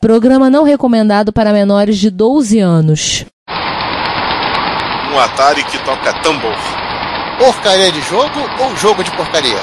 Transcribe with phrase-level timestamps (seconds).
[0.00, 3.26] Programa não recomendado para menores de 12 anos.
[5.12, 6.56] Um Atari que toca tambor.
[7.38, 9.58] Porcaria de jogo ou jogo de porcaria?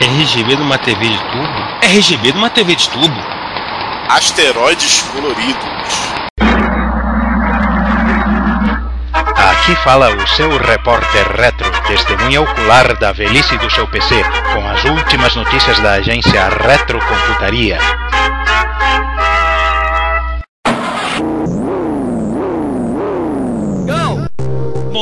[0.00, 1.48] RGB numa TV de tubo?
[1.82, 3.20] RGB numa TV de tubo?
[4.08, 5.58] Asteroides coloridos.
[9.50, 14.22] Aqui fala o seu repórter retro, testemunha ocular da velhice do seu PC,
[14.54, 17.78] com as últimas notícias da agência Retrocomputaria.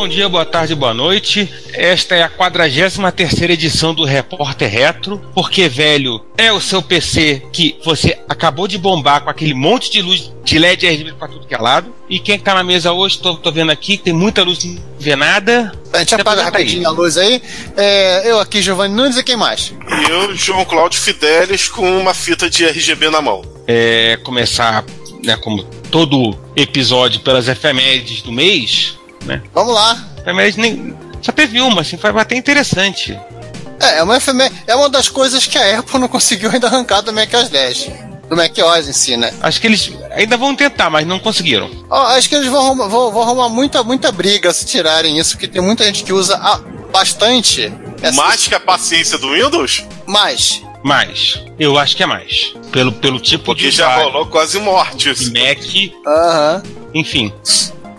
[0.06, 1.52] Bom dia, boa tarde, boa noite.
[1.72, 7.76] Esta é a 43 edição do Repórter Retro, porque, velho, é o seu PC que
[7.84, 11.52] você acabou de bombar com aquele monte de luz de LED RGB pra tudo que
[11.52, 11.92] é lado.
[12.08, 15.16] E quem tá na mesa hoje, tô, tô vendo aqui, tem muita luz, não vê
[15.16, 15.72] nada.
[15.92, 17.42] A gente apaga rapidinho a luz aí.
[17.76, 19.74] É, eu aqui, Giovanni Nunes, e quem mais?
[19.88, 23.42] E eu, João Cláudio Fidelis, com uma fita de RGB na mão.
[23.66, 24.84] É, começar,
[25.24, 28.95] né, como todo episódio pelas efemérides do mês,
[29.26, 29.42] né?
[29.52, 29.96] Vamos lá.
[30.18, 30.96] Efemérides nem...
[31.22, 33.18] Só teve uma, assim, foi até interessante.
[33.80, 37.00] É, é uma, efemé- é uma das coisas que a Apple não conseguiu ainda arrancar
[37.02, 37.90] do Mac OS 10.
[38.28, 39.32] Do Mac OS em si, né?
[39.40, 41.70] Acho que eles ainda vão tentar, mas não conseguiram.
[41.90, 45.32] Ó, acho que eles vão, arrumar- vão, vão arrumar muita, muita briga se tirarem isso,
[45.32, 46.60] porque tem muita gente que usa ah,
[46.92, 47.72] bastante.
[48.02, 49.84] essa- Mais que a paciência do Windows?
[50.06, 50.62] Mais.
[50.84, 51.42] Mais.
[51.58, 52.54] Eu acho que é mais.
[52.72, 54.12] Pelo, pelo tipo Porque de já usuário.
[54.12, 55.30] rolou quase morte isso.
[55.30, 55.58] de Mac,
[56.06, 56.62] Aham.
[56.94, 57.32] enfim.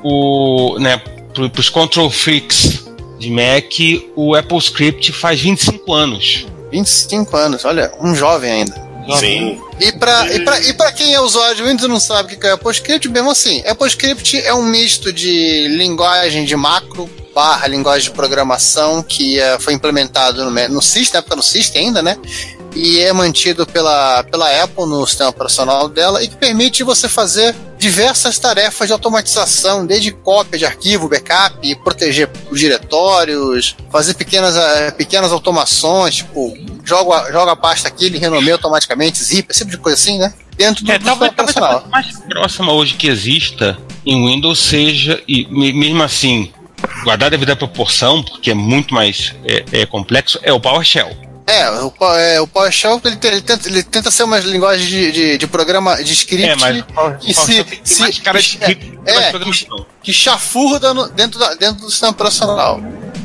[0.04, 1.02] O, né,
[1.38, 2.88] pro, pros control freaks
[3.20, 3.72] de Mac,
[4.16, 6.48] o Apple Script faz 25 anos.
[6.72, 8.88] 25 anos, olha, um jovem ainda.
[9.18, 9.62] Sim.
[9.80, 12.40] E pra, e, pra, e pra quem é usuário de Windows e não sabe o
[12.40, 18.10] que é AppleScript, mesmo assim, AppleScript é um misto de linguagem de macro barra linguagem
[18.10, 22.18] de programação que eh, foi implementado no, no System, na época no System ainda, né?
[22.76, 27.56] E é mantido pela, pela Apple no sistema operacional dela e que permite você fazer
[27.78, 34.92] diversas tarefas de automatização, desde cópia de arquivo, backup, proteger os diretórios, fazer pequenas, eh,
[34.92, 39.72] pequenas automações, tipo, joga, a- joga a pasta aqui, ele renomeia automaticamente, zip, esse tipo
[39.72, 40.34] de coisa assim, né?
[40.58, 44.58] Dentro do, É, do talvez, talvez a coisa mais próxima hoje que exista em Windows
[44.60, 46.52] seja, e me- mesmo assim,
[47.04, 51.16] guardada a devida proporção, porque é muito mais é, é complexo, é o PowerShell.
[51.50, 55.38] É, o, é, o PowerShell ele, ele tenta, ele tenta ser uma linguagem de, de,
[55.38, 59.14] de programa de script É, mas que PowerShell se, cara de que- script é,
[60.12, 62.82] chafurda no- dentro, da, dentro do sistema operacional.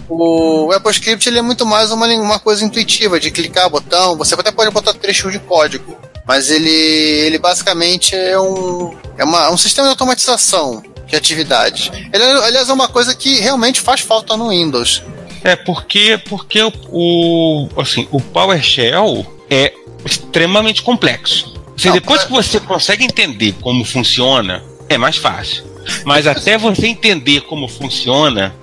[0.09, 4.53] O AppleScript ele é muito mais uma, uma coisa intuitiva, de clicar botão, você até
[4.53, 5.97] pode botar trecho de código,
[6.27, 11.91] mas ele, ele basicamente é um, é uma, um sistema de automatização de atividades.
[12.13, 15.03] Ele, é- aliás, é uma coisa que realmente faz falta no Windows.
[15.45, 19.73] É, porque, porque o, assim, o PowerShell é
[20.05, 21.53] extremamente complexo.
[21.77, 25.65] Você, Não, depois que você consegue entender como funciona, é mais fácil.
[26.05, 28.55] Mas até você entender como funciona,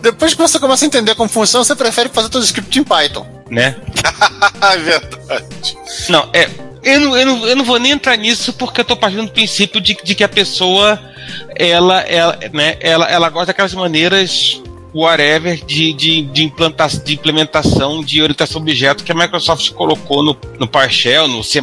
[0.00, 2.84] Depois que você começa a entender como funciona, você prefere fazer todo o script em
[2.84, 3.26] Python.
[3.50, 3.76] né?
[4.60, 5.78] É verdade.
[6.08, 6.48] Não, é.
[6.82, 9.32] Eu não, eu, não, eu não vou nem entrar nisso porque eu tô partindo do
[9.32, 10.98] princípio de, de que a pessoa
[11.56, 14.62] ela, ela, né, ela, ela gosta daquelas maneiras
[14.94, 20.22] whatever de, de, de, implanta, de implementação de orientação a objeto que a Microsoft colocou
[20.22, 21.58] no, no PowerShell, no C++,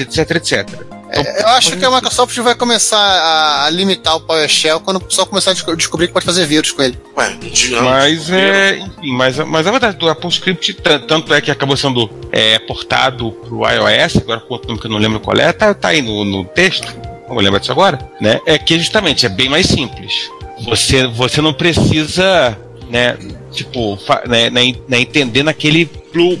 [0.00, 0.68] etc, etc.
[1.14, 5.00] Então, Eu acho que a Microsoft vai começar a, a limitar o PowerShell quando o
[5.00, 6.98] pessoal começar a desco- descobrir que pode fazer vírus com ele.
[7.14, 7.36] Ué,
[7.82, 12.10] Mas é, enfim, mas, mas a verdade do AppleScript, t- tanto é que acabou sendo
[12.32, 15.74] é, portado pro iOS, agora com outro nome que eu não lembro qual é, tá,
[15.74, 16.86] tá aí no, no texto,
[17.28, 18.40] não vou lembrar disso agora, né?
[18.46, 20.30] É que justamente é bem mais simples.
[20.64, 22.56] Você, você não precisa,
[22.88, 23.16] né,
[23.50, 23.98] tipo,
[24.28, 25.90] né, né, né, entender naquele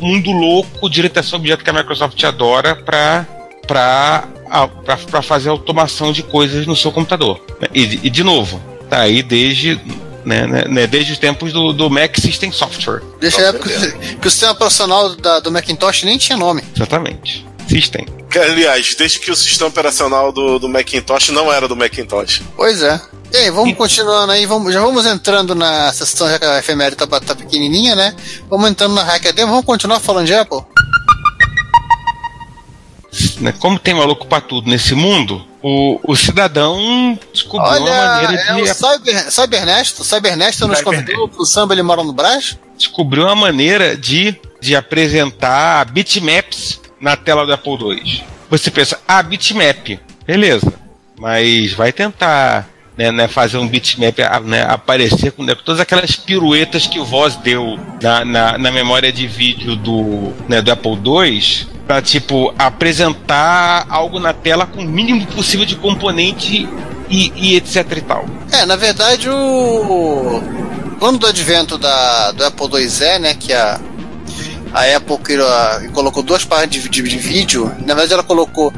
[0.00, 3.26] mundo louco de orientação a objeto que a Microsoft adora pra,
[3.66, 7.40] pra, a- pra, pra fazer automação de coisas no seu computador.
[7.74, 9.80] E, e de novo, tá aí desde
[10.24, 13.02] né, né, né, desde os tempos do, do Mac System Software.
[13.20, 16.62] Desde a época que, que o sistema profissional da- do Macintosh nem tinha nome.
[16.76, 17.44] Exatamente.
[17.68, 18.06] System.
[18.32, 22.40] Que, aliás, desde que o sistema operacional do, do Macintosh não era do Macintosh.
[22.56, 22.98] Pois é.
[23.30, 26.96] E aí, vamos continuando aí, vamos, já vamos entrando na sessão, já que a efeméride
[26.96, 28.16] tá, tá pequenininha, né?
[28.48, 30.62] Vamos entrando na Hacker Demo, vamos continuar falando de Apple?
[33.38, 38.42] Né, como tem maluco pra tudo nesse mundo, o, o cidadão descobriu uma Olha, maneira
[38.42, 42.56] é de o Cyber, Cybernesto, Cybernesto nos convidou pro samba Ele Mora no Brás?
[42.76, 48.22] descobriu uma maneira de, de apresentar bitmaps na tela do Apple II.
[48.48, 50.72] Você pensa, ah, bitmap, beleza,
[51.18, 56.86] mas vai tentar né, né, fazer um bitmap né, aparecer com né, todas aquelas piruetas
[56.86, 61.72] que o Voz deu na, na, na memória de vídeo do, né, do Apple II
[61.86, 66.68] Pra, tipo, apresentar algo na tela com o mínimo possível de componente
[67.10, 68.24] e, e etc e tal.
[68.52, 70.40] É, na verdade, o.
[71.00, 73.80] Quando do advento da, do Apple IIe, né, que a,
[74.72, 75.48] a Apple criou,
[75.92, 78.72] colocou duas páginas de, de, de vídeo, na verdade ela colocou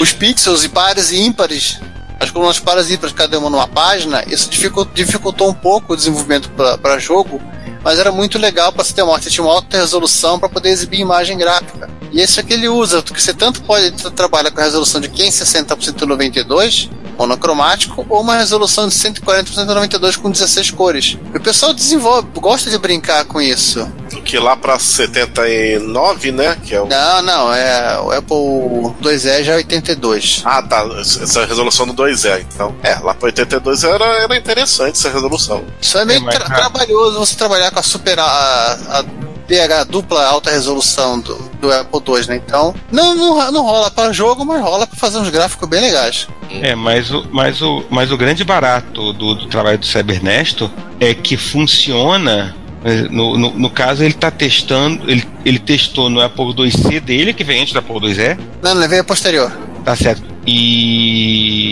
[0.00, 1.80] os pixels e pares e ímpares,
[2.18, 5.96] as colunas pares e ímpares, cada uma numa página, isso dificultou, dificultou um pouco o
[5.96, 6.48] desenvolvimento
[6.80, 7.40] para jogo,
[7.82, 10.70] mas era muito legal para você ter uma, você tinha uma alta resolução para poder
[10.70, 11.90] exibir imagem gráfica.
[12.10, 15.00] E esse é que ele usa, que você tanto pode tra- trabalhar com a resolução
[15.00, 16.88] de 560 por 192,
[17.18, 21.16] monocromático, ou uma resolução de 140 por 192 com 16 cores.
[21.32, 23.86] E o pessoal desenvolve, gosta de brincar com isso.
[24.24, 26.56] Que lá pra 79, né?
[26.62, 26.86] Que é o.
[26.86, 30.42] Não, não, é o Apple 2E já é 82.
[30.44, 30.84] Ah, tá.
[31.00, 32.44] Essa é a resolução do 2E.
[32.54, 35.64] Então, é, lá pra 82 era, era interessante essa resolução.
[35.80, 39.04] Isso é meio É, tra- cara- trabalhoso você trabalhar com a super a, a
[39.48, 42.36] DH dupla alta resolução do, do Apple II, né?
[42.46, 46.26] Então, não, não, não rola para jogo, mas rola para fazer uns gráficos bem legais.
[46.62, 50.70] É, mas o, mas o, mas o grande barato do, do trabalho do Cybernesto
[51.00, 52.54] é que funciona.
[52.84, 57.32] eh, No, no, no caso, ele está testando, ele, ele testou no Apple IIc dele,
[57.34, 59.52] que vem antes do Apple IIe, Não, não veio a posterior.
[59.84, 60.22] tá certo.
[60.46, 61.63] E.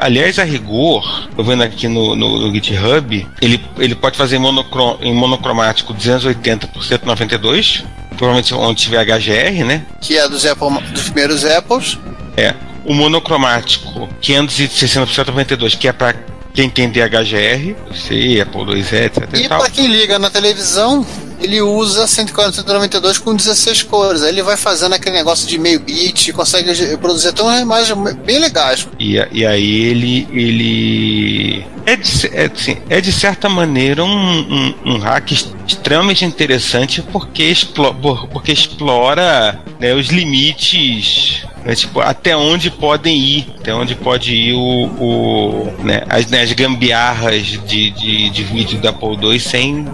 [0.00, 4.38] Aliás, a rigor, tô vendo aqui no, no, no GitHub, ele, ele pode fazer em,
[4.38, 7.84] monocro, em monocromático 280 por 192,
[8.16, 9.84] provavelmente onde tiver HGR, né?
[10.00, 11.98] Que é dos, Apple, dos primeiros Apples.
[12.34, 12.54] É.
[12.86, 16.14] O monocromático 560 por 192, que é para
[16.54, 21.06] quem tem DHGR, sei, Apple IIe, etc e, E para quem liga na televisão,
[21.40, 24.22] ele usa 140 192 com 16 cores.
[24.22, 28.38] Aí ele vai fazendo aquele negócio de meio bit, consegue produzir até uma imagem bem
[28.38, 28.86] legais.
[28.98, 34.74] E, e aí ele ele é de, é, assim, é de certa maneira um, um,
[34.94, 35.32] um hack
[35.66, 43.16] extremamente interessante porque, explo, por- porque explora né, os limites né, tipo, até onde podem
[43.16, 48.44] ir até onde pode ir o, o né, as, né, as gambiarras de, de, de
[48.44, 49.86] vídeo da Apple II sem,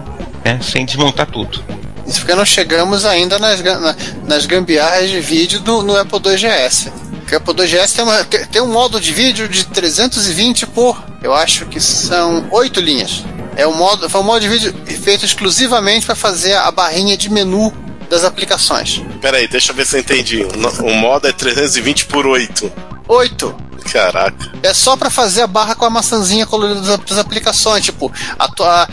[0.47, 1.63] né, sem desmontar tudo
[2.07, 6.93] Isso porque não chegamos ainda nas, na- nas gambiarras de vídeo do, no Apple 2GS.
[7.21, 11.03] Porque o Apple 2GS tem, uma- tem- tem um modo de vídeo de 320 por,
[11.21, 13.25] eu acho que são 8 linhas.
[13.57, 14.73] É um modo, foi um modo de vídeo
[15.03, 17.73] feito exclusivamente para fazer a barrinha de menu
[18.09, 19.03] das aplicações.
[19.21, 20.47] Pera aí, deixa eu ver se eu entendi.
[20.85, 22.71] O modo é 320 por 8.
[23.09, 23.57] 8.
[23.93, 24.53] Caraca.
[24.63, 27.85] É só para fazer a barra com a maçãzinha colorida das, das aplicações.
[27.85, 28.89] Tipo, a tua.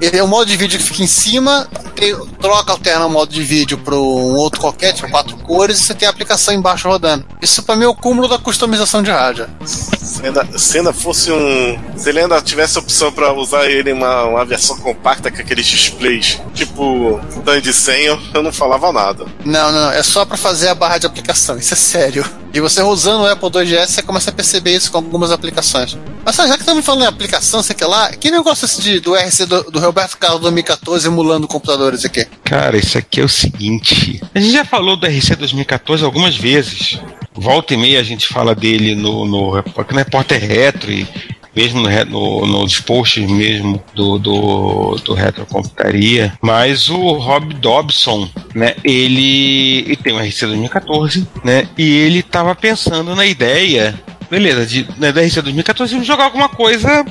[0.00, 3.42] É o modo de vídeo que fica em cima, tem- troca, alterna o modo de
[3.42, 7.24] vídeo para um outro qualquer, tipo quatro cores, e você tem a aplicação embaixo rodando.
[7.42, 9.48] Isso para mim é o cúmulo da customização de rádio.
[9.64, 11.78] Se ainda, se ainda fosse um.
[11.96, 15.40] Se ele ainda tivesse a opção pra usar ele em uma, uma versão compacta com
[15.40, 19.26] aqueles displays, tipo Dan de senha, eu não falava nada.
[19.44, 22.24] Não, não, não, é só para fazer a barra de aplicação, isso é sério.
[22.54, 25.98] E você usando o Apple 2GS, você começa a perceber isso com algumas aplicações.
[26.28, 29.14] Mas já que estamos falando em aplicação, sei que lá, que negócio esse de, do
[29.14, 32.26] RC do, do Roberto Carlos 2014 emulando computadores aqui?
[32.44, 34.20] Cara, isso aqui é o seguinte.
[34.34, 37.00] A gente já falou do RC 2014 algumas vezes.
[37.32, 41.08] Volta e meia a gente fala dele no, no, no Repórter Retro e
[41.56, 46.34] mesmo no, no, nos posts mesmo do, do, do Retrocomputaria.
[46.42, 52.54] Mas o Rob Dobson, né, ele, ele tem um RC 2014, né, e ele tava
[52.54, 53.98] pensando na ideia,
[54.30, 57.04] beleza, de, né, da RC 2014 jogar alguma coisa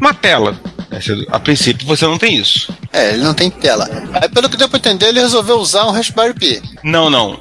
[0.00, 0.58] na tela.
[0.90, 2.72] né, A princípio você não tem isso.
[2.92, 3.88] É, ele não tem tela.
[4.14, 6.62] Aí, pelo que deu pra entender, ele resolveu usar um Raspberry Pi.
[6.82, 7.40] Não, não.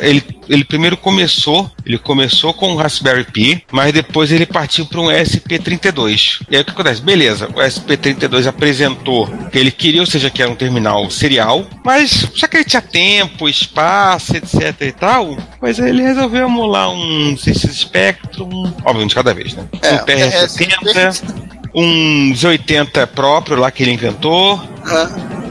[0.00, 5.00] Ele, ele primeiro começou, ele começou com o Raspberry Pi, mas depois ele partiu para
[5.00, 6.40] um SP32.
[6.50, 7.02] E aí o que acontece?
[7.02, 12.28] Beleza, o SP32 apresentou que ele queria, ou seja, que era um terminal serial, mas
[12.34, 17.76] já que ele tinha tempo, espaço, etc e tal, mas ele resolveu emular um CX
[17.76, 19.66] Spectrum, óbvio, um de cada vez, né?
[19.82, 21.34] É, um TR-70,
[21.74, 24.62] um Z80 próprio lá que ele inventou,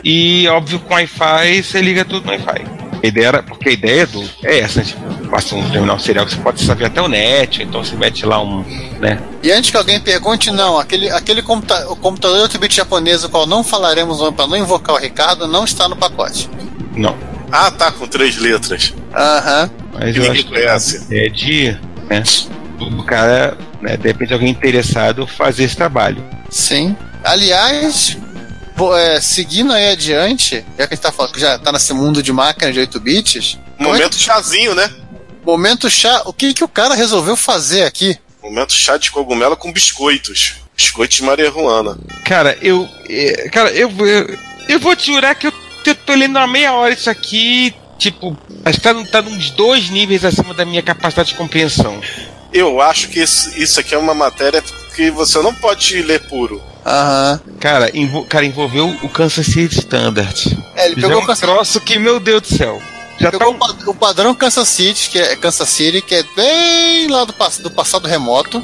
[0.03, 2.85] e óbvio com Wi-Fi você liga tudo no Wi-Fi.
[3.05, 6.33] A ideia era, porque a ideia do, é essa, tipo, passa um terminal serial que
[6.33, 8.65] você pode saber até o net, então você mete lá um,
[9.00, 9.21] né?
[9.43, 13.45] E antes que alguém pergunte, não, aquele, aquele computa o computador 8-bit japonês, o qual
[13.45, 16.50] não falaremos para não invocar o Ricardo, não está no pacote.
[16.95, 17.15] Não.
[17.51, 18.91] Ah, tá, com três letras.
[19.13, 19.69] Aham.
[19.93, 21.05] Mas Que eu acho que conhece.
[21.15, 21.77] é de,
[22.09, 22.24] né,
[22.79, 26.24] do cara, né, de repente alguém interessado fazer esse trabalho.
[26.50, 26.95] Sim.
[27.24, 28.17] Aliás,
[28.98, 32.22] é, seguindo aí adiante, já que a gente tá falando que já tá nesse mundo
[32.22, 34.89] de máquina de 8 bits, Momento chazinho, né?
[35.46, 38.17] momento chá, o que que o cara resolveu fazer aqui?
[38.41, 40.55] Momento chá de cogumelo com biscoitos.
[40.75, 41.98] Biscoitos de Maria Ruana.
[42.25, 45.53] Cara, eu, é, cara, eu, eu, eu vou te jurar que eu,
[45.86, 49.91] eu tô lendo uma meia hora isso aqui, tipo, Acho que tá, tá uns dois
[49.91, 52.01] níveis acima da minha capacidade de compreensão.
[52.51, 54.63] Eu acho que isso, isso aqui é uma matéria
[54.95, 56.61] que você não pode ler puro.
[56.85, 57.39] Aham.
[57.59, 60.57] Cara, envol- cara, envolveu o Kansas City Standard.
[60.75, 62.81] É, ele Já é pegou, um o Kansas, troço que, meu Deus do céu.
[63.19, 63.55] Já tá pegou um...
[63.55, 67.33] o pa- o padrão Kansas City, que é Kansas City, que é bem lá do,
[67.33, 68.61] pass- do passado remoto,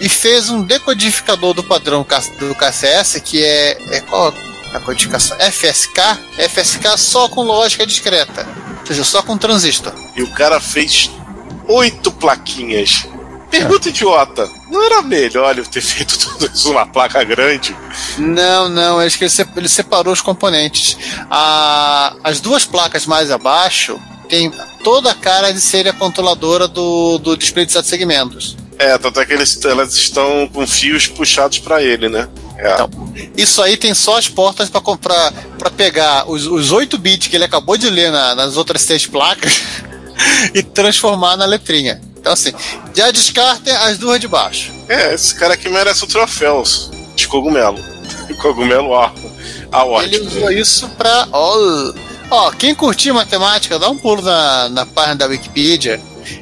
[0.00, 2.06] e fez um decodificador do padrão
[2.38, 4.32] do KCS, que é, é qual
[4.72, 5.36] a codificação?
[5.38, 6.00] FSK,
[6.48, 8.46] FSK só com lógica discreta,
[8.80, 9.92] ou seja, só com transistor.
[10.16, 11.10] E o cara fez
[11.68, 13.06] oito plaquinhas.
[13.58, 14.50] Pergunta idiota.
[14.70, 17.76] Não era melhor ele ter feito tudo isso numa placa grande?
[18.18, 20.96] Não, não, acho que ele, se- ele separou os componentes.
[21.30, 27.18] A- as duas placas mais abaixo tem toda a cara de ser a controladora do,
[27.18, 28.56] do display de sete segmentos.
[28.78, 32.28] É, tanto é que eles, elas estão com fios puxados pra ele, né?
[32.58, 32.72] É.
[32.74, 32.90] Então,
[33.36, 37.36] isso aí tem só as portas para comprar, para pegar os, os 8 bits que
[37.36, 39.60] ele acabou de ler na- nas outras seis placas
[40.54, 42.00] e transformar na letrinha.
[42.24, 42.54] Então, assim,
[42.94, 44.72] já descartem as duas de baixo.
[44.88, 46.62] É, esse cara aqui merece o troféu
[47.14, 47.78] de cogumelo.
[48.40, 49.12] Cogumelo A.
[49.70, 50.26] A Ele ótimo.
[50.28, 51.28] usou isso pra.
[51.30, 51.92] Ó,
[52.30, 56.00] ó, quem curtir matemática, dá um pulo na, na página da Wikipedia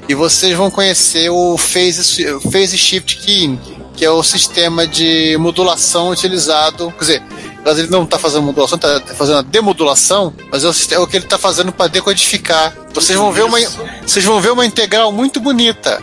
[0.08, 3.58] e vocês vão conhecer o Phase, phase Shift Keying,
[3.96, 6.92] que é o sistema de modulação utilizado.
[6.92, 7.22] Quer dizer,
[7.64, 11.04] mas ele não está fazendo modulação, está fazendo a demodulação, mas é o, sistema, é
[11.04, 12.74] o que ele está fazendo para decodificar.
[12.92, 13.58] Vocês vão, ver uma,
[14.06, 16.02] vocês vão ver uma integral muito bonita.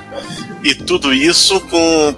[0.63, 2.13] E tudo isso com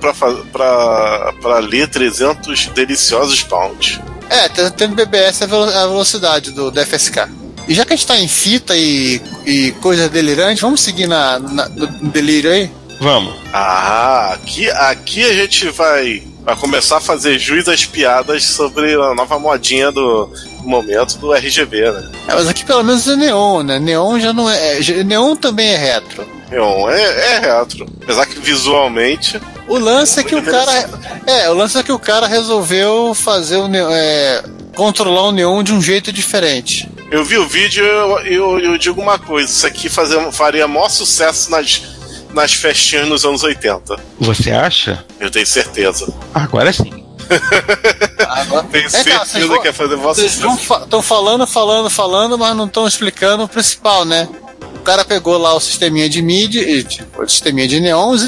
[0.51, 3.99] pra ler 300 deliciosos pounds.
[4.29, 7.27] É, tá tendo BBS a velo- a velocidade do, do FSK.
[7.67, 11.37] E já que a gente tá em fita e, e coisa delirante, vamos seguir na,
[11.39, 12.71] na- no delírio aí?
[12.99, 13.35] Vamos.
[13.53, 19.13] Ah, aqui, aqui a gente vai, vai começar a fazer jus às piadas sobre a
[19.13, 20.29] nova modinha do
[20.63, 22.11] momento do RGB, né?
[22.27, 23.79] É, mas aqui pelo menos é neon, né?
[23.79, 24.81] Neon já não é.
[24.81, 26.27] já- Neon também é retro.
[26.49, 27.85] Neon é, é retro.
[28.03, 29.39] Apesar que visualmente.
[29.67, 30.89] O lance é que o cara.
[31.25, 34.43] É, o lance é que o cara resolveu fazer o neon, é,
[34.75, 36.89] controlar o neon de um jeito diferente.
[37.09, 40.67] Eu vi o vídeo e eu, eu, eu digo uma coisa: isso aqui fazer, faria
[40.67, 41.81] maior sucesso nas,
[42.33, 43.97] nas festinhas nos anos 80.
[44.19, 45.03] Você acha?
[45.19, 46.13] Eu tenho certeza.
[46.33, 46.91] Agora sim.
[48.27, 50.47] Agora, Tenho vocês certeza vão- que ia fazer sucesso.
[50.83, 54.27] estão falando, falando, falando, mas não estão explicando o principal, né?
[54.75, 58.25] O cara pegou lá o sisteminha de MIDI, e, tipo, o sisteminha de neons e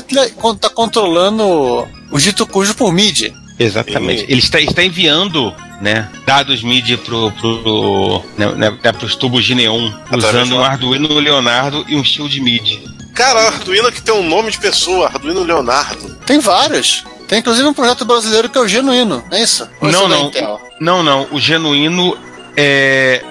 [0.51, 3.33] está controlando o dito cujo por MIDI.
[3.59, 4.21] Exatamente.
[4.21, 4.27] Sim.
[4.29, 9.55] Ele está, está enviando né, dados MIDI pro, pro, né, né, né, pros tubos de
[9.55, 12.92] neon, Através usando do- um Arduino Leonardo e um shield MIDI.
[13.13, 16.15] Cara, Arduino que tem um nome de pessoa, Arduino Leonardo.
[16.25, 17.03] Tem vários.
[17.27, 19.67] Tem inclusive um projeto brasileiro que é o Genuíno, é isso?
[19.81, 20.27] Ou Não, é da não.
[20.27, 20.61] Intel?
[20.79, 21.27] Não, não.
[21.31, 22.17] O genuíno
[22.57, 23.23] é.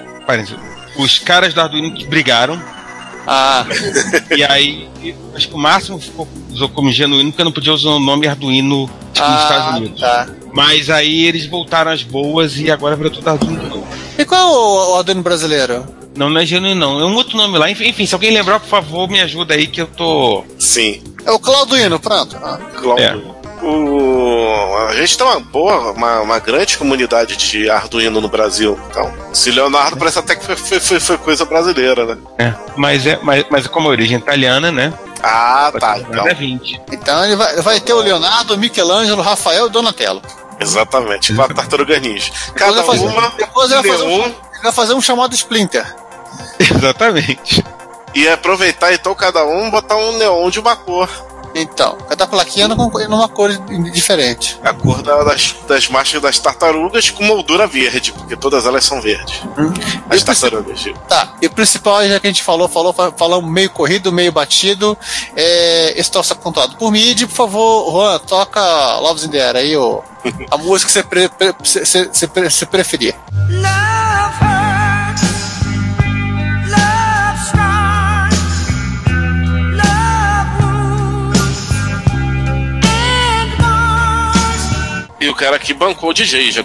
[0.97, 2.61] Os caras do Arduino que brigaram.
[3.25, 3.65] Ah,
[4.35, 4.89] e aí,
[5.33, 8.89] acho que o máximo ficou, usou como genuíno porque não podia usar o nome Arduino
[9.13, 9.99] tipo, nos Estados ah Unidos.
[10.01, 10.27] tá.
[10.51, 13.87] Mas aí eles voltaram às boas e agora virou tudo Arduino de novo.
[14.17, 15.85] E qual é o, o Arduino brasileiro?
[16.15, 16.99] Não, não é genuíno, não.
[16.99, 17.69] É um outro nome lá.
[17.69, 20.43] Enfim, se alguém lembrar, por favor, me ajuda aí que eu tô.
[20.59, 22.37] Sim, É o Clauduino, pronto.
[22.43, 22.57] Ah.
[22.79, 23.33] Cláudio.
[23.61, 24.75] O...
[24.89, 28.77] A gente tem uma boa, uma, uma grande comunidade de Arduino no Brasil.
[28.89, 32.17] Então, se Leonardo parece até que foi, foi, foi- foi coisa brasileira, né?
[32.37, 34.93] É, mas é, mas, mas como a origem italiana, né?
[35.23, 35.97] Ah, tá.
[35.97, 36.11] Então.
[36.11, 36.81] Então, É 20.
[36.91, 40.21] Então ele vai, vai ter o Leonardo, o Michelangelo, o Rafael e o Donatello.
[40.59, 41.33] exatamente.
[41.33, 42.31] Com a tartaruga ninja.
[42.31, 45.95] Depois Cada vai fazer- uma depois ele vai fazer um- vai fazer um chamado Splinter.
[46.59, 47.63] Exatamente.
[48.15, 51.09] E aproveitar então cada um botar um neon de uma cor.
[51.55, 53.51] Então, cada plaquinha numa, numa cor
[53.91, 54.59] diferente.
[54.63, 58.99] A cor da- das, das marchas das tartarugas com moldura verde, porque todas elas são
[58.99, 59.35] verdes.
[60.09, 60.83] As Eu preciso- tartarugas.
[61.07, 64.31] Tá, e o principal, já que a gente falou, falou, fa- falamos meio corrido, meio
[64.31, 64.97] batido.
[65.35, 67.27] É, esse troço é controlado por MIDI.
[67.27, 68.59] Por favor, Juan, toca
[68.97, 70.01] Loves in the Air aí, ô,
[70.49, 73.15] a música que você, pre, pre- você- você- você pre- você preferir.
[73.47, 73.92] Love
[85.33, 86.63] o cara aqui bancou o DJ, já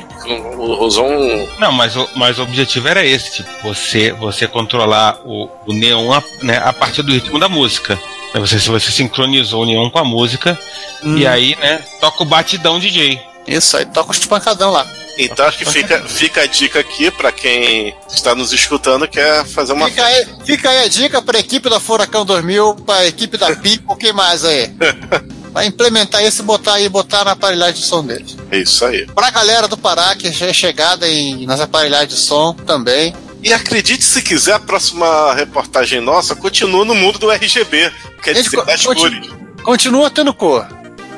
[0.59, 1.49] usou um.
[1.59, 6.13] Não, mas o, mas o objetivo era esse, tipo, você, você controlar o, o neon
[6.13, 7.99] a, né, a partir do ritmo da música.
[8.35, 10.59] Né, Você, se você sincronizou o neon com a música,
[11.03, 13.19] e aí, né, toca o batidão DJ.
[13.47, 14.87] Isso aí, toca os pancadão lá.
[15.17, 19.73] Então acho que fica, fica a dica aqui pra quem está nos escutando quer fazer
[19.73, 19.89] uma.
[19.89, 23.97] Fica aí, fica aí a dica pra equipe da Furacão 2000, pra equipe da Pipo,
[23.97, 24.71] quem mais aí?
[25.53, 28.37] Vai implementar isso e botar aí, botar na aparelhagem de som deles.
[28.51, 29.07] É isso aí.
[29.07, 33.15] Pra galera do Pará, que já é chegada em, nas aparelhagens de som também.
[33.43, 38.43] E acredite se quiser, a próxima reportagem nossa continua no mundo do RGB, quer Ele
[38.43, 39.29] dizer, das cores.
[39.63, 40.67] Continua tendo cor.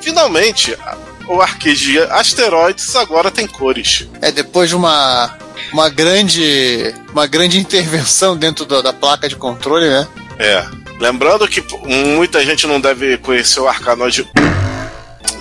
[0.01, 0.77] Finalmente,
[1.29, 4.07] o arcade Asteroids agora tem cores.
[4.21, 5.35] É depois de uma
[5.73, 10.07] uma grande uma grande intervenção dentro do- da placa de controle, né?
[10.39, 10.67] É.
[11.01, 11.65] Lembrando que
[12.15, 14.29] muita gente não deve conhecer o Arcanoid.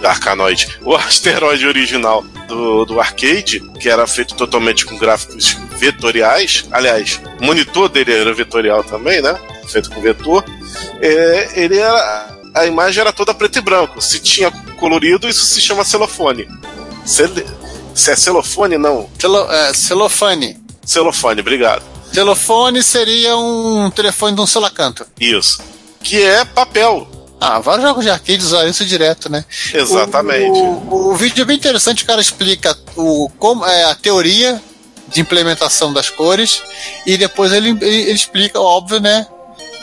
[0.03, 0.79] Arcanoid.
[0.81, 6.65] O asteroide original do, do arcade, que era feito totalmente com gráficos vetoriais.
[6.71, 9.37] Aliás, o monitor dele era vetorial também, né?
[9.67, 10.43] Feito com vetor.
[11.01, 12.39] É, ele era.
[12.55, 14.01] A imagem era toda preto e branco.
[14.01, 14.49] Se tinha
[14.79, 16.47] colorido, isso se chama celofone.
[17.05, 17.29] Cel-
[17.93, 19.09] se é celofone, não.
[19.19, 20.57] Celo, é, celofane.
[20.85, 21.83] Celofone, obrigado.
[22.19, 25.05] Telefone seria um telefone de um solacanto.
[25.19, 25.59] Isso.
[26.03, 27.07] Que é papel.
[27.39, 29.45] Ah, vários jogos de arcade usam isso direto, né?
[29.73, 30.59] Exatamente.
[30.59, 34.61] O, o- o vídeo é bem interessante, o cara explica o, como, é, a teoria
[35.07, 36.61] de implementação das cores
[37.05, 39.25] e depois ele, ele, ele explica, óbvio, né?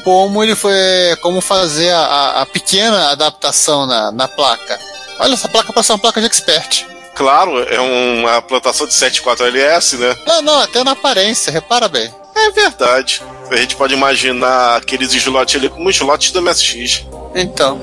[0.04, 0.74] Como ele foi.
[1.22, 4.78] como fazer a, a- pequena adaptação na, na placa.
[5.18, 6.84] Olha, essa placa parece uma placa de expert.
[7.14, 10.14] Claro, é uma plantação de 74LS, né?
[10.26, 12.12] Não, não, até na aparência, repara bem.
[12.36, 13.22] É verdade.
[13.50, 17.04] A gente pode imaginar aqueles slots ali como slots do MSX.
[17.34, 17.80] Então,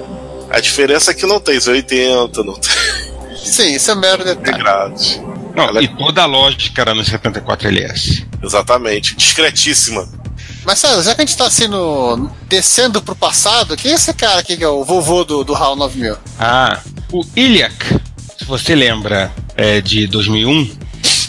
[0.49, 2.71] A diferença é que não tem 80, não tem
[3.35, 4.49] sim, isso é mero detalhe.
[4.51, 5.19] integrados.
[5.55, 8.23] Não, Ela- e toda a lógica era no 74LS.
[8.41, 9.15] Exatamente.
[9.15, 10.07] Discretíssima.
[10.65, 14.13] Mas César, já que a gente tá assim no, descendo pro passado, quem é esse
[14.13, 16.15] cara aqui que é o vovô do, do HAL 9000?
[16.39, 16.79] Ah,
[17.11, 17.75] o Iliac,
[18.37, 20.71] se você lembra é, de 2001,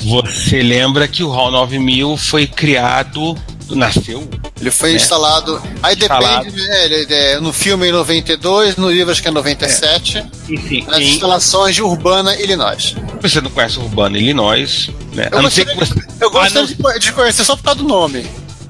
[0.04, 3.36] você lembra que o HAL 9000 foi criado,
[3.70, 4.28] nasceu
[4.60, 4.96] Ele foi É.
[4.96, 5.60] instalado.
[5.82, 6.44] Aí Instalado.
[6.44, 10.84] depende, né, ele- é, no filme em 92, no livro acho que é 97, enfim,
[10.86, 12.94] nas em, instalações de Urbana, Illinois.
[13.20, 15.28] você não conhece Urbana, Illinois, né?
[15.32, 17.56] Eu A não ser que gostaria- você, Eu gosto não- de, co- de conhecer só
[17.56, 18.24] por causa do nome.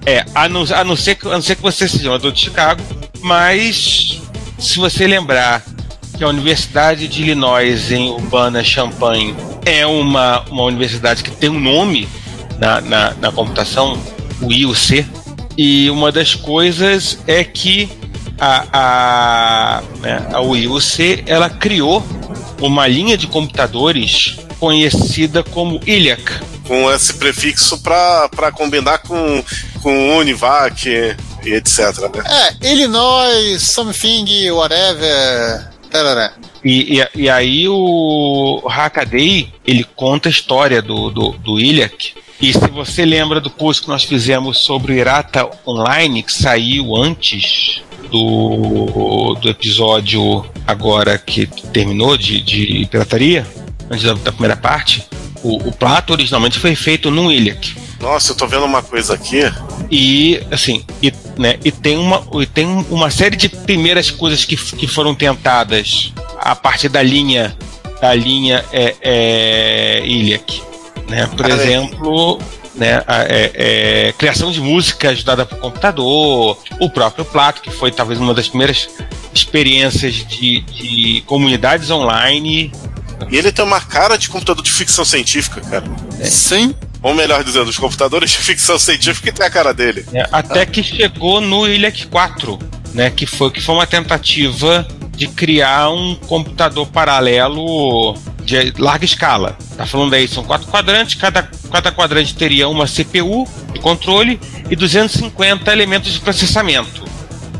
[0.07, 2.41] É, a não, a, não ser, que- a não ser que você seja um de
[2.41, 2.83] Chicago,
[3.23, 4.21] mas
[4.59, 5.63] se você lembrar
[6.17, 9.35] que a Universidade de Illinois em Urbana-Champaign
[9.67, 12.09] é uma, uma universidade que tem um nome
[12.59, 13.99] na, na, na computação,
[14.41, 15.07] o IUC,
[15.57, 17.89] e uma das coisas é que
[18.39, 22.05] a, a, né, a UIUC ela criou
[22.61, 29.45] uma linha de computadores conhecida como ILIAC, Com esse prefixo pra combinar com,
[29.83, 31.79] com Univac e etc.
[32.15, 32.25] Né?
[32.63, 35.74] É, Illinois, something, whatever.
[36.65, 42.15] E, e, e aí o Hackaday, ele conta a história do, do, do Iliac.
[42.41, 46.97] E se você lembra do post que nós fizemos sobre o Irata Online, que saiu
[46.97, 53.47] antes do, do episódio agora que terminou de, de pirataria,
[53.91, 55.07] antes da, da primeira parte,
[55.43, 57.84] o, o Plato originalmente foi feito no Iliac.
[58.05, 59.41] Nossa, eu tô vendo uma coisa aqui.
[59.91, 64.57] E assim, e, né, e tem, uma, e tem uma série de primeiras coisas que,
[64.57, 67.57] que foram tentadas a partir da linha
[68.03, 70.61] da linha é, é, Iliac.
[71.09, 71.27] Né?
[71.35, 71.53] Por Ah, é.
[71.55, 72.39] exemplo,
[72.75, 73.53] né, a- é,
[74.09, 78.49] é, criação de música ajudada por computador, o próprio Plato, que foi talvez uma das
[78.49, 78.87] primeiras
[79.33, 82.71] experiências de, de comunidades online.
[83.31, 85.87] E ele tem uma cara de computador de ficção científica, cara.
[86.25, 86.75] Sim.
[87.05, 90.07] Ou melhor dizendo, os computadores de ficção científica que tem a cara dele.
[90.11, 92.59] né, até que chegou no Iliac 4,
[92.95, 99.59] né, que foi que foi uma tentativa de criar um computador paralelo de larga escala.
[99.77, 104.41] Tá falando aí, são quatro quadrantes, cada, cada quadrante teria uma CPU de controle
[104.71, 107.05] e 250 elementos de processamento.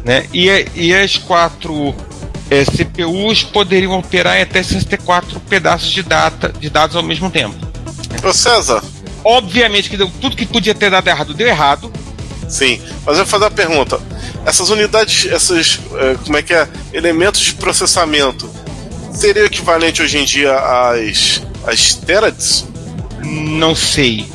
[0.07, 0.27] Né?
[0.33, 1.95] E, e as quatro
[2.51, 7.57] eh, CPUs poderiam operar em até 64 pedaços de, data, de dados ao mesmo tempo.
[8.23, 8.83] Ô César,
[9.25, 11.91] Obviamente que deu, tudo que podia ter dado errado deu errado.
[12.49, 14.01] sim, mas eu vou fazer uma pergunta.
[14.45, 16.69] Essas unidades, esses, eh, como é que é?
[16.93, 18.49] Elementos de processamento,
[19.11, 22.67] seria equivalente hoje em dia às, às terabytes?
[23.23, 24.31] Não sei.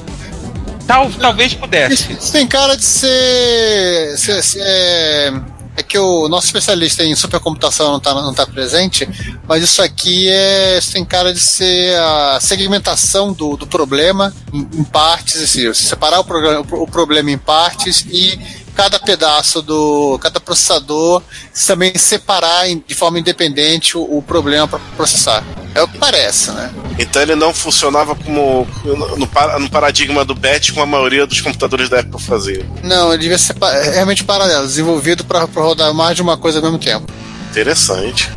[0.87, 2.13] Tal, talvez pudesse.
[2.13, 4.17] Isso tem cara de ser.
[4.17, 5.31] ser- ser- é,
[5.79, 9.07] é que o nosso especialista em supercomputação não está não tá presente,
[9.47, 14.67] mas isso aqui é, isso tem cara de ser a segmentação do, do problema em,
[14.73, 18.37] em partes, assim, separar o, programa, o problema em partes e
[18.81, 20.17] cada pedaço do.
[20.21, 21.21] cada processador
[21.67, 25.43] também separar em- de forma independente o, o problema para processar.
[25.75, 26.71] É o que parece, né?
[26.97, 29.17] Então ele não funcionava como no,
[29.59, 32.65] no paradigma do BET como a maioria dos computadores da época faziam.
[32.83, 36.63] Não, ele devia ser pa- realmente paralelo, desenvolvido para rodar mais de uma coisa ao
[36.63, 37.05] mesmo tempo.
[37.51, 38.31] Interessante.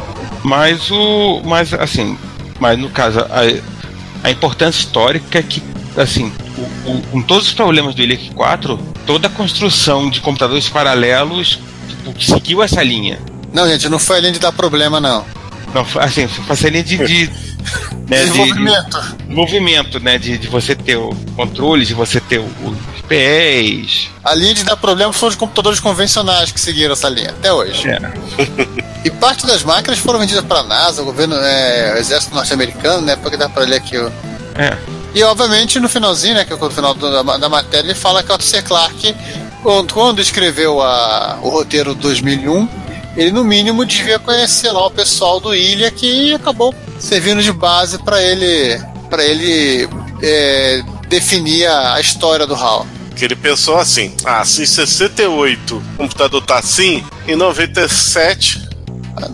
[0.44, 1.40] Mas o.
[1.44, 2.18] Mas assim.
[2.60, 5.60] Mas no caso, a, a importância histórica é que,
[5.96, 6.32] assim,
[6.86, 11.58] o- o- com todos os problemas do Elec 4, toda a construção de computadores paralelos
[11.88, 13.18] tipo, seguiu essa linha.
[13.52, 15.24] Não, gente, não foi a linha de dar problema, não.
[15.74, 17.26] Não, assim, foi essa linha de, de,
[18.08, 19.00] né, de- Desenvolvimento.
[19.26, 20.18] de movimento, né?
[20.18, 24.08] De, de você ter o controle, de você ter o, os pés.
[24.24, 27.88] A linha de dar problema foram os computadores convencionais que seguiram essa linha, até hoje.
[27.88, 27.98] É.
[29.04, 33.02] E parte das máquinas foram vendidas para a NASA, o governo, é, o exército norte-americano,
[33.04, 33.16] né?
[33.16, 34.12] Porque dá para ler aqui o,
[34.54, 34.78] É.
[35.14, 38.32] E obviamente no finalzinho, né, que é o final da, da matéria, ele fala que
[38.32, 38.62] o C.
[38.62, 39.14] Clarke,
[39.62, 42.68] quando, quando escreveu a- o roteiro 2001,
[43.16, 47.98] ele no mínimo devia conhecer lá o pessoal do Ilha que acabou servindo de base
[47.98, 49.86] para ele para ele
[50.22, 52.86] é, definir a, a história do HAL.
[53.14, 58.66] Que ele pensou assim: ah, se em 68 o computador tá assim, em 97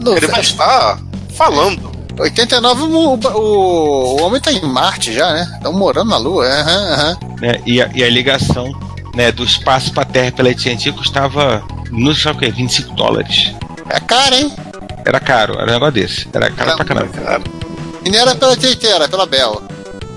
[0.01, 0.99] No, ele vai estar
[1.37, 1.93] falando.
[2.19, 5.49] 89 o, o, o homem tá em Marte já, né?
[5.57, 6.45] Estão morando na Lua.
[6.47, 7.19] aham, aham.
[7.41, 8.71] né, e, a, e a ligação
[9.15, 13.53] né, do espaço para a Terra pela AT&T custava, não sei o que, 25 dólares.
[13.91, 14.53] É caro, hein?
[15.05, 16.29] Era caro, era um negócio desse.
[16.33, 17.09] Era caro pra caramba.
[17.13, 17.43] Cara,
[18.05, 19.63] E não era pela TT, era pela Bell.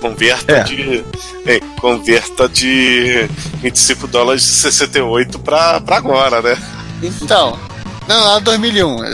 [0.00, 0.62] converta É.
[0.64, 1.04] de.
[1.46, 3.28] Ei, converta de
[3.62, 6.56] 25 dólares de 68 pra, pra agora, né?
[7.02, 7.58] Então,
[8.06, 9.04] não, lá 2001.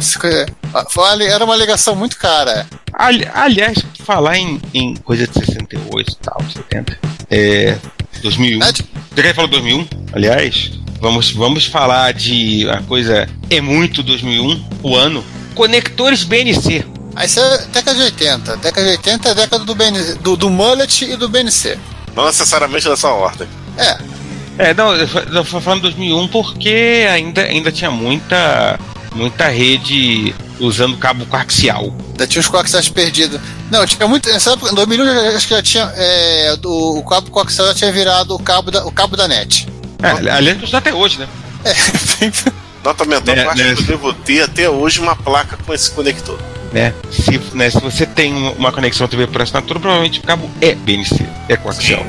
[0.73, 2.67] Co- foi uma- Era uma ligação muito cara.
[2.93, 6.99] Ali- aliás, falar em, em coisa de 68 e tal, 70.
[7.31, 7.77] É.
[8.23, 8.59] 2001.
[8.59, 9.87] Né, tipo, Você quer falar 2001?
[10.13, 15.25] Aliás, vamos, vamos falar de a coisa é muito 2001, o ano.
[15.55, 16.85] Conectores BNC.
[17.15, 18.57] Aí isso é década de 80.
[18.59, 21.77] Década de 80 é a década do, BN, do, do Mullet e do BNC.
[22.15, 23.47] Não necessariamente nessa ordem.
[23.77, 23.99] É,
[24.59, 28.79] É, não, eu eu tô falando 2001 porque ainda, ainda tinha muita
[29.15, 31.95] muita rede usando cabo coaxial.
[32.11, 33.41] ainda tinha os coaxiais perdidos.
[33.71, 34.29] Não, tinha muito.
[34.29, 35.93] Nessa época, em 2001, já- acho que já tinha.
[35.97, 39.67] é, do, o cabo coaxial já tinha virado o cabo da, o cabo da net.
[40.03, 41.29] É, aliás, usa até hoje, né?
[41.65, 41.73] É,
[42.85, 43.75] Nota mental, Né, eu acho né?
[43.75, 46.39] que eu devo ter até hoje uma placa com esse conector.
[46.73, 46.95] né?
[47.11, 50.75] Se, né, se você tem um- uma conexão TV por assinatura, provavelmente o cabo é
[50.75, 52.05] BNC, é coaxial.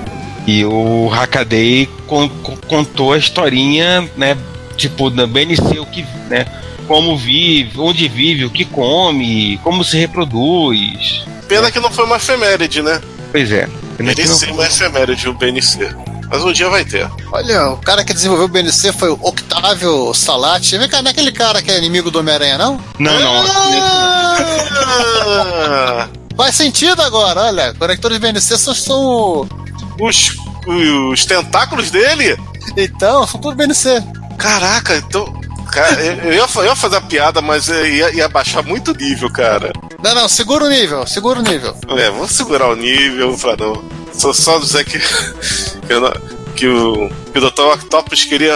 [0.47, 4.37] E o Hackaday con- con- contou a historinha, né?
[4.77, 6.45] Tipo, da BNC, o que, né?
[6.89, 11.23] Como vive, onde vive, o que come, como se reproduz.
[11.47, 12.99] Pena que não foi uma efeméride, né?
[13.31, 13.69] Pois é.
[14.25, 15.95] sim uma efeméride, o BNC.
[16.27, 17.07] Mas um dia vai ter.
[17.31, 20.79] Olha, o cara que desenvolveu o BNC foi o Octavio Salati.
[20.79, 22.81] Vem cá, não é aquele cara que é inimigo do Homem-Aranha, não?
[22.97, 23.45] Não, não.
[24.81, 27.71] Ah, Faz sentido agora, olha.
[27.75, 29.47] Conectores BNC são, são.
[30.01, 30.35] os,
[31.11, 32.35] os tentáculos dele?
[32.75, 34.01] Então, são tudo BNC.
[34.39, 35.38] Caraca, então.
[35.71, 39.31] Cara, eu, ia, eu ia fazer a piada, mas ia, ia baixar muito o nível,
[39.31, 39.71] cara.
[40.03, 41.75] Não, não, segura o nível, segura o nível.
[41.97, 43.83] É, vamos segurar o nível pra não.
[44.13, 44.99] Só, só dizer que.
[44.99, 47.61] que, eu não- que o, que o Dr.
[47.61, 48.53] Octopus queria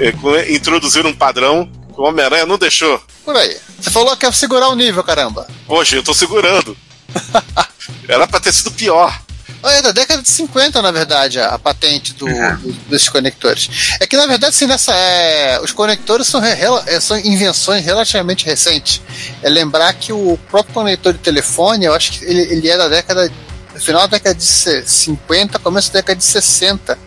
[0.00, 3.00] eh, co- introduzir um padrão que o Homem-Aranha não deixou.
[3.24, 3.56] Por aí.
[3.80, 5.46] Você falou que ia segurar o nível, caramba.
[5.66, 6.76] Poxa, eu tô segurando.
[8.08, 9.20] Era pra ter sido pior.
[9.62, 13.68] É da década de 50, na verdade, a, a patente do, do- desses conectores.
[14.00, 18.46] É que, na verdade, assim, nessa, é, os conectores são, re- é, são invenções relativamente
[18.46, 19.02] recentes.
[19.42, 22.88] É lembrar que o próprio conector de telefone, eu acho que ele, ele é da
[22.88, 23.30] década.
[23.78, 26.98] final da década de se- 50, começo da década de 60.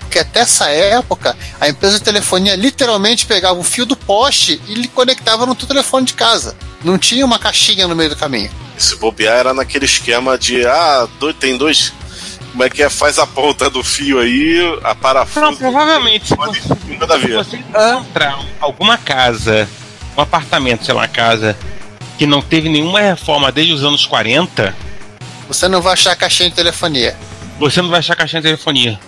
[0.00, 4.74] Porque até essa época, a empresa de telefonia literalmente pegava o fio do poste e
[4.74, 6.54] lhe conectava no teu telefone de casa.
[6.84, 8.50] Não tinha uma caixinha no meio do caminho.
[8.76, 11.92] Se bobear era naquele esquema de ah, dois, tem dois.
[12.52, 12.90] Como é que é?
[12.90, 15.40] Faz a ponta do fio aí, a parafuso.
[15.40, 17.36] Não, provavelmente, se Pode você, ir nada a se ver.
[17.36, 19.68] você encontrar alguma casa,
[20.16, 21.56] um apartamento, sei lá, uma casa,
[22.18, 24.74] que não teve nenhuma reforma desde os anos 40,
[25.48, 27.16] Você não vai achar a caixinha de telefonia.
[27.58, 29.00] você não vai achar caixinha de telefonia.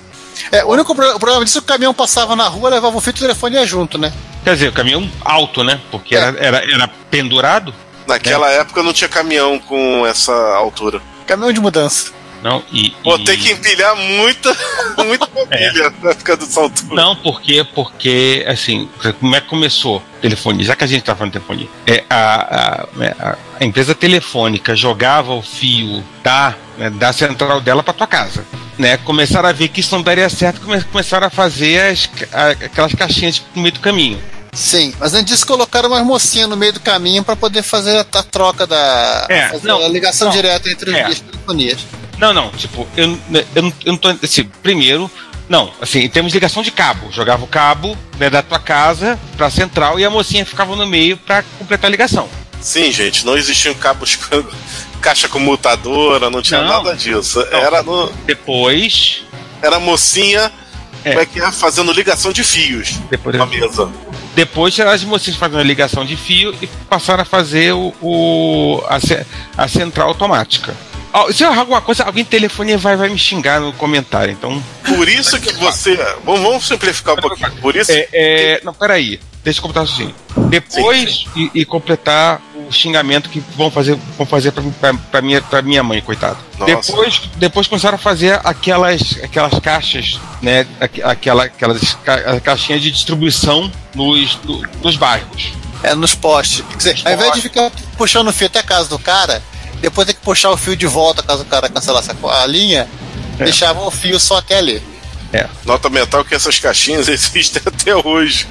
[0.50, 2.96] É, o único pro- o problema disso é que o caminhão passava na rua levava
[2.96, 4.12] o fio de telefonia junto, né?
[4.42, 5.80] Quer dizer, o caminhão alto, né?
[5.90, 7.72] Porque era, era, era pendurado.
[8.07, 11.00] Naquela época não tinha caminhão com essa altura.
[11.26, 12.12] Caminhão de mudança.
[12.44, 12.94] Não, e.
[13.02, 14.54] Vou e- ter que empilhar muita,
[15.02, 16.94] muita mobília na época dessa altura.
[16.94, 18.87] Não, porque, porque, assim,
[19.18, 20.62] como é que começou a telefonia?
[20.66, 22.35] Já que a gente tá falando de telefonia, é, a,
[22.83, 27.94] a, né, a- a empresa telefônica jogava o fio da, né, da central dela para
[27.94, 28.44] tua casa.
[28.78, 32.48] Né, começaram a ver que isso não daria certo, come- começaram a fazer as, a-
[32.66, 34.20] aquelas caixinhas no meio do caminho.
[34.52, 38.00] Sim, mas antes disso colocaram umas mocinhas no meio do caminho para poder fazer a,
[38.18, 39.26] a troca da.
[39.30, 41.02] É, fazer não, a ligação não, direta entre é.
[41.04, 41.78] as telefonias.
[42.18, 43.18] Não, não, tipo, eu,
[43.55, 44.09] eu, não- eu não tô.
[44.22, 45.11] Assim, primeiro,
[45.48, 47.11] não, assim, em termos de ligação de cabo.
[47.12, 51.16] Jogava o cabo né, da tua casa pra central e a mocinha ficava no meio
[51.16, 52.29] pra completar a ligação.
[52.61, 54.42] Sim, gente, não existiam cabos com
[55.00, 56.68] caixa comutadora, não tinha Não.
[56.68, 57.44] nada disso.
[57.50, 57.59] Não.
[57.59, 58.11] Era no.
[58.24, 59.22] Depois,
[59.61, 60.50] era a mocinha
[61.05, 61.11] É.
[61.11, 63.90] como é que é, fazendo ligação de fios Depois, na mesa.
[64.35, 68.98] depois as mocinhas fazendo a ligação de fio e passaram a fazer o, o- a,
[69.64, 70.74] a central automática.
[71.33, 74.33] Se eu errar alguma coisa, alguém telefone e vai, vai me xingar no comentário.
[74.33, 75.94] Então, Por isso que você.
[76.24, 77.53] Vamos, vamos simplificar um pouquinho.
[77.61, 77.92] Por isso.
[77.92, 79.20] é, é, não, peraí.
[79.44, 80.12] Deixa eu completar assim.
[80.48, 85.42] Depois E, e completar o xingamento que vão fazer, vão fazer pra, pra, pra minha,
[85.42, 86.38] pra minha mãe, coitado.
[86.59, 86.74] Nossa.
[86.74, 90.66] Depois, depois começaram a fazer aquelas, aquelas caixas, né?
[90.81, 95.53] aqu- Aquela, aquelas ca- caixinhas de distribuição nos, no- nos bairros.
[95.83, 96.64] É nos postes.
[96.70, 99.42] Quer dizer, ao invés de ficar puxando o fio até a casa do cara,
[99.85, 102.88] depois tem que puxar o fio de volta caso o cara cancelasse a linha,
[103.38, 103.44] É.
[103.44, 104.83] deixavam o fio só até ali.
[105.64, 108.47] Nota mental que essas caixinhas existem até hoje.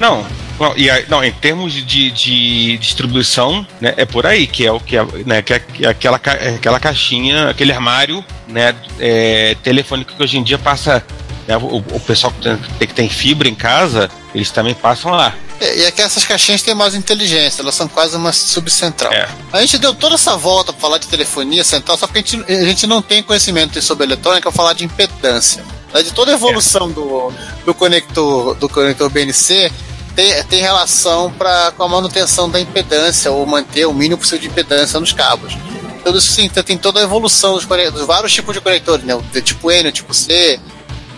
[0.00, 0.26] Não,
[0.58, 4.72] não, e aí- não, em termos de, de distribuição, né, é por aí, que é
[4.72, 9.56] o que é, né, que é, é aquela, é aquela caixinha, aquele armário né, é,
[9.62, 11.04] telefônico que hoje em dia passa.
[11.46, 15.34] né, o, o pessoal que tem, que tem fibra em casa, eles também passam lá.
[15.60, 19.12] E, e é que essas caixinhas têm mais inteligência, elas são quase uma subcentral.
[19.12, 19.28] É.
[19.52, 22.52] A gente deu toda essa volta para falar de telefonia central, só porque a gente,
[22.52, 25.64] a gente não tem conhecimento sobre eletrônica para falar de impedância.
[25.92, 27.32] Né, De toda a evolução do,
[27.64, 29.70] do conector do conector BNC
[30.14, 34.48] tem, tem relação pra, com a manutenção da impedância ou manter o mínimo possível de
[34.48, 35.56] impedância nos cabos.
[36.04, 39.14] Tudo isso sim, tem toda a evolução dos, dos vários tipos de conectores, né?
[39.14, 40.58] O tipo N, o tipo C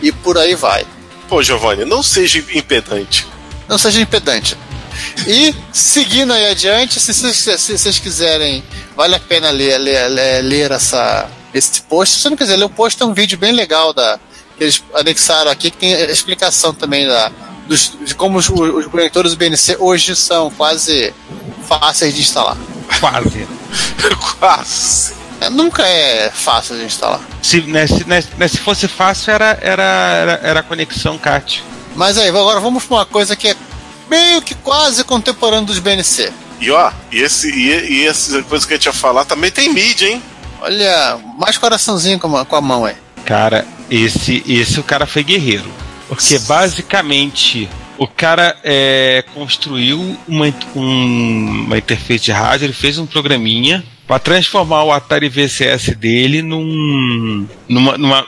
[0.02, 0.85] e por aí vai.
[1.28, 3.26] Pô, Giovanni, não seja impedante.
[3.68, 4.57] Não seja impedante.
[5.27, 8.62] E seguindo aí adiante, se vocês se, se vocês quiserem,
[8.96, 12.14] vale a pena ler, ler, ler, ler essa, esse post.
[12.14, 14.18] Se você não quiser ler o post, tem um vídeo bem legal da,
[14.57, 17.31] que eles anexaram aqui, que tem a explicação também da,
[17.66, 21.12] dos, de como os, os conectores do BNC hoje são quase
[21.66, 22.57] fáceis de instalar.
[23.01, 23.48] Quase.
[24.38, 25.14] Quase.
[25.40, 27.20] É, nunca é fácil de instalar.
[27.42, 31.64] Se, né, se, né, né, se fosse fácil, era, era, era, era a conexão CAT.
[31.96, 33.57] Mas aí, agora vamos para uma coisa que é
[34.11, 36.33] meio que quase contemporâneo dos BNC.
[36.61, 39.68] E ó, e esse e, e essa coisa que a gente ia falar também tem
[39.72, 40.22] mídia, hein?
[40.61, 42.94] Olha, mais coraçãozinho com a, com a mão aí.
[43.24, 45.70] Cara, esse, esse o cara foi guerreiro.
[46.09, 53.07] Porque basicamente o cara é, construiu uma, um- uma interface de rádio, ele fez um
[53.07, 57.46] programinha para transformar o Atari VCS dele num.
[57.68, 57.96] numa.
[57.96, 58.26] numa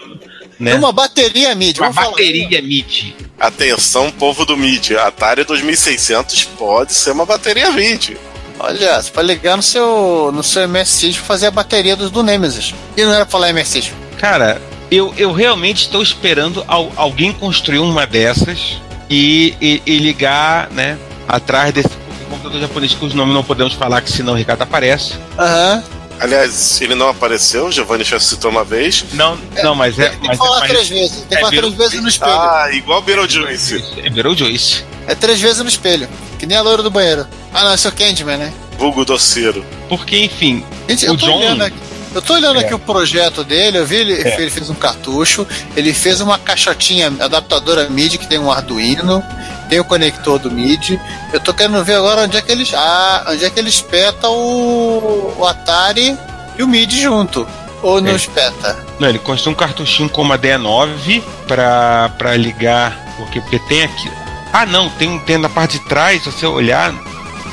[0.59, 0.75] né?
[0.75, 1.81] Uma bateria MIDI.
[1.81, 2.11] uma vamos falar.
[2.11, 3.14] bateria MIDI.
[3.38, 4.97] Atenção, povo do MIDI.
[4.97, 8.17] Atari 2600 pode ser uma bateria MIDI.
[8.59, 12.23] Olha, você pode ligar no seu, no seu MSX pra fazer a bateria do, do
[12.23, 12.73] Nemesis.
[12.97, 13.90] E não era pra falar MSX.
[14.19, 18.79] Cara, eu, eu realmente estou esperando al- alguém construir uma dessas
[19.11, 21.90] e, e- e ligar, né, atrás desse
[22.31, 25.14] computador japonês cujo nome não podemos falar, que senão o Ricardo aparece.
[25.38, 25.83] Aham.
[26.20, 29.05] Aliás, ele não apareceu, Giovanni já citou uma vez.
[29.12, 30.11] Não, não, mas é.
[30.11, 31.16] Tem que Mas, falar mas três vezes.
[31.18, 32.33] Tem que é falar três vezes no espelho.
[32.33, 33.85] Ah, igual Beetlejuice.
[33.98, 34.85] é Beetlejuice.
[35.07, 36.09] É três vezes no espelho.
[36.38, 37.27] Que nem a loira do banheiro.
[37.53, 38.53] Ah, não, esse é o Candyman, né?
[38.79, 39.64] Vulgo doceiro.
[39.88, 41.77] Porque, enfim, Gente, O eu tô John- olhando aqui.
[42.14, 42.64] Eu tô olhando É.
[42.64, 44.40] aqui o projeto dele, eu vi ele, É.
[44.40, 45.44] ele fez um cartucho,
[45.77, 49.20] ele fez uma caixotinha adaptadora MIDI que tem um Arduino,
[49.68, 51.00] tem o conector do MIDI.
[51.33, 52.72] Eu tô querendo ver agora onde é que eles.
[52.74, 56.16] Ah, onde é que ele espeta o, o Atari
[56.59, 57.46] e o MIDI junto.
[57.83, 58.16] Ou não É.
[58.16, 58.77] espeta?
[58.98, 62.96] não, ele construiu um cartuchinho com uma D9 pra, pra ligar.
[63.18, 64.11] Porque, porque tem aqui.
[64.53, 66.94] Ah, não, tem, tem na parte de trás, se você olhar,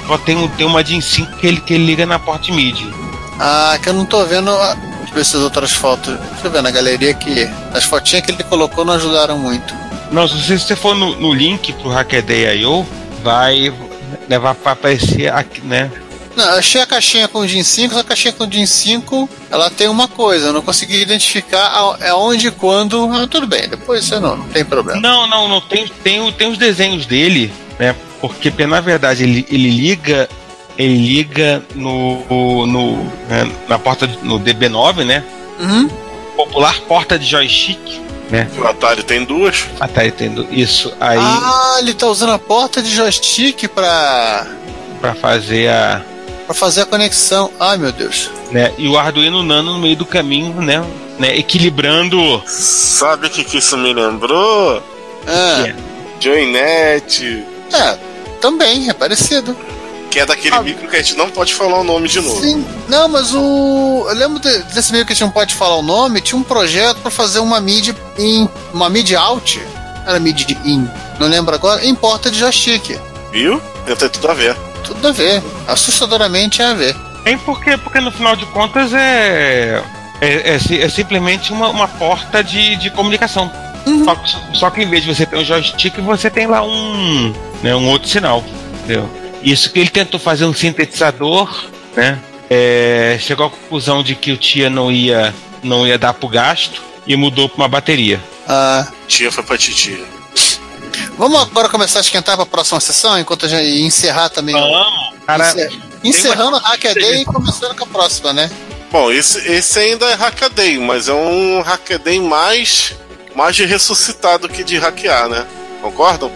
[0.07, 2.93] só tem, um- tem uma DIN 5 que ele, que ele liga na porta MIDI.
[3.39, 4.51] Ah, que eu não tô vendo.
[4.51, 6.15] ah, Deixa eu ver se as outras fotos.
[6.17, 9.73] Deixa eu ver na galeria que as fotinhas que ele colocou não ajudaram muito.
[10.11, 12.85] Não, se você, for no, no link pro Hackaday.io,
[13.23, 13.73] vai
[14.27, 15.89] levar pra aparecer aqui, né?
[16.35, 19.29] Não, achei a caixinha com o DIN 5, só a caixinha com o DIN 5,
[19.49, 23.09] ela tem uma coisa, eu não consegui identificar a- é onde e quando.
[23.13, 24.99] Ah, tudo bem, depois você não, não tem problema.
[25.01, 27.93] Não, não, não tem, tem, o- tem os desenhos dele, né?
[28.21, 30.29] Porque na verdade ele, ele liga
[30.77, 32.95] ele liga no, no
[33.27, 35.23] né, na porta no DB9, né?
[35.59, 35.89] Uhum.
[36.37, 37.77] Popular porta de joystick,
[38.31, 38.49] né?
[38.57, 39.65] O Atari tem duas.
[39.79, 44.47] Ah, tá entendo isso aí Ah, ele tá usando a porta de joystick pra,
[45.01, 46.01] pra fazer a,
[46.45, 47.51] pra fazer a conexão.
[47.59, 48.29] Ai meu Deus.
[48.51, 48.73] né?
[48.77, 50.83] E o Arduino Nano no meio do caminho, né?
[51.19, 54.81] né equilibrando Sabe o que, que isso me lembrou?
[55.27, 55.75] Ah, É.
[56.19, 57.45] Joynet.
[57.73, 57.97] é,
[58.39, 59.55] também, é parecido.
[60.11, 60.61] Que é daquele Ah.
[60.61, 62.41] micro que a gente não pode falar o nome de novo.
[62.41, 64.05] Sim, não, mas o.
[64.09, 66.43] Eu lembro de- desse meio que a gente não pode falar o nome, tinha um
[66.43, 68.47] projeto pra fazer uma MIDI em.
[68.73, 69.59] uma MIDI out.
[70.05, 70.87] Era MIDI in,
[71.19, 72.99] não lembro agora, em porta de joystick.
[73.31, 73.61] Viu?
[73.85, 74.55] Tem tudo a ver.
[74.83, 75.41] Tudo a ver.
[75.67, 76.95] Assustadoramente é a ver.
[77.23, 79.81] Tem porque, porque no final de contas é.
[80.19, 83.49] É, é é simplesmente uma, uma porta de, de comunicação.
[84.05, 87.33] Só, que- só que em vez de você ter um joystick, você tem lá um,
[87.63, 88.43] né, um outro sinal.
[88.83, 89.09] Entendeu?
[89.43, 92.19] Isso que ele tentou fazer um sintetizador, né?
[92.49, 96.81] é, chegou à conclusão de que o tia não ia, não ia dar pro gasto
[97.07, 98.19] e mudou pra uma bateria.
[98.47, 100.03] Ah, Tia foi pra titia.
[101.17, 104.55] vamos agora começar a esquentar para a próxima sessão, enquanto a gente e encerrar também.
[104.55, 105.11] o- Vamos!
[105.25, 105.71] Cara, encer-
[106.03, 108.49] encerrando a Hackaday e começando com a próxima, né?
[108.91, 112.93] Bom, esse, esse ainda é Hackaday, mas é um Hackaday mais,
[113.35, 115.45] mais de ressuscitado que de hackear, né?
[115.81, 116.29] Concordam?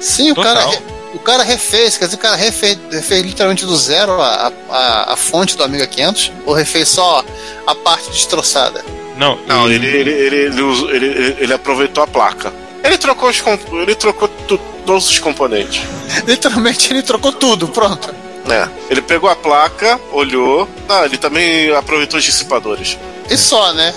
[0.00, 0.54] Sim, o Total.
[0.54, 0.82] cara, re-
[1.14, 5.16] o cara refez, quer dizer, o cara refez, refez literalmente do zero a, a, a
[5.16, 7.24] fonte do Amiga 500, ou refez só
[7.66, 8.84] a parte destroçada?
[9.16, 12.52] não, Não, ele, ele, ele, ele, ele, ele- ele aproveitou a placa.
[12.82, 15.82] Ele trocou, os, comp- ele trocou tu- todos os componentes.
[16.26, 18.14] Literalmente ele trocou tudo, pronto.
[18.48, 20.66] É, ele pegou a placa, olhou.
[20.88, 22.96] Ah, ele também aproveitou os dissipadores.
[23.28, 23.94] E só, né?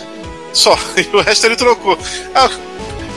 [0.51, 0.77] Só.
[0.97, 1.97] E o resto ele trocou.
[2.35, 2.72] Ah, o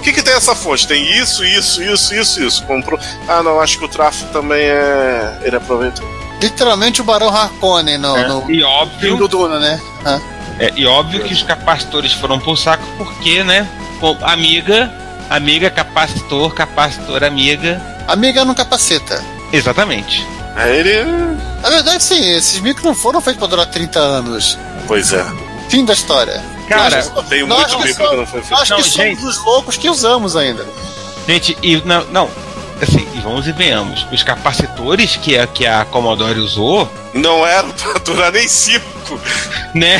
[0.07, 0.87] que, que tem essa fonte?
[0.87, 2.63] Tem isso, isso, isso, isso, isso.
[2.65, 2.99] Comprou.
[3.27, 5.39] Ah, não, acho que o tráfego também é.
[5.43, 6.07] Ele aproveitou.
[6.41, 9.81] Literalmente o Barão Harkonnen no, é, no e óbvio, do Duna, né?
[10.05, 10.21] Ah.
[10.61, 13.67] é, e óbvio que os capacitores foram pro saco porque, né?
[13.99, 14.93] com- Amiga,
[15.31, 17.81] amiga, capacitor, capacitor, amiga.
[18.07, 19.25] Amiga não capaceta.
[19.53, 20.25] Exatamente.
[20.55, 21.05] Aí ele.
[21.63, 24.57] Na verdade, sim, esses micros não foram feitos para durar 30 anos.
[24.87, 25.25] Pois é.
[25.69, 26.41] Fim da história.
[26.69, 28.59] Cara, Nós- Tem nós muito que que somos- não foi feito.
[28.59, 29.21] Nós Não, que gente.
[29.21, 30.67] somos os loucos que usamos ainda.
[31.29, 32.31] Gente, e não, não.
[32.81, 34.07] Assim, e vamos e venhamos.
[34.13, 39.19] Os capacitores que a, que a Commodore usou, Não era pra durar nem cinco.
[39.75, 39.99] né?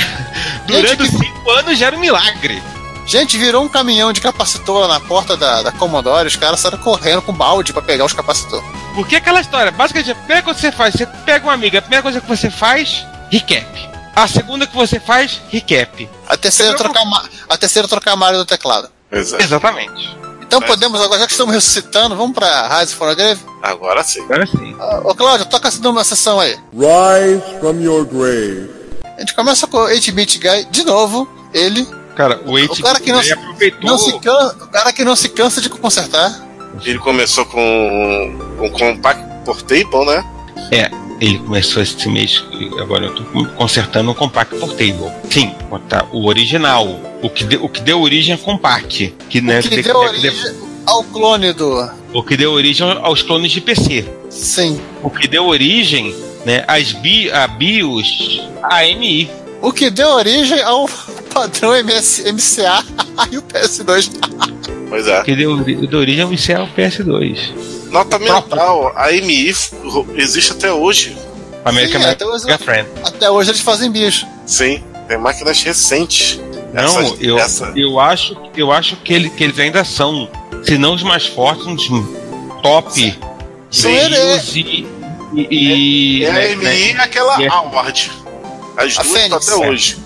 [0.67, 2.63] Durando que- cinco anos já era um milagre.
[3.07, 6.79] Gente, virou um caminhão de capacitor lá na porta da, da Commodore, os caras saíram
[6.79, 8.67] correndo com balde pra pegar os capacitores.
[8.97, 11.83] Porque aquela história, basicamente, a primeira coisa que você faz, você pega uma amiga, a
[11.83, 13.89] primeira coisa que você faz, recap.
[14.15, 16.09] A segunda que você faz, recap.
[16.29, 16.79] A terceira, viu?
[16.79, 18.89] trocar, ma- a terceira trocar a malha do teclado.
[19.11, 19.19] É.
[19.19, 20.17] Exatamente.
[20.43, 23.41] Então Mas- podemos, agora já que estamos ressuscitando, vamos pra Rise for a Grave?
[23.63, 24.23] Agora sim.
[24.23, 24.77] Agora sim.
[24.79, 26.57] Ah, Ô Cláudio, toca essa uma sessão aí.
[26.73, 28.71] Rise from your grave.
[29.17, 31.87] A gente começa com o 8-Bit Guy, de novo, ele,
[32.17, 33.91] Cara, o H cara que não se- aproveitou.
[33.91, 34.47] não se can...
[34.63, 36.47] o cara que não se cansa de consertar.
[36.85, 40.25] Ele começou com um Compact Portable, né?
[40.71, 42.45] É, ele começou esse mês,
[42.81, 43.25] agora eu tô
[43.57, 45.11] consertando o Compact Portable.
[45.31, 45.53] Sim,
[46.13, 47.01] o original.
[47.23, 49.15] O que, deu, o que deu origem ao Compact.
[49.29, 51.91] Que, né, que de- deu de- de- origem ao clone do...
[52.13, 54.05] o que deu origem aos clones de PC.
[54.31, 54.79] Sim.
[55.03, 59.31] O que deu origem né, às bi, a BIOS AMI.
[59.63, 60.87] O que deu origem ao
[61.33, 62.85] padrão MS, MCA
[63.33, 64.11] e o PS2.
[64.89, 65.21] Pois é.
[65.21, 67.39] O que deu, deu origem ao ICL PS2.
[67.97, 69.55] Nota mental, a AMI
[70.17, 71.17] existe até hoje.
[71.65, 72.47] American Sim, até hoje-.
[73.05, 74.27] Até hoje eles fazem bicho.
[74.47, 76.39] Sim, tem máquinas recentes.
[76.73, 80.29] Não, Essa- eu, essa- eu acho, eu acho que, ele- que eles ainda são,
[80.63, 81.89] se não os mais fortes, um dos
[82.63, 83.19] top
[83.71, 84.87] São BIOS e.
[85.35, 85.47] e,
[86.21, 88.13] e É a né, AMI né, e aquela e é- Award.
[88.77, 89.69] As A duas Fênix, até é.
[89.71, 89.97] hoje.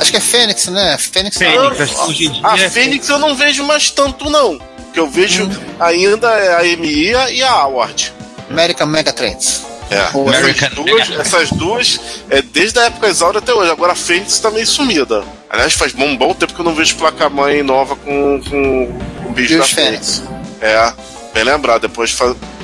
[0.00, 0.96] Acho que é Fênix, né?
[0.98, 1.36] Fênix.
[1.36, 4.58] Fênix, que hoje em dia A é- Fênix eu não vejo mais tanto, não.
[4.98, 5.50] Que eu vejo Hum.
[5.78, 8.12] ainda é a AMI e a Award.
[8.50, 9.64] American Megatrends.
[9.88, 13.70] É, essas duas, essas duas é desde a época Exaure até hoje.
[13.70, 15.22] Agora a Fênix tá meio sumida.
[15.48, 19.32] Aliás, faz um bom tempo que eu não vejo placa-mãe nova com, com, com o
[19.32, 20.20] bicho Bios da Fênix.
[20.60, 20.92] É,
[21.32, 21.82] bem lembrado.
[21.82, 22.18] Depois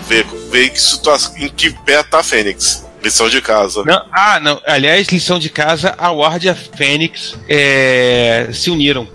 [0.08, 2.84] ver, ver que situação, em que pé tá a Fênix.
[3.00, 3.84] Lição de casa.
[3.84, 4.60] Não, ah, não.
[4.66, 9.06] Aliás, lição de casa, a Ward e a Fênix é, se uniram.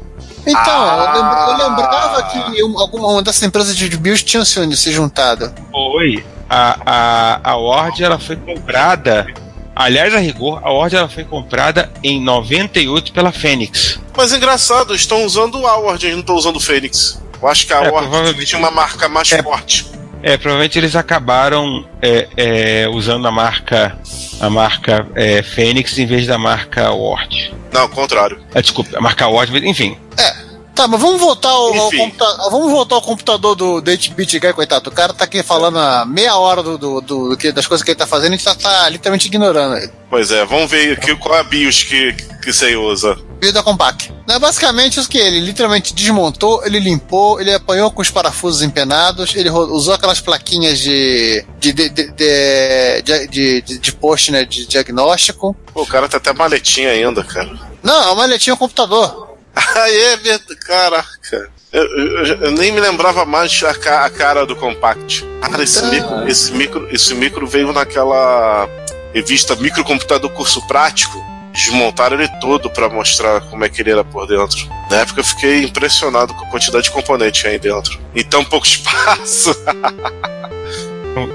[0.50, 1.14] Então, Ah.
[1.16, 4.92] eu, lembra- eu lembrava que um- alguma uma dessas empresas de BIOS tinham se, se
[4.92, 5.54] juntado.
[5.72, 6.24] Foi.
[6.50, 6.78] A,
[7.44, 9.28] a, a Ward ela foi comprada.
[9.76, 14.00] Aliás, a rigor, a Ward ela foi comprada em 98 pela Fênix.
[14.18, 17.22] Mas engraçado, estão usando o Award, eles não estão usando o Fênix.
[17.42, 19.42] Eu acho que a É, provavelmente- tinha uma marca mais É.
[19.42, 19.88] forte.
[20.22, 23.98] É, provavelmente eles acabaram é, é, usando a marca
[24.42, 27.54] a marca é, Fênix em vez da marca Ward.
[27.72, 28.42] Não, ao contrário.
[28.54, 29.98] Ah, desculpa, a marca Ward, mas enfim.
[30.80, 31.98] Tá, mas vamos voltar ao, ao Enfim.
[31.98, 34.90] computa- vamos voltar ao computador do, do 8-bit guy, coitado.
[34.90, 37.92] O cara tá aqui falando a meia hora do, do, do- do das coisas que
[37.92, 39.92] ele tá fazendo e a gente tá, tá literalmente ignorando ele.
[40.10, 43.18] Pois é, vamos ver aqui qual é a BIOS que, que você usa.
[43.42, 44.14] Vida compact.
[44.30, 49.36] É basicamente isso que ele literalmente desmontou, ele limpou, ele apanhou com os parafusos empenados,
[49.36, 54.66] ele usou aquelas plaquinhas de de, de, de, de, de, de- de post, né, de
[54.66, 55.54] diagnóstico.
[55.74, 57.50] Pô, o cara tá até maletinha ainda, cara.
[57.84, 59.29] Não, é uma letinha computador.
[59.56, 60.56] Ah, é verdade.
[60.58, 61.52] Caraca.
[61.72, 65.24] Eu, eu- eu nem me lembrava mais a, ca- a cara do Compact.
[65.42, 65.84] Cara, esse, Ah.
[65.88, 68.68] micro, esse, micro, esse micro veio naquela
[69.14, 71.18] revista Microcomputador Curso Prático.
[71.52, 74.58] desmontaram ele todo pra mostrar como é que ele era por dentro.
[74.90, 78.00] Na época eu fiquei impressionado com a quantidade de componente aí dentro.
[78.16, 79.54] Em tão pouco espaço.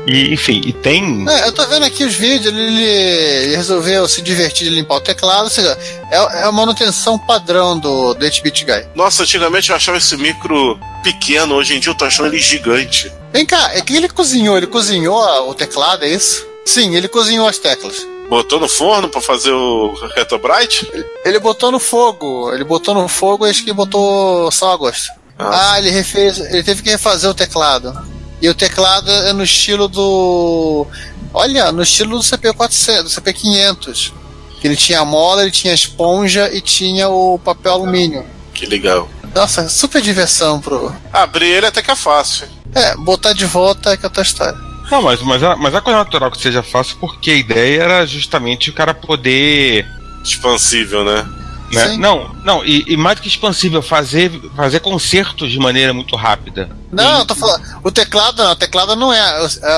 [0.07, 1.27] E, enfim, e tem.
[1.29, 5.01] É, eu tô vendo aqui os vídeos, ele, ele resolveu se divertir de limpar o
[5.01, 5.77] teclado, ou seja,
[6.11, 8.87] é, é a manutenção padrão do, do 8-bit guy.
[8.95, 13.11] Nossa, antigamente eu achava esse micro pequeno, hoje em dia eu tô achando ele gigante.
[13.33, 16.47] Vem cá, é que ele cozinhou, ele cozinhou o teclado, é isso?
[16.65, 18.07] Sim, ele cozinhou as teclas.
[18.29, 20.91] Botou no forno pra fazer o Retrobrite?
[21.25, 25.13] Ele botou no fogo, ele botou no fogo e acho que botou sal a gosto.
[25.39, 25.73] Ah.
[25.73, 28.14] Ah, ele refez, ele teve que refazer o teclado.
[28.41, 30.87] E o teclado é no estilo do.
[31.33, 34.13] Olha, no estilo do CP400, do CP500.
[34.61, 38.25] Que ele tinha a mola, ele tinha a esponja e tinha o papel alumínio.
[38.53, 39.09] Que legal.
[39.35, 40.95] Nossa, super diversão pro.
[41.13, 42.47] Abrir ele até que é fácil.
[42.75, 44.59] É, botar de volta é que é outra história.
[44.91, 48.07] Não, mas, mas, a, mas a coisa natural que seja fácil, porque a ideia era
[48.07, 49.87] justamente o cara poder.
[50.23, 51.27] Expansível, né?
[51.73, 51.97] Né?
[51.99, 56.71] Não, não, e, e mais do que expansível, fazer, fazer concertos de maneira muito rápida.
[56.93, 57.63] Não, eu tô falando.
[57.83, 59.21] O teclado não, o teclado não é.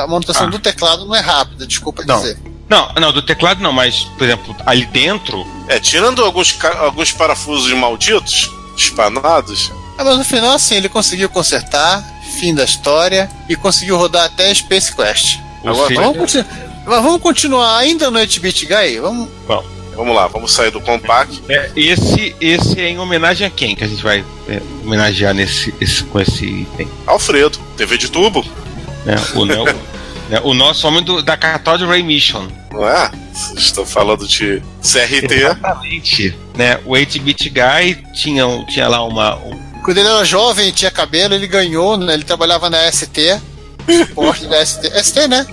[0.03, 0.51] A manutenção Ah.
[0.51, 2.21] do teclado não é rápida, desculpa Não.
[2.21, 2.39] dizer.
[2.69, 5.47] Não, não, do teclado não, mas, por exemplo, ali dentro.
[5.69, 12.05] É, tirando alguns, alguns parafusos malditos, espanados, Ah, mas no final, assim, ele conseguiu consertar,
[12.39, 15.39] fim da história, e conseguiu rodar até Space Quest.
[15.65, 16.45] Agora, Vamos, continu-
[16.87, 18.99] mas vamos continuar ainda no 8-bit guy?
[19.01, 19.29] Vamos.
[19.97, 21.43] Vamos lá, vamos sair do compact.
[21.49, 25.75] é, esse, esse é em homenagem a quem que a gente vai é, homenagear nesse,
[25.81, 26.89] esse, com esse item?
[27.07, 28.45] Alfredo, TV de tubo,
[29.05, 29.17] né?
[29.35, 29.65] O, né, o,
[30.31, 32.47] né, o nosso homem do, da Cathode Ray Mission.
[32.71, 33.11] não é?
[33.57, 35.35] Estou falando de CRT.
[35.35, 36.37] Exatamente.
[36.55, 39.37] Né, o 8-bit guy tinha, tinha lá uma.
[39.37, 42.15] um- Quando ele era jovem e tinha cabelo, ele ganhou, né?
[42.15, 43.41] Ele trabalhava na ST.
[44.09, 44.91] Suporte da ST.
[45.05, 45.47] ST, né?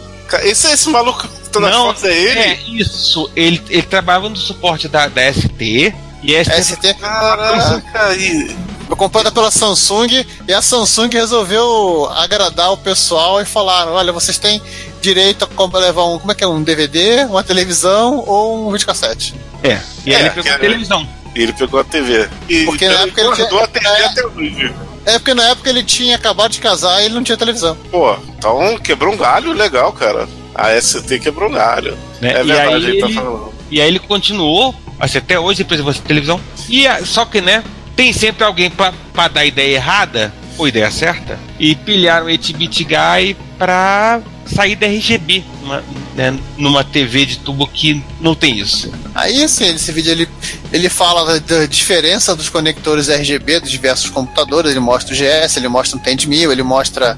[0.44, 2.40] Esse, esse maluco tá nas Não, fotos é ele?
[2.40, 3.30] É isso.
[3.36, 5.94] Ele, ele trabalhava no suporte da, da ST.
[6.24, 6.64] E a ST.
[6.76, 6.94] ST.
[6.96, 8.56] Caraca, e
[8.88, 14.38] Foi comprada pela Samsung e a Samsung resolveu agradar o pessoal e falaram: olha, vocês
[14.38, 14.62] têm
[15.02, 19.36] direito a levar um, como é que é, um DVD, uma televisão ou um videocassete.
[19.64, 19.80] É.
[20.06, 21.10] E aí É, ele pegou a televisão.
[21.36, 22.30] ele pegou a TV.
[22.50, 24.06] E Porque na época ele tinha- a TV é.
[24.06, 24.74] até hoje.
[25.06, 27.76] É porque na época ele tinha acabado de casar e ele não tinha televisão.
[27.92, 30.30] Pô, então quebrou um galho legal, cara.
[30.56, 31.98] A ST quebrou um galho.
[32.22, 32.34] Né?
[32.34, 33.54] É e, verdade, aí ele tá falando.
[33.72, 36.40] e aí ele continuou, assim, até hoje, depois de televisão.
[36.70, 37.64] E a- só que, né,
[37.96, 41.40] tem sempre alguém pra, pra dar ideia errada ou ideia certa.
[41.60, 45.84] E pilharam o 8-bit guy pra sair da RGB numa,
[46.16, 48.92] né, numa TV de tubo que não tem isso.
[49.16, 50.28] Aí, assim, esse vídeo ele,
[50.72, 54.72] ele fala da, da diferença dos conectores RGB dos diversos computadores.
[54.72, 57.18] Ele mostra o GS, ele mostra um 10.000, ele mostra.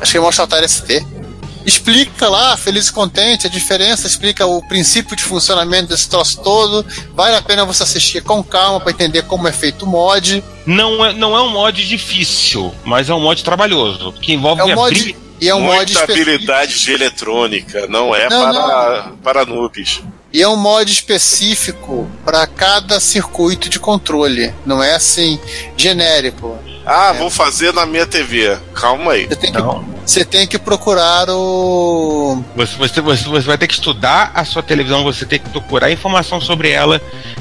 [0.00, 1.04] Acho que ele mostra o Atari ST.
[1.64, 6.84] Explica lá, feliz e contente, a diferença, explica o princípio de funcionamento desse troço todo.
[7.14, 10.42] Vale a pena você assistir com calma para entender como é feito o mod.
[10.66, 14.64] Não é, não é um mod difícil, mas é um mod trabalhoso, que envolve É
[14.64, 14.96] um mod.
[14.98, 16.30] abrir- E é um mod Muita específico.
[16.30, 20.02] habilidade de eletrônica, não é Não, para, para noobs.
[20.32, 24.54] E é um mod específico para cada circuito de controle.
[24.66, 25.40] Não é assim,
[25.76, 26.58] genérico.
[26.84, 28.56] Ah, vou fazer na minha TV.
[28.74, 29.26] Calma aí.
[29.26, 29.62] Você tem que,
[30.06, 32.42] você tem que procurar o.
[32.56, 36.40] Você, você, você, vai ter que estudar a sua televisão, você tem que procurar informação
[36.40, 37.00] sobre ela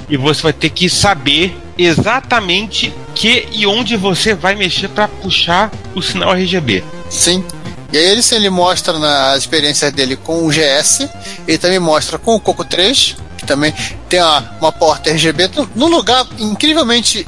[0.10, 5.72] e você vai ter que saber exatamente que e onde você vai mexer para puxar
[5.96, 6.84] o sinal RGB.
[7.10, 7.44] Sim.
[7.92, 11.10] E aí ele, sim, ele mostra nas experiências dele com o GS,
[11.48, 13.74] ele também mostra com o Coco 3, que também
[14.08, 17.26] tem uma, uma porta RGB no- num lugar incrivelmente.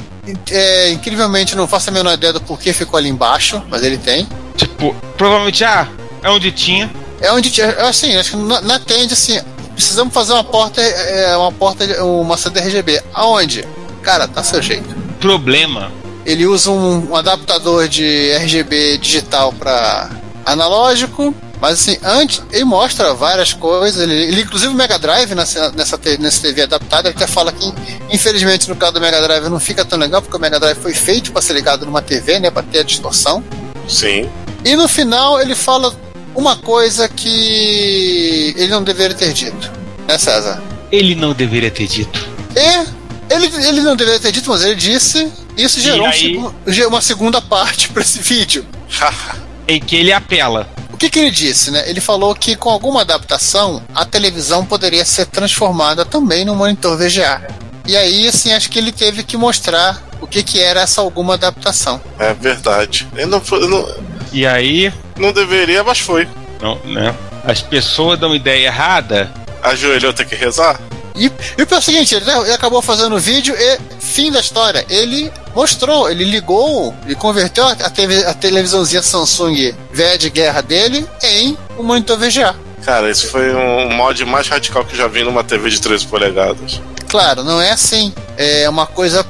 [0.52, 4.28] É, incrivelmente, não faço a menor ideia do porquê ficou ali embaixo, mas ele tem.
[4.56, 5.88] Tipo, provavelmente, ah,
[6.22, 6.92] é onde tinha.
[7.20, 7.70] É onde tinha.
[7.88, 9.40] Assim, acho que na, na tende, assim,
[9.74, 13.02] precisamos fazer uma porta, é, uma porta, uma saída RGB.
[13.14, 13.68] Aonde?
[14.04, 14.90] Cara, tá seu jeito.
[15.20, 15.92] Problema.
[16.26, 20.10] Ele usa um, um adaptador de RGB digital para
[20.46, 24.02] analógico, mas assim, antes ele mostra várias coisas.
[24.02, 27.72] Ele, ele inclusive o Mega Drive nessa, nessa, nessa TV adaptada, ele até fala que
[28.10, 30.94] infelizmente no caso do Mega Drive não fica tão legal, porque o Mega Drive foi
[30.94, 33.44] feito para ser ligado numa TV, né, para ter a distorção.
[33.88, 34.28] Sim.
[34.66, 35.96] E no final ele fala
[36.34, 39.72] uma coisa que ele não deveria ter dito,
[40.08, 40.60] né, César?
[40.92, 42.28] Ele não deveria ter dito.
[42.56, 45.32] E ele, ele não deveria ter dito, mas ele disse.
[45.56, 48.66] Isso gerou um uma segunda parte para esse vídeo.
[49.68, 50.68] Em que ele apela.
[51.02, 51.84] O que, que ele disse, né?
[51.90, 57.42] Ele falou que com alguma adaptação a televisão poderia ser transformada também no monitor VGA.
[57.88, 61.34] E aí, assim, acho que ele teve que mostrar o que, que era essa alguma
[61.34, 62.00] adaptação.
[62.20, 63.08] é verdade.
[63.16, 63.96] Eu não, eu não,
[64.32, 66.28] E aí, não deveria, mas foi.
[66.62, 67.16] não, né?
[67.44, 69.32] As pessoas dão ideia errada.
[69.64, 70.80] Ajoelhou ter que rezar?
[71.22, 74.84] E E, e o seguinte, ele, ele acabou fazendo o vídeo e fim da história.
[74.90, 81.08] Ele mostrou, ele ligou, ele converteu a, TV, a televisãozinha Samsung velha de guerra dele
[81.22, 82.56] em um monitor VGA.
[82.84, 86.82] Cara, esse foi um mod mais radical que já vi numa TV de 13 polegadas.
[87.08, 88.12] Claro, não é assim.
[88.36, 89.24] É uma coisa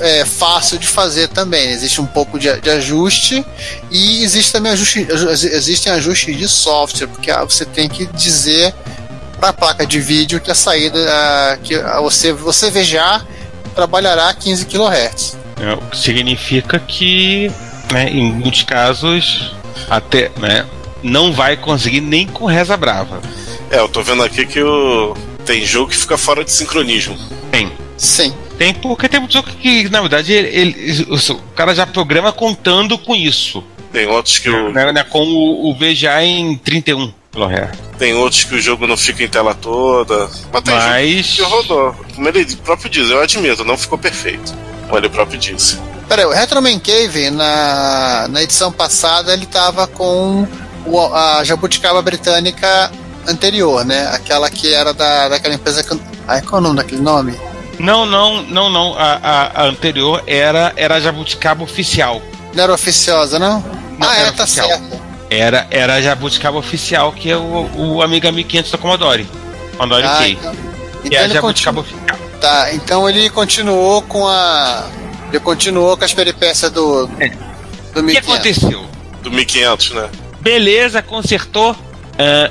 [0.00, 1.70] é, fácil de fazer também.
[1.70, 3.44] Existe um pouco de, de ajuste
[3.90, 5.06] e existe também ajuste,
[5.52, 8.74] existem ajustes de software, porque ah, você tem que dizer
[9.38, 13.24] para a placa de vídeo que a saída ah, que você, você VGA
[13.74, 15.38] trabalhará a 15 kHz.
[15.60, 17.50] É, o que significa que,
[17.92, 19.54] né, em muitos casos,
[19.88, 20.66] até, né,
[21.02, 23.20] não vai conseguir nem com reza brava.
[23.70, 25.14] É, eu tô vendo aqui que o...
[25.44, 27.16] tem jogo que fica fora de sincronismo.
[27.50, 27.70] Tem.
[27.96, 28.34] Sim.
[28.58, 32.32] Tem porque tem muito jogo que, na verdade, ele, ele- o, o cara já programa
[32.32, 33.62] contando com isso.
[33.92, 37.12] Tem outros que o, Né, né, com o, o VGA em 31
[37.98, 40.28] tem outros que o jogo não fica em tela toda.
[40.52, 41.96] Mas tem Mas- jogo que rodou.
[42.14, 44.54] Como ele próprio diz, eu admito, não ficou perfeito.
[44.86, 45.78] Como ele próprio disse.
[46.08, 50.46] Peraí, o Retroman Cave, na, na edição passada, ele tava com
[50.86, 52.90] o- a jabuticaba britânica
[53.26, 54.08] anterior, né?
[54.12, 56.00] Aquela que era da, daquela empresa que.
[56.28, 57.34] Ai, qual é o nome daquele nome?
[57.78, 58.94] Não, não, não, não.
[58.96, 62.22] A, a- a anterior era, era a Jabuticaba oficial.
[62.54, 63.60] Não era oficiosa, não?
[63.98, 64.68] Não, ah, era é, tá oficial.
[64.68, 65.05] certo.
[65.30, 69.26] Era, era a Jabuticaba oficial, que é o, o Amiga 1500 da Commodore.
[69.76, 70.28] Commodore Ah, K.
[70.28, 72.00] então, Que é então a ele Jabuticaba continu...
[72.02, 72.18] oficial.
[72.40, 74.86] tá, então ele continuou com a.
[75.30, 77.10] Ele continuou com as peripécias do.
[77.18, 77.28] É.
[77.28, 78.28] Do O que 1500.
[78.28, 78.86] aconteceu?
[79.22, 80.08] Do 1500, né?
[80.40, 81.74] Beleza, consertou.
[82.18, 82.50] Ah,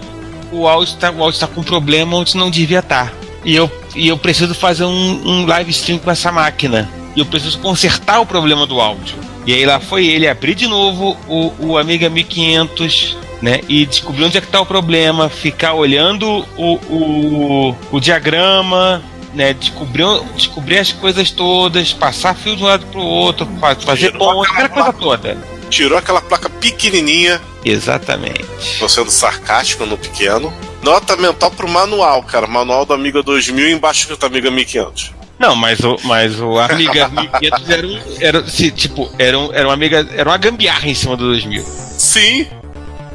[0.52, 3.12] o áudio está o áudio tá com problema onde não devia estar.
[3.46, 6.90] E eu, e eu preciso fazer um, um live stream com essa máquina.
[7.16, 9.16] E eu preciso consertar o problema do áudio.
[9.46, 13.62] E aí lá foi ele abrir de novo o, o Amiga 1500, né?
[13.70, 19.54] E descobrir onde é que tá o problema, ficar olhando o, o, o diagrama, né?
[19.54, 24.50] Descobrir, descobrir as coisas todas, passar fio de um lado pro outro, fa- fazer ponte,
[24.50, 25.00] aquela coisa placa.
[25.00, 25.38] toda.
[25.70, 28.46] Tirou aquela placa pequenininha, Exatamente.
[28.80, 30.54] tô sendo sarcástico no pequeno.
[30.84, 32.46] Nota mental pro manual, cara.
[32.46, 35.12] Manual do Amiga 2000 embaixo do Amiga 1500.
[35.38, 37.10] Não, mas o, mas o Amiga
[37.42, 40.96] 1500 era, um, era se, tipo, era, um, era uma amiga, era uma gambiarra em
[40.96, 41.64] cima do 2000.
[41.64, 42.48] Sim.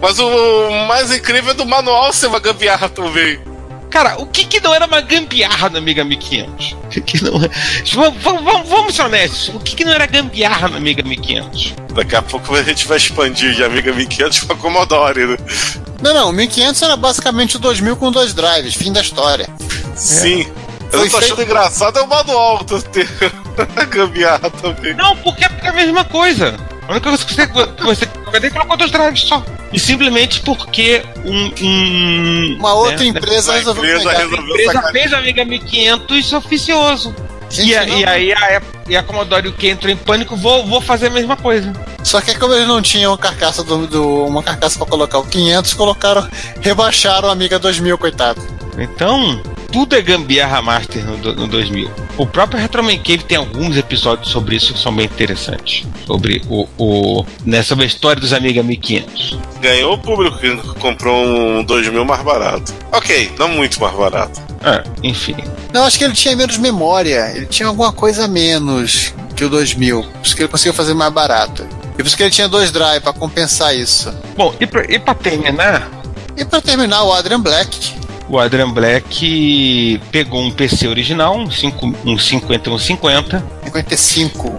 [0.02, 3.38] Mas o mais incrível é do manual ser uma gambiarra também.
[3.90, 6.76] Cara, o que que não era uma gambiarra no Amiga 1500?
[6.96, 7.50] O que não é-
[7.92, 11.74] Vamos, vamos, vamos ser honestos, o que que não era gambiarra no Amiga 1500?
[11.92, 15.36] Daqui a pouco a gente vai expandir de Amiga 1500 pra Commodore, né?
[16.00, 19.48] Não, não, o 1500 era basicamente o 2000 com dois drives, fim da história.
[19.96, 20.46] Sim.
[20.93, 23.09] Eu tô achando engraçado é o manual do ter
[23.76, 24.95] a gambiarra também.
[24.95, 26.57] Não, porque é a mesma coisa.
[26.88, 29.43] A única coisa que você, que você ele colocou dois drives só.
[29.72, 31.53] E simplesmente porque um.
[31.62, 34.18] um Uma outra né, empresa A resolveu empresa pegar.
[34.18, 34.93] A resolveu empresa sacanear.
[34.93, 37.14] fez a Amiga 1500 oficioso.
[37.49, 40.36] Gente, E, a- não- e aí a, e a Commodore o que entrou em pânico,
[40.36, 41.72] vou, vou fazer a mesma coisa.
[42.03, 45.74] Só que como eles não tinham carcaça do, do- uma carcaça pra colocar o 500,
[45.74, 46.28] colocaram,
[46.61, 48.41] rebaixaram a Amiga 2000, coitado.
[48.78, 51.90] Então, tudo é gambiarra master no, no 2000.
[52.18, 55.86] O próprio Retroman Cave tem alguns episódios sobre isso que são bem interessantes.
[56.06, 59.38] Sobre o, o né, sobre a história dos Amiga 1500.
[59.60, 62.74] Ganhou o público que comprou um 2000 mais barato.
[62.92, 64.40] Ok, não muito mais barato.
[64.62, 65.36] Ah, enfim.
[65.72, 67.32] Não, acho que ele tinha menos memória.
[67.34, 70.02] Ele tinha alguma coisa a menos que o 2000.
[70.02, 71.66] Por isso que ele conseguiu fazer mais barato.
[71.94, 74.12] E por isso que ele tinha dois drive pra compensar isso.
[74.36, 75.88] Bom, e pra, e pra terminar,
[76.36, 77.99] E pra terminar, o Adrian Black.
[78.30, 84.56] O Adrian Black pegou um PC original, um, 5, um 5150, 55.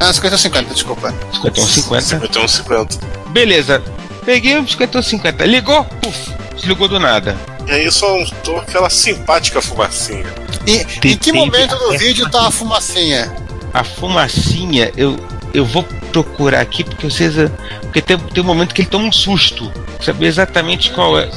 [0.00, 1.14] Ah, 50 ou 50, desculpa.
[1.34, 2.26] 5150.
[2.26, 2.98] 51, 50.
[3.28, 3.82] Beleza,
[4.24, 7.36] peguei o 5150, ligou, puf, desligou do nada.
[7.66, 10.24] E aí soltou aquela simpática fumacinha.
[10.66, 13.30] E, em que momento do vídeo tá a fumacinha?
[13.74, 15.18] A fumacinha, eu,
[15.52, 17.34] eu vou procurar aqui porque vocês.
[17.82, 19.70] Porque tem, tem um momento que ele toma um susto.
[20.00, 21.28] Saber exatamente qual é.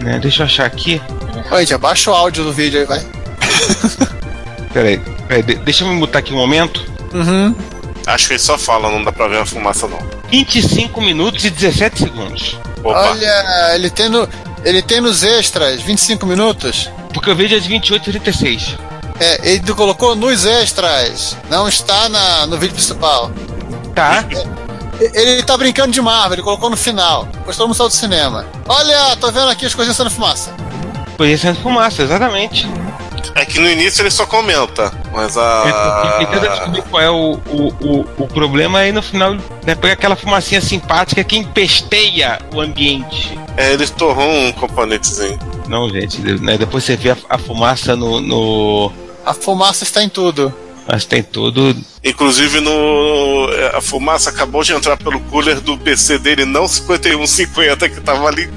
[0.00, 1.00] Né, deixa eu achar aqui.
[1.50, 3.06] Oi, gente, abaixa o áudio do vídeo aí, vai.
[4.72, 6.84] Peraí, peraí de- deixa eu me mutar aqui um momento.
[7.12, 7.54] Uhum.
[8.06, 9.98] Acho que ele só fala, não dá pra ver a fumaça não.
[10.30, 12.56] 25 minutos e 17 segundos.
[12.84, 14.28] Opa, Olha, ele tem, no,
[14.64, 16.88] ele tem nos extras 25 minutos.
[17.12, 18.76] Porque o vídeo é de 28 e 36.
[19.18, 21.36] É, ele colocou nos extras.
[21.50, 23.30] Não está na, no vídeo principal.
[23.92, 24.24] Tá?
[24.30, 24.59] E-
[25.00, 27.24] Ele tá brincando de Marvel, ele colocou no final.
[27.24, 28.46] Depois todo mundo saiu do cinema.
[28.68, 30.54] Olha, tô vendo aqui as coisas saindo fumaça.
[31.16, 32.68] Conhecendo fumaça, exatamente.
[33.34, 36.48] é que no início ele só comenta, mas Ele tenta a.
[36.50, 40.60] descobrir qual é o, o, o, o problema e no final né, pega aquela fumacinha
[40.60, 43.38] simpática que empesteia o ambiente.
[43.56, 45.38] É, ele torrou um componentezinho.
[45.68, 48.92] Não, gente, né, depois você vê a, a fumaça no, no.
[49.24, 50.52] A fumaça está em tudo.
[50.90, 51.76] Mas tem tudo.
[52.02, 53.48] Inclusive no.
[53.74, 58.50] A fumaça acabou de entrar pelo cooler do PC dele, não 5150 que tava ali.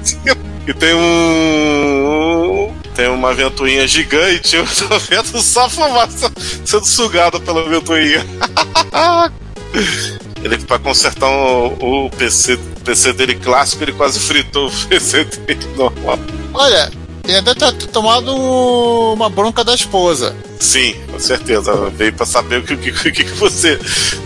[0.66, 2.72] E tem um.
[2.94, 6.32] Tem uma ventoinha gigante, eu tô vendo só a fumaça
[6.64, 8.24] sendo sugada pela ventoinha.
[10.42, 15.66] Ele, pra consertar o, o PC, PC dele clássico, ele quase fritou o PC dele
[15.76, 16.18] normal.
[16.52, 16.92] Olha,
[17.26, 20.36] ele deve ter tomado um- uma bronca da esposa.
[20.58, 21.70] Sim, com certeza.
[21.70, 23.78] Ela Veio pra saber o que, o que, o que você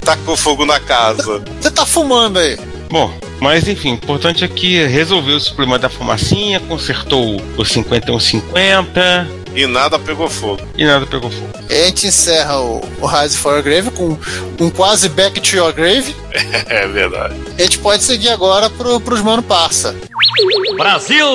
[0.05, 1.43] tacou fogo na casa.
[1.61, 2.59] Você tá fumando aí.
[2.91, 9.29] Bom, mas enfim, o importante é que resolveu esse problema da fumacinha, consertou o 5150
[9.55, 10.62] E nada pegou fogo.
[10.76, 11.49] e nada pegou fogo.
[11.68, 14.16] E a gente encerra o, o Rise for Your Grave com
[14.59, 16.14] um quase Back to Your Grave.
[16.66, 17.35] É verdade.
[17.59, 19.95] A gente pode seguir agora pro, pros Mano Parça.
[20.76, 21.26] Brasil!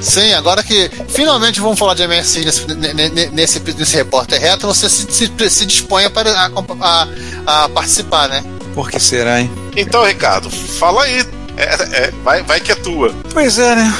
[0.00, 4.66] Sim, agora que finalmente vamos falar de MSI nesse, ne- ne- nesse, nesse repórter reto,
[4.66, 8.42] você se, se, se dispõe a, para- a, a- a participar, né?
[8.74, 9.50] Por que será, hein?
[9.76, 11.24] Então, Ricardo, fala aí.
[11.56, 11.64] É,
[12.06, 13.14] é, vai, vai que é tua.
[13.32, 13.92] Pois é, né?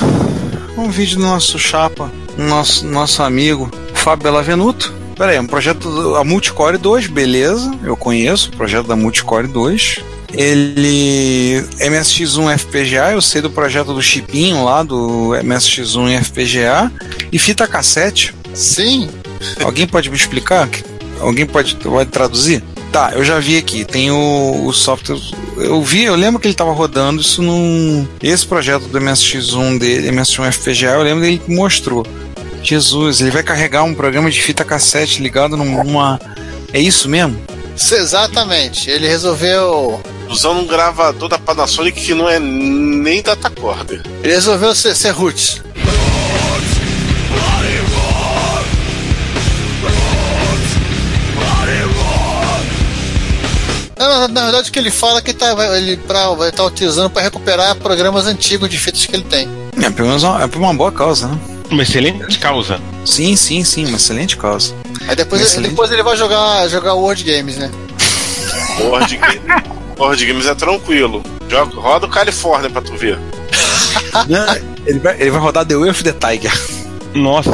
[0.78, 4.94] Um vídeo do nosso chapa, nosso, nosso amigo Fábio Bellavenuto.
[5.16, 9.46] Pera aí, um projeto do- a Multicore 2, beleza, eu conheço o projeto da Multicore
[9.48, 9.98] 2.
[10.32, 11.64] Ele.
[11.78, 16.90] MSX1 FPGA, eu sei do projeto do Chipinho lá, do MSX1 FPGA.
[17.32, 18.34] E fita cassete.
[18.54, 19.08] Sim.
[19.62, 20.68] Alguém pode me explicar?
[21.20, 22.62] Alguém pode, pode traduzir?
[22.92, 23.84] Tá, eu já vi aqui.
[23.84, 25.18] Tem o, o software.
[25.56, 28.06] Eu vi, eu lembro que ele estava rodando isso num.
[28.22, 32.04] Esse projeto do MSX1 dele, MSX1 FPGA, eu lembro dele que mostrou.
[32.62, 36.20] Jesus, ele vai carregar um programa de fita cassete ligado numa.
[36.72, 37.36] É isso mesmo?
[37.92, 38.90] Exatamente.
[38.90, 40.00] Ele resolveu.
[40.28, 44.02] Usando um gravador da Panasonic que não é nem datacorder.
[44.22, 45.60] Ele resolveu ser, ser roots.
[53.98, 56.64] Na, na- na verdade, o que ele fala é que tá, ele pra, vai estar
[56.64, 59.46] utilizando para recuperar programas antigos de fitas que ele tem.
[59.82, 61.38] É, pelo menos uma- é por uma boa causa, né?
[61.70, 62.80] Uma excelente causa.
[63.04, 64.74] Sim, sim, sim, uma excelente causa.
[65.10, 65.70] Aí depois, Excelente.
[65.70, 67.68] depois ele vai jogar, jogar World Games, né?
[68.78, 69.40] Board, Game-
[69.96, 71.22] Board Games é tranquilo.
[71.48, 73.18] Joga, roda o Califórnia pra tu ver.
[74.28, 74.46] Não,
[74.86, 76.52] ele, vai, ele vai rodar The Way of the Tiger.
[77.14, 77.50] Nossa.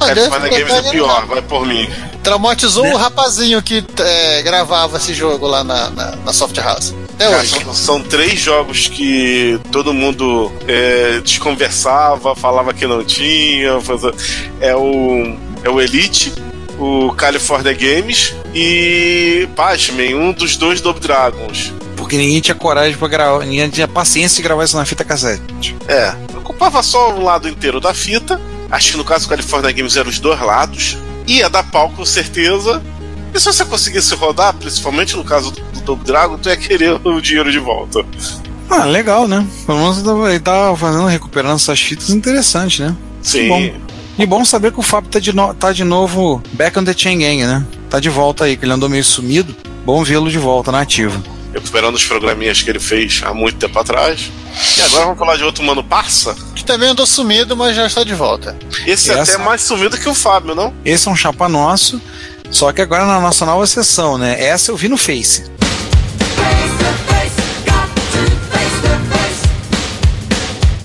[0.00, 1.88] Ah, Califórnia ficar Games é pegando pior, vai por mim.
[2.22, 6.94] Traumatizou o rapazinho que é, gravava esse jogo lá na, na, na Soft House.
[7.14, 7.64] Até Cara, hoje.
[7.64, 13.80] são, são três jogos que todo mundo é, desconversava, falava que não tinha.
[13.80, 14.12] fazia-
[14.60, 16.32] É o, é o Elite,
[16.78, 21.72] o California Games e, pasmem, um dos dois Double Dragons.
[21.96, 25.76] Porque ninguém tinha coragem pra gravar, ninguém tinha paciência de gravar isso na fita cassete.
[25.88, 28.40] É, ocupava só um lado inteiro da fita.
[28.70, 30.96] Acho que no caso do California Games eram os dois lados.
[31.26, 32.82] Ia dar pau com certeza.
[33.34, 37.00] E se você conseguisse rodar, principalmente no caso do, do Double Dragon, tu ia querer
[37.04, 38.04] o dinheiro de volta.
[38.68, 39.46] Ah, legal, né?
[39.64, 39.98] Pelo menos
[40.28, 42.96] ele tá fazendo, recuperando essas fitas interessante, né?
[43.22, 43.74] Sim.
[44.18, 46.94] E bom saber que o Fábio tá de, no- tá de novo back on the
[46.96, 47.64] chain gang, né?
[47.90, 49.54] Tá de volta aí, que ele andou meio sumido.
[49.84, 51.20] Bom vê-lo de volta na ativa.
[51.52, 54.30] recuperando os programinhas que ele fez há muito tempo atrás.
[54.76, 56.34] E agora vamos falar de outro mano parça.
[56.54, 58.56] Que também andou sumido, mas já está de volta.
[58.86, 60.72] Esse é Essa- até mais sumido que o Fábio, não?
[60.84, 62.00] Esse é um chapa nosso,
[62.50, 64.42] só que agora na nossa nova sessão, né?
[64.42, 65.44] Essa eu vi no Face.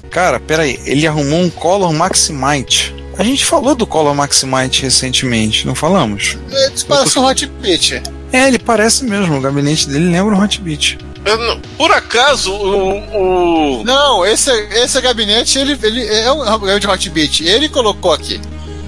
[0.10, 2.91] Cara, peraí, ele arrumou um Color Maximite.
[3.18, 6.38] A gente falou do Color Maximite recentemente, não falamos?
[6.50, 8.02] Ele parece um Hot Pit.
[8.32, 10.98] É, ele parece mesmo, o gabinete dele lembra um Hotbit.
[11.78, 13.80] Por acaso, o.
[13.80, 17.42] o- Não, esse, esse gabinete ele, ele é um é um de Hot Beat.
[17.42, 18.40] Ele colocou aqui.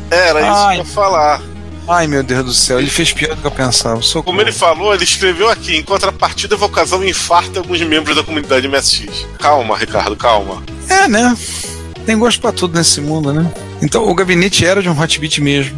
[0.09, 0.75] Era isso Ai.
[0.75, 1.41] que eu ia falar.
[1.85, 4.01] Ai meu Deus do céu, ele fez pior do que eu pensava.
[4.01, 4.23] Socorro.
[4.23, 8.15] Como ele falou, ele escreveu aqui: em contrapartida, eu causar um infarto em alguns membros
[8.15, 9.27] da comunidade MSX.
[9.37, 10.63] Calma, Ricardo, calma.
[10.89, 11.37] É, né?
[12.05, 13.51] Tem gosto pra tudo nesse mundo, né?
[13.83, 15.77] Então o gabinete era de um Hotbit mesmo.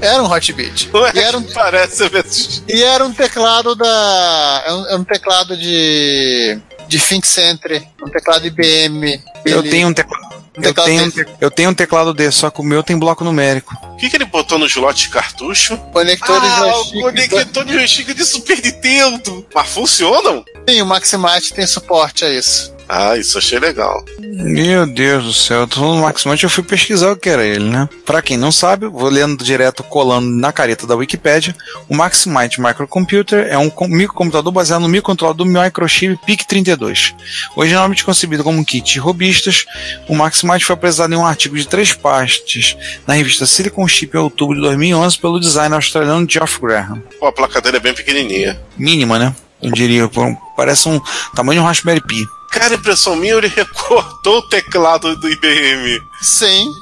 [0.00, 0.88] Era um Hot Beat.
[0.92, 2.62] Não é E era um, parece MSX.
[2.68, 4.62] e era um teclado da.
[4.66, 6.58] É um, é um teclado de.
[6.86, 7.86] de Think Century.
[8.02, 9.20] Um teclado IBM.
[9.44, 10.26] Eu Ele- tenho um teclado.
[10.58, 11.26] um Eu tenho, um desse.
[11.40, 13.74] eu tenho um teclado desse, só que o meu tem bloco numérico.
[13.92, 15.76] O que, que ele botou no slot de cartucho?
[15.92, 16.96] Conector de Ah, joystick.
[16.96, 19.46] o conector de joystick de Super Nintendo.
[19.54, 20.44] Mas funcionam?
[20.68, 22.74] Sim, o Maximite tem suporte a isso.
[22.88, 24.04] Ah, isso achei legal.
[24.20, 27.44] Meu Deus do céu, eu tô falando do Maximite, eu fui pesquisar o que era
[27.44, 27.88] ele, né?
[28.04, 31.54] Pra quem não sabe, vou lendo direto, colando na careta da Wikipedia,
[31.88, 37.14] o Maximite Microcomputer é um com- microcomputador baseado no microcontrolador do microchip PIC-32.
[37.56, 39.64] Originalmente concebido como um kit de robistas,
[40.08, 42.76] o Maximite foi apresentado em um artigo de três partes
[43.06, 47.02] na revista Silicon Chip em outubro de 2011 pelo designer australiano Geoff Graham.
[47.18, 48.60] Pô, a placa dele é bem pequenininha.
[48.78, 49.34] Mínima, né?
[49.62, 50.08] Eu diria,
[50.56, 51.00] parece um
[51.34, 52.22] tamanho de um Raspberry Pi.
[52.58, 56.02] Cara, impressão minha, ele recortou o teclado do IBM.
[56.22, 56.72] Sim.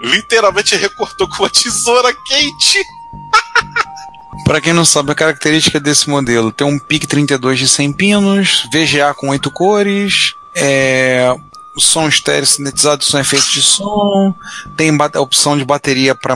[0.00, 2.82] Literalmente recortou com uma tesoura quente.
[4.44, 8.68] Para quem não sabe, a característica desse modelo tem um PIC 32 de 100 pinos,
[8.72, 11.36] VGA com 8 cores, é,
[11.76, 14.34] som estéreo sintetizado com efeitos de som,
[14.76, 16.34] tem a opção de bateria para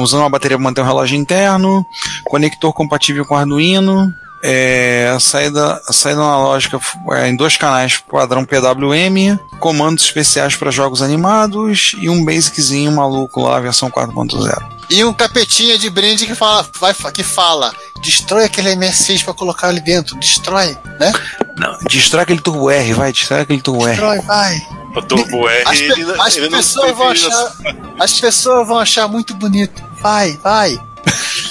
[0.00, 1.86] usando uma bateria para manter um relógio interno,
[2.24, 4.12] conector compatível com Arduino,
[4.46, 6.78] é, a saída, a saída analógica
[7.12, 13.40] é, em dois canais padrão PWM, comandos especiais para jogos animados e um basiczinho maluco
[13.40, 14.62] lá, versão 4.0.
[14.90, 19.68] E um capetinha de brinde que fala, vai, que fala, destrói aquele MS6 pra colocar
[19.68, 21.10] ali dentro, destrói, né?
[21.56, 23.92] Não, destrói aquele Turbo R, vai, destrói aquele Turbo R.
[23.96, 24.60] Destrói, vai.
[24.94, 27.52] O Turbo R, As, pe- ele, as ele não pessoas vão achar,
[27.98, 29.82] as pessoas vão achar muito bonito.
[30.02, 30.78] Vai, vai.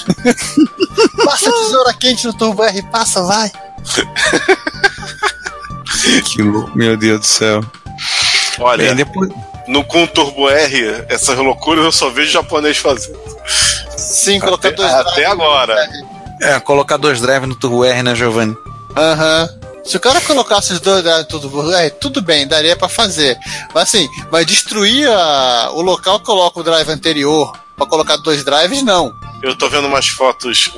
[1.25, 3.51] passa a tesoura quente no Turbo R, passa, vai.
[6.33, 7.63] Que louco, meu Deus do céu.
[8.59, 9.29] Olha, Bem, depois,
[9.67, 13.17] no com o Turbo R, essas loucuras eu só vejo japonês fazendo.
[13.97, 15.75] Sim, colocar Até, dois até agora.
[16.41, 18.55] é, colocar dois drives no Turbo R, né, Giovanni?
[18.95, 19.49] Aham.
[19.83, 23.37] Se o cara colocasse os dois drives no Turbo R, tudo bem, daria pra fazer.
[23.73, 28.43] Mas assim, mas destruir a- o local que coloca o drive anterior pra colocar dois
[28.43, 29.13] drives, não.
[29.43, 30.71] Eu tô vendo umas fotos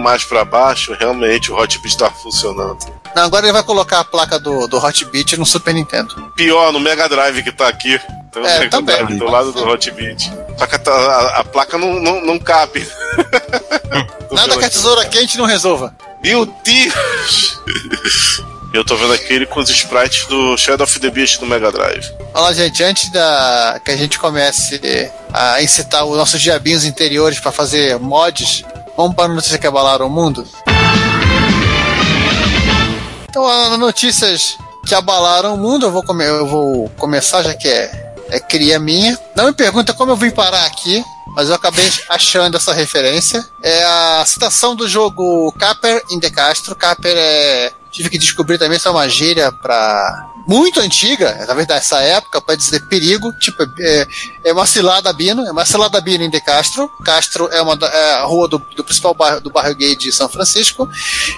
[0.00, 2.78] mais pra baixo, realmente o Hotbit tá funcionando.
[3.16, 6.32] Não, agora ele vai colocar a placa do, do Hot Beat no Super Nintendo.
[6.36, 7.98] Pior, no Mega Drive que tá aqui.
[8.32, 8.96] Tem o É, Mega também.
[9.04, 10.32] Drive do lado do Hotbit.
[10.56, 12.86] Só que a, a- a placa não, não, não cabe.
[14.30, 15.94] Nada que a tesoura quente não resolva.
[16.22, 17.60] Meu Deus!
[18.72, 22.10] Eu tô vendo aquele com os sprites do Shadow of the Beast do Mega Drive.
[22.32, 24.80] Olha, gente, antes da que a gente comece
[25.32, 28.64] a incitar os nossos diabinhos interiores para fazer mods,
[28.96, 30.46] vamos para a notícia que abalaram o mundo?
[33.28, 34.56] Então, as notícias
[34.86, 38.78] que abalaram o mundo, eu vou, come- eu vou começar, já que é, é cria
[38.78, 39.18] minha.
[39.36, 41.04] Não me pergunta como eu vim parar aqui,
[41.36, 43.44] mas eu acabei achando essa referência.
[43.62, 46.74] É a citação do jogo Caper in the Castro.
[46.74, 47.70] Caper é.
[47.92, 50.30] Tive que descobrir também se é uma gíria pra.
[50.44, 53.32] Muito antiga, talvez dessa época, para dizer perigo.
[53.38, 54.08] Tipo, é,
[54.44, 56.90] é uma cilada Bino, é uma cilada Bino em De Castro.
[57.04, 60.28] Castro é, uma, é a rua do, do principal bairro, do bairro gay de São
[60.28, 60.88] Francisco.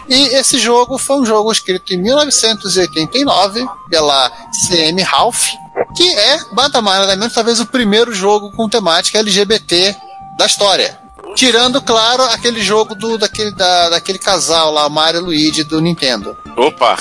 [0.08, 4.30] E esse jogo foi um jogo escrito em 1989 pela
[4.66, 5.48] CM Ralph,
[5.94, 9.94] que é, nada mais nada menos, talvez o primeiro jogo com temática LGBT
[10.38, 11.03] da história.
[11.34, 16.36] Tirando, claro, aquele jogo do, daquele, da, daquele casal lá, Mario e Luigi, do Nintendo.
[16.56, 16.96] Opa!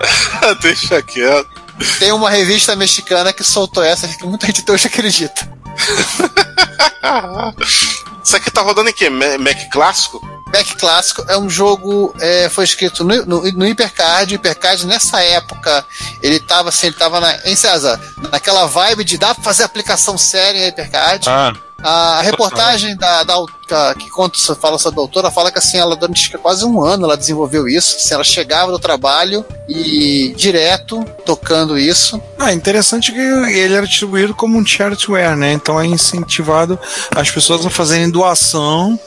[0.60, 1.48] Deixa quieto.
[1.98, 5.50] Tem uma revista mexicana que soltou essa que muita gente hoje acredita.
[8.22, 9.08] Isso aqui tá rodando em quê?
[9.08, 10.20] Ma- Mac clássico?
[10.52, 14.34] Mac Clássico é um jogo, é, foi escrito no, no, no Hypercard.
[14.34, 15.86] O Hypercard, nessa época,
[16.20, 18.00] ele tava assim, ele tava na, em César,
[18.32, 21.28] naquela vibe de dá pra fazer aplicação séria em Hypercard.
[21.28, 21.52] Ah,
[21.82, 23.34] A, reportagem da, da,
[23.68, 27.04] da- que conta, fala sobre a autora fala que assim, ela durante quase um ano
[27.06, 27.96] ela desenvolveu isso.
[27.96, 32.20] Assim, ela chegava do trabalho e direto tocando isso.
[32.38, 35.52] Ah, interessante que ele era distribuído como um charityware, né?
[35.52, 36.78] Então é incentivado
[37.14, 38.98] as pessoas a fazerem doação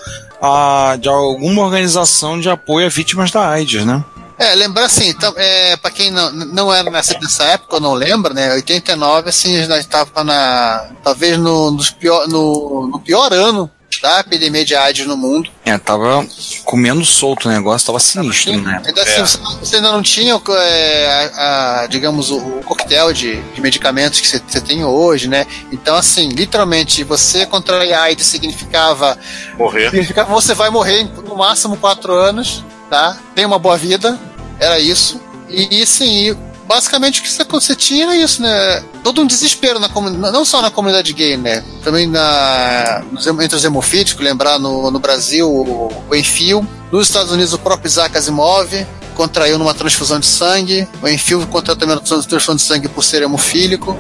[0.42, 4.04] a, de alguma organização de apoio a vítimas da AIDS, né?
[4.38, 7.94] É, lembrar assim, então, é, pra quem não, não era nessa, nessa época, ou não
[7.94, 8.54] lembra, né?
[8.54, 10.88] 89, assim, a gente tava na.
[11.04, 13.70] talvez no, nos pior, no, no pior ano
[14.02, 15.50] da epidemia de AIDS no mundo.
[15.64, 16.26] É, tava
[16.66, 18.82] comendo solto o negócio, tava sinistro, né?
[18.86, 19.26] Ainda assim, É.
[19.26, 24.20] você, você ainda não tinha, é, a, a, digamos, o, o coquetel de, de medicamentos
[24.20, 25.46] que você, você tem hoje, né?
[25.72, 29.18] Então, assim, literalmente, você contrair AIDS significava,
[29.58, 29.90] Morrer.
[29.92, 33.18] significava você vai morrer em no máximo quatro anos, tá?
[33.36, 34.20] Tem uma boa vida,
[34.60, 35.20] era isso.
[35.50, 38.84] E, e sim, e basicamente o que você, você tinha era isso, né?
[39.04, 41.64] Todo um desespero na comunidade, não só na comunidade gay, né?
[41.84, 47.32] Também na, nos entre os hemofílicos, lembrar no, no Brasil o, o Enfio, nos Estados
[47.32, 48.72] Unidos o próprio Isaac Asimov
[49.16, 53.22] contraiu numa transfusão de sangue, o Enfio contraiu também uma transfusão de sangue por ser
[53.22, 53.96] hemofílico.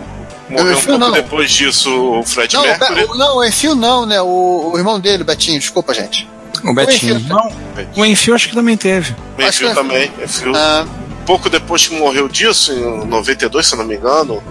[0.49, 1.11] Morreu um pouco não.
[1.11, 3.03] depois disso o Fred Não, Mercury.
[3.05, 4.21] O- não, o Enfio não, né?
[4.21, 6.27] O, o irmão dele, Betinho, desculpa, gente.
[6.63, 7.15] O Betinho.
[7.17, 7.27] Enfio.
[7.29, 7.51] Não,
[7.95, 9.15] o Enfio acho que também teve.
[9.37, 10.11] Meio acho fio que- também.
[10.19, 10.51] É fio.
[10.55, 10.85] Ah,
[11.25, 14.41] pouco depois que morreu disso, em 92, se eu não me engano,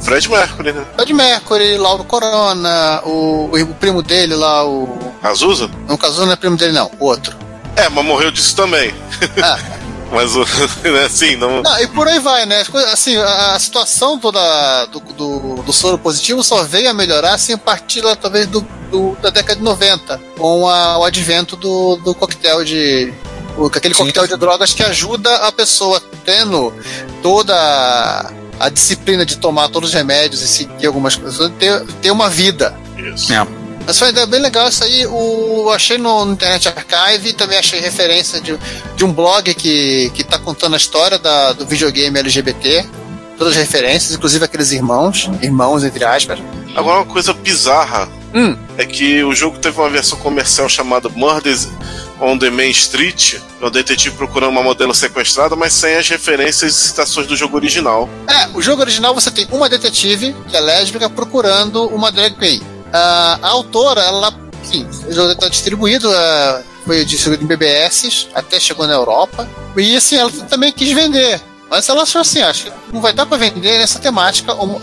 [0.00, 0.84] Fred Mercury, né?
[0.94, 4.98] Fred Mercury, Lauro Corona, o, o primo dele lá, o.
[5.22, 5.68] Azusa?
[5.88, 7.36] No caso não é primo dele, não, o outro.
[7.74, 8.94] É, mas morreu disso também.
[9.42, 9.58] Ah,
[10.12, 10.44] Mas, o-
[10.88, 11.62] né, assim, não...
[11.62, 12.62] não, e por aí vai, né?
[12.92, 17.58] Assim, a, situação toda do, do, do soro positivo só veio a melhorar assim, a
[17.58, 22.14] partir lá, talvez do, do- da década de 90, com a- o advento do, do
[22.14, 23.12] coquetel de.
[23.58, 24.00] o- aquele Sim.
[24.02, 26.72] coquetel de drogas que ajuda a pessoa tendo
[27.22, 28.30] toda a,
[28.60, 32.74] a disciplina de tomar todos os remédios e seguir algumas coisas, ter, ter uma vida.
[32.96, 33.32] Isso.
[33.32, 33.46] É.
[33.86, 35.06] Mas foi bem legal isso aí.
[35.06, 38.58] O, achei no, Internet Archive, também achei referência de,
[38.96, 42.84] de um blog que, que tá contando a história da, do videogame LGBT.
[43.38, 46.38] Todas as referências, inclusive aqueles irmãos, irmãos entre aspas.
[46.74, 48.54] Agora, uma coisa bizarra Hum.
[48.76, 51.68] é que o jogo teve uma versão comercial chamada Murders
[52.20, 56.74] on the Main Street, é o detetive procurando uma modelo sequestrada, mas sem as referências
[56.74, 58.08] e citações do jogo original.
[58.28, 62.60] É, o jogo original você tem uma detetive, que é lésbica, procurando uma drag queen.
[62.96, 64.32] A autora, ela,
[65.08, 69.48] o jogo está distribuído, ah, foi distribuído em BBS, até chegou na Europa.
[69.76, 71.40] E assim, ela também quis vender.
[71.68, 74.80] Mas ela achou assim, acho que não vai dar pra vender nessa temática homo-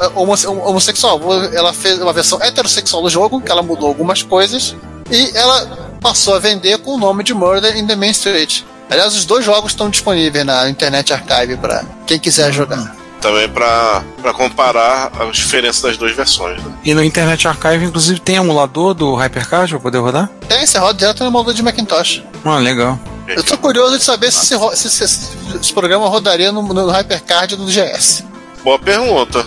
[0.66, 1.20] homossexual.
[1.54, 4.76] Ela fez uma versão heterossexual do jogo, que ela mudou algumas coisas,
[5.10, 8.64] e ela passou a vender com o nome de Murder in the Main Street.
[8.90, 12.94] Aliás, os dois jogos estão disponíveis na Internet Archive para quem quiser jogar.
[13.24, 16.62] Também pra pra comparar as diferenças das duas versões.
[16.62, 16.72] Né?
[16.84, 20.30] E no Internet Archive, inclusive, tem emulador do Hypercard pra poder rodar?
[20.48, 22.22] Tem, você roda direto no emulador de Macintosh.
[22.44, 23.00] Ah, legal.
[23.28, 26.90] Eu tô curioso de saber se esse, se esse- se esse programa rodaria no, no
[26.92, 28.24] Hypercard do GS.
[28.64, 29.46] Boa pergunta.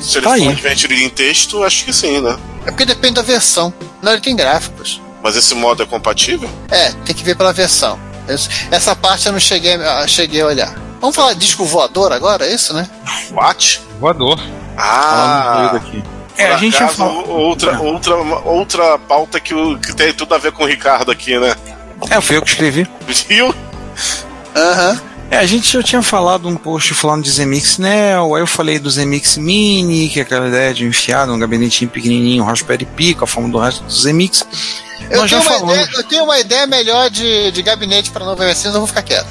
[0.00, 0.48] Se ele Tá for aí.
[0.48, 2.38] Adventure em texto, acho que sim, né?
[2.66, 3.74] É porque depende da versão.
[4.00, 5.00] Não, ele tem gráficos.
[5.20, 6.48] Mas esse modo é compatível?
[6.70, 7.98] É, tem que ver pela versão.
[8.70, 10.87] Essa parte eu não cheguei, a- cheguei a olhar.
[11.00, 12.88] Vamos falar de disco voador agora, é isso, né?
[13.32, 13.80] What?
[14.00, 14.38] Voador.
[14.76, 16.02] Ah, aqui.
[16.36, 17.28] É, a gente já acaso, falou.
[17.28, 21.54] outra, outra, outra pauta que, que tem tudo a ver com o Ricardo aqui, né?
[22.10, 22.88] É, fui eu que escrevi.
[23.28, 23.52] Viu?
[24.54, 25.00] Aham.
[25.30, 28.78] É, a gente já tinha falado um post falando de Zemix Neo, aí eu falei
[28.78, 33.24] do Zemix Mini, que é aquela ideia de enfiar num gabinetinho pequenininho, Raspberry Pi, com
[33.24, 34.42] a forma do resto do Zemix.
[35.10, 35.74] Eu, Nós já tenho falamos.
[35.74, 39.02] ideia, eu tenho uma ideia melhor de, de gabinete para novo MSN, eu vou ficar
[39.02, 39.28] quieto.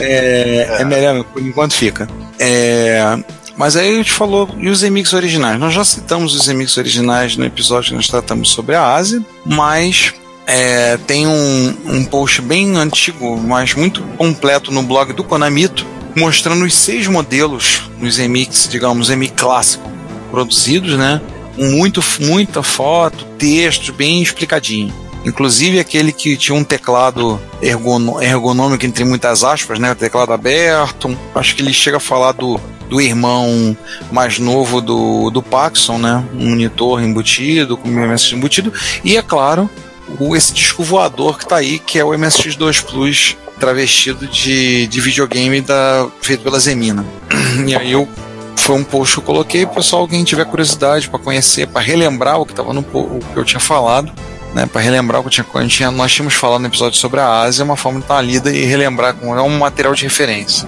[0.00, 2.08] É, é melhor, por enquanto fica.
[2.38, 3.16] É,
[3.56, 5.58] mas aí a gente falou, e os Zemix originais?
[5.58, 10.12] Nós já citamos os Zemix originais no episódio que nós tratamos sobre a Ásia, mas
[10.46, 15.86] é, tem um, um post bem antigo, mas muito completo no blog do Konamito,
[16.16, 19.90] mostrando os seis modelos dos Zemix, digamos, Zemix clássico,
[20.30, 21.20] produzidos, né?
[21.56, 24.92] Muito, muita foto, texto, bem explicadinho.
[25.24, 29.94] Inclusive aquele que tinha um teclado ergonômico, entre muitas aspas, né?
[29.94, 31.16] Teclado aberto.
[31.34, 33.76] Acho que ele chega a falar do, do irmão
[34.12, 36.22] mais novo do, do Paxson, né?
[36.34, 38.72] Um monitor embutido, com MSX embutido.
[39.02, 39.68] E, é claro,
[40.18, 45.00] o, esse disco voador que tá aí, que é o MSX2 Plus travestido de, de
[45.00, 47.04] videogame da, feito pela Zemina.
[47.66, 48.08] E aí eu
[48.56, 52.46] foi um post que eu coloquei, pessoal, quem tiver curiosidade para conhecer, para relembrar o
[52.46, 54.10] que tava no o que eu tinha falado,
[54.54, 57.20] né, para relembrar o que eu tinha, eu tinha- nós tínhamos falado no episódio sobre
[57.20, 60.04] a Ásia, é uma forma de estar lida e relembrar com é um material de
[60.04, 60.66] referência.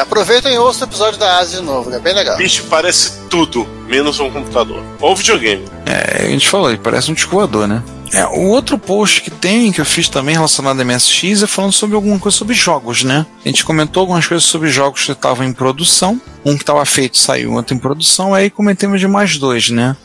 [0.00, 2.36] Aproveitem e ouçam o episódio da Ásia de novo, que é bem legal.
[2.36, 4.82] Bicho parece tudo, menos um computador.
[5.00, 5.64] Ou videogame.
[5.84, 7.82] É, a gente falou, ele parece um disco voador, né?
[8.12, 11.72] É, o outro post que tem, que eu fiz também relacionado a MSX, é falando
[11.72, 13.26] sobre alguma coisa sobre jogos, né?
[13.44, 16.20] A gente comentou algumas coisas sobre jogos que estavam em produção.
[16.44, 19.96] Um que estava feito saiu, outro em produção, aí comentamos de mais dois, né?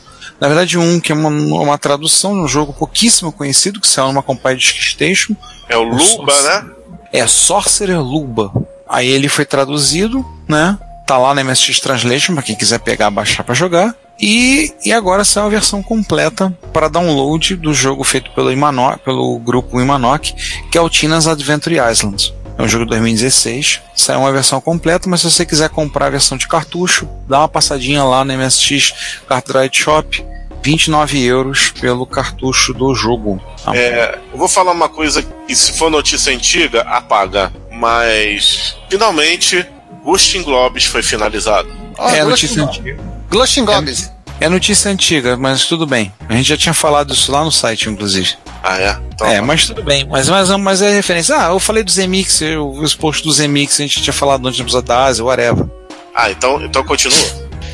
[0.42, 4.08] Na verdade, um que é uma, uma tradução de um jogo pouquíssimo conhecido, que saiu
[4.08, 5.36] numa companhia de Station,
[5.68, 6.66] É o Luba, né?
[7.12, 8.52] é Sorcerer Luba.
[8.88, 10.76] Aí ele foi traduzido, né?
[11.06, 13.94] Tá lá na MSX Translation para quem quiser pegar, baixar para jogar.
[14.20, 19.38] E, e agora saiu a versão completa para download do jogo feito pelo, Imano, pelo
[19.38, 20.34] grupo Imanok,
[20.72, 22.34] que é o Tina's Adventure Island.
[22.58, 23.80] É um jogo de 2016.
[23.94, 27.48] Saiu uma versão completa, mas se você quiser comprar a versão de cartucho, dá uma
[27.48, 30.24] passadinha lá no MSX Cartridge Shop.
[30.64, 33.42] 29 euros pelo cartucho do jogo.
[33.64, 33.76] Tá?
[33.76, 37.52] É, eu vou falar uma coisa que se for notícia antiga, apaga.
[37.68, 39.66] Mas finalmente
[40.04, 41.68] Gustin Globes foi finalizado.
[42.14, 42.96] É notícia antiga.
[43.28, 44.11] Glushin Gobbs.
[44.42, 46.12] É notícia antiga, mas tudo bem.
[46.28, 48.34] A gente já tinha falado isso lá no site, inclusive.
[48.60, 48.98] Ah, é?
[49.14, 50.04] Então, É, mas tudo bem.
[50.10, 51.36] Mas, mas, mas é referência.
[51.36, 54.58] Ah, eu falei do Zemix, eu, os posts do Zemix, a gente tinha falado antes
[54.58, 55.64] no episódio da Ásia, whatever.
[56.12, 57.16] Ah, então, então continua.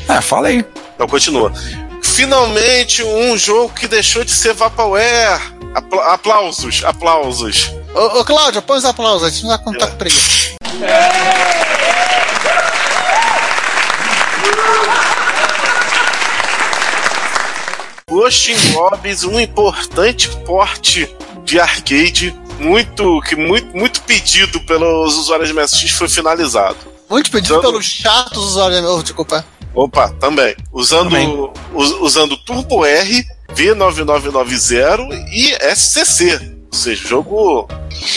[0.07, 0.63] Ah, fala aí.
[0.93, 1.51] Então continua.
[2.03, 5.41] Finalmente um jogo que deixou de ser Vaporware.
[5.73, 7.71] Apla- aplausos, aplausos.
[7.95, 10.49] Ô, ô Cláudio, põe os aplausos, a gente não vai contar com preguiça.
[18.09, 21.07] Ghost in Globes, um importante porte
[21.43, 26.77] de arcade, muito, que muito, muito pedido pelos usuários de MSX, foi finalizado.
[27.09, 28.83] Muito pedido Usando- pelos chatos usuários.
[28.83, 29.45] Oh, desculpa.
[29.73, 30.55] Opa, também.
[30.73, 31.49] Usando, Também.
[31.73, 36.39] us- usando Turbo R, V9990 e SCC.
[36.71, 37.67] Ou seja, o jogo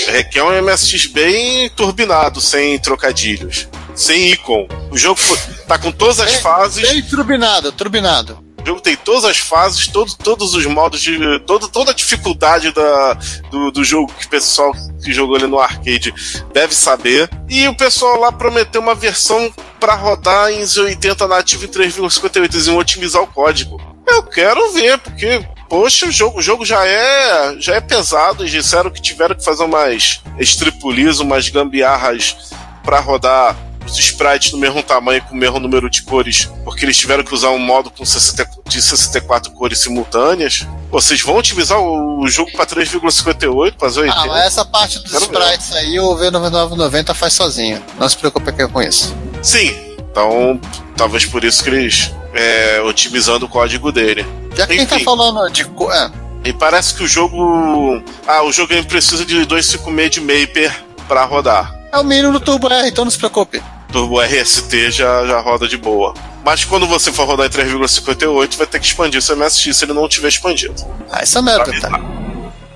[0.08, 3.68] requer um MSX bem turbinado, sem trocadilhos.
[3.94, 4.66] Sem ícon.
[4.90, 6.88] O jogo foi- tá com todas as Bem- fases.
[6.88, 8.38] Bem turbinado, turbinado.
[8.62, 11.40] O jogo tem todas as fases, todo, todos os modos de.
[11.40, 13.14] Todo, toda a dificuldade da,
[13.50, 16.14] do, do jogo que o pessoal que jogou ali no arcade
[16.52, 17.28] deve saber.
[17.48, 22.66] E o pessoal lá prometeu uma versão para rodar em 80 nativo em 3,58, eles
[22.68, 23.80] iam otimizar o código.
[24.06, 25.44] Eu quero ver, porque.
[25.68, 28.42] Poxa, o jogo, o jogo já é já é pesado.
[28.42, 32.52] Eles disseram que tiveram que fazer umas estripulis, umas gambiarras
[32.84, 36.96] para rodar os sprites no mesmo tamanho com o mesmo número de cores, porque eles
[36.96, 40.66] tiveram que usar um modo com 60, de 64 cores simultâneas.
[40.90, 44.20] Vocês vão otimizar o, jogo para 3,58, fazer 80?
[44.20, 45.38] Ah, mas essa parte dos Quero ver.
[45.38, 47.82] sprites aí o V9990 faz sozinho.
[47.98, 49.14] Não se preocupe com isso.
[49.42, 49.74] Sim.
[50.10, 50.60] Então,
[50.96, 54.26] talvez por isso que eles é, otimizando o código dele.
[54.54, 55.62] Já que quem tá falando de.
[55.62, 56.10] É,
[56.44, 58.02] E parece que o jogo.
[58.26, 61.81] Ah, o jogo precisa de 256 de Maper para rodar.
[61.92, 63.62] É o mínimo do Turbo R, então não se preocupe.
[63.92, 66.14] Turbo RST já, já roda de boa.
[66.42, 69.92] Mas quando você for rodar em 3,58, vai ter que expandir seu MSX se ele
[69.92, 70.74] não tiver expandido.
[71.10, 71.90] Ah, isso é merda, tá?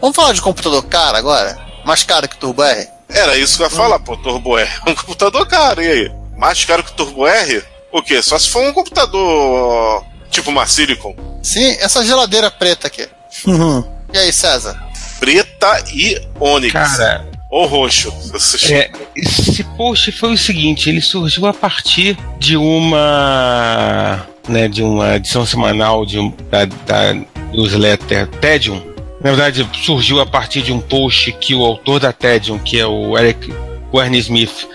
[0.01, 1.59] Vamos falar de computador caro agora?
[1.85, 2.87] Mais caro que o Turbo R?
[3.09, 6.13] Era isso que eu ia falar, pô, Turbo R é um computador caro, e aí?
[6.37, 7.65] Mais caro que o Turbo R?
[7.91, 8.21] O quê?
[8.23, 11.17] Só se for um computador tipo uma Silicon.
[11.43, 13.09] Sim, essa geladeira preta aqui.
[13.47, 13.97] Uhum.
[14.13, 14.81] E aí, César?
[15.19, 16.73] Preta e Onix.
[16.73, 18.13] Cara, Ou roxo.
[18.71, 25.17] É, esse post foi o seguinte, ele surgiu a partir de uma né, de uma
[25.17, 26.19] edição semanal de
[26.51, 27.15] da, da
[27.53, 28.83] newsletter Tedium.
[29.21, 32.87] Na verdade, surgiu a partir de um post que o autor da Tedium, que é
[32.87, 33.53] o Eric
[33.93, 34.69] Warren Smith,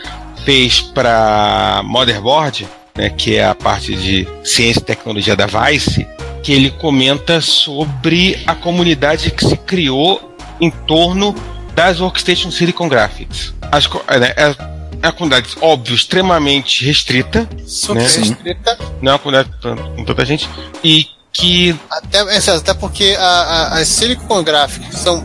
[0.44, 6.08] fez para Motherboard, né, que é a parte de ciência e tecnologia da Vice,
[6.44, 11.36] que ele comenta sobre a comunidade que se criou em torno
[11.76, 13.54] das Workstation Silicon Graphics.
[13.72, 14.56] As, co- né, é
[15.04, 18.08] é uma comunidade, óbvio, extremamente restrita, Super Né?
[18.08, 18.78] restrita.
[19.02, 19.50] não é uma comunidade
[19.96, 20.48] com tanta gente,
[20.84, 25.24] e que Até, é, até porque a- a- as Silicon Graphics são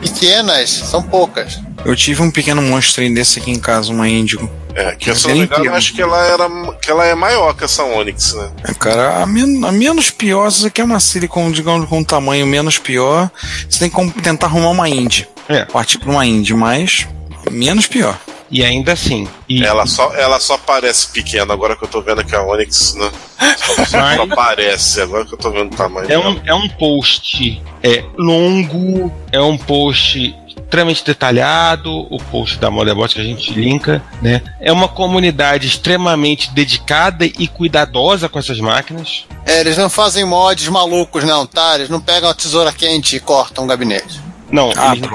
[0.00, 1.58] pequenas, são poucas.
[1.84, 4.48] Eu tive um pequeno monstrinho desse aqui em casa, uma Índigo.
[4.74, 5.74] É, que eu me engano, pequeno.
[5.74, 6.48] acho que ela, era,
[6.82, 8.50] que ela é maior que essa Onix, né?
[8.68, 12.04] É, cara, a, men a menos pior, se você quer uma Silicon, digamos, com um
[12.04, 13.30] tamanho menos pior,
[13.68, 15.26] você tem que tentar arrumar uma Indie.
[15.48, 15.64] É.
[15.64, 17.06] Partir pra uma Indie, mas
[17.50, 18.18] menos pior.
[18.50, 22.24] e ainda assim, e Ela só, ela só parece pequena, agora que eu tô vendo
[22.24, 23.10] que a Onix, né?
[23.56, 26.30] Só, só parece, agora que eu tô vendo o tamanho é dela.
[26.30, 33.14] um, é um post é, longo, é um post extremamente detalhado, o post da Motherboard
[33.14, 34.42] que a gente linka, né?
[34.60, 39.24] É uma comunidade extremamente dedicada e cuidadosa com essas máquinas.
[39.44, 41.76] É, eles não fazem mods malucos, não, tá?
[41.76, 44.25] Eles não pegam a tesoura quente e cortam um gabinete.
[44.56, 45.08] Não, Ah, eles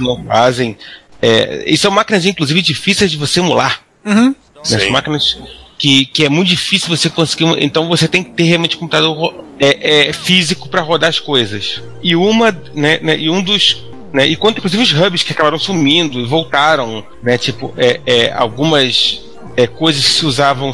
[0.00, 0.76] não, não fazem.
[1.20, 3.80] É, e são máquinas, inclusive, difíceis de você emular.
[4.04, 4.34] Uhum.
[4.70, 4.90] Né?
[4.90, 5.38] Máquinas
[5.78, 7.44] que, que é muito difícil você conseguir.
[7.58, 11.82] Então você tem que ter realmente um computador é, é, físico para rodar as coisas.
[12.02, 13.84] E uma, né, né, e um dos.
[14.12, 18.32] Né, e quanto inclusive os hubs que acabaram sumindo e voltaram, né, tipo, é, é,
[18.32, 19.20] algumas
[19.56, 20.72] é, coisas que se usavam,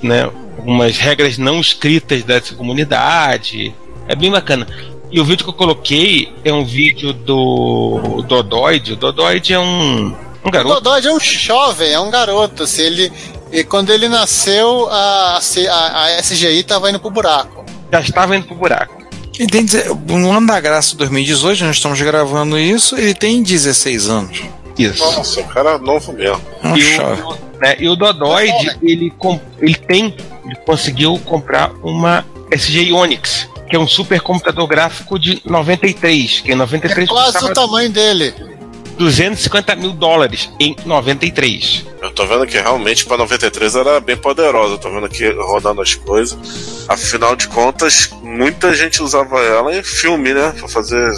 [0.00, 0.22] né,
[0.56, 3.74] algumas regras não escritas dessa comunidade.
[4.08, 4.66] É bem bacana.
[5.10, 8.92] E o vídeo que eu coloquei é um vídeo do Dodoid.
[8.92, 10.80] O Dodoid é um, um O garoto.
[10.80, 12.64] Dodge é um jovem, é um garoto.
[12.64, 13.12] Assim, ele,
[13.52, 15.38] e quando ele nasceu, a,
[15.70, 17.64] a, a SGI tava indo pro buraco.
[17.92, 18.96] Já estava indo pro buraco.
[19.38, 19.66] Ele tem,
[20.08, 24.42] no ano da graça 2018, nós estamos gravando isso, ele tem 16 anos.
[24.78, 24.98] Isso.
[25.04, 26.40] Nossa, o cara é novo mesmo.
[26.62, 31.70] É um E o, né, e o Dodoid, ele, com- ele tem, ele conseguiu comprar
[31.82, 37.44] uma SG Onyx, que é um supercomputador gráfico de 93, que em 93 É quase
[37.44, 38.34] o tamanho dele.
[38.98, 41.84] 250 mil dólares em 93.
[42.00, 44.74] Eu tô vendo que realmente pra 93 era bem poderosa.
[44.74, 46.38] Eu tô vendo aqui rodando as coisas.
[46.88, 50.54] Afinal de contas, muita gente usava ela em filme, né?
[50.58, 51.12] Pra fazer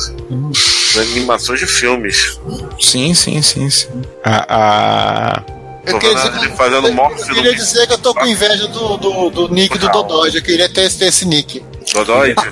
[1.00, 2.38] animações de filmes.
[2.80, 3.88] Sim, sim, sim, sim.
[4.24, 5.42] A, a-
[5.86, 9.30] Eu queria, dizer, ele fazendo eu queria dizer que eu tô com inveja do, do,
[9.30, 10.36] do nick do Dodge.
[10.38, 11.62] Eu queria ter esse, esse nick.
[12.04, 12.34] Dodói.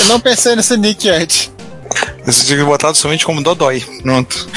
[0.00, 1.50] Eu não pensei nesse nick antes.
[2.24, 3.80] Você tinha que botar somente como Dodói.
[4.02, 4.48] Pronto.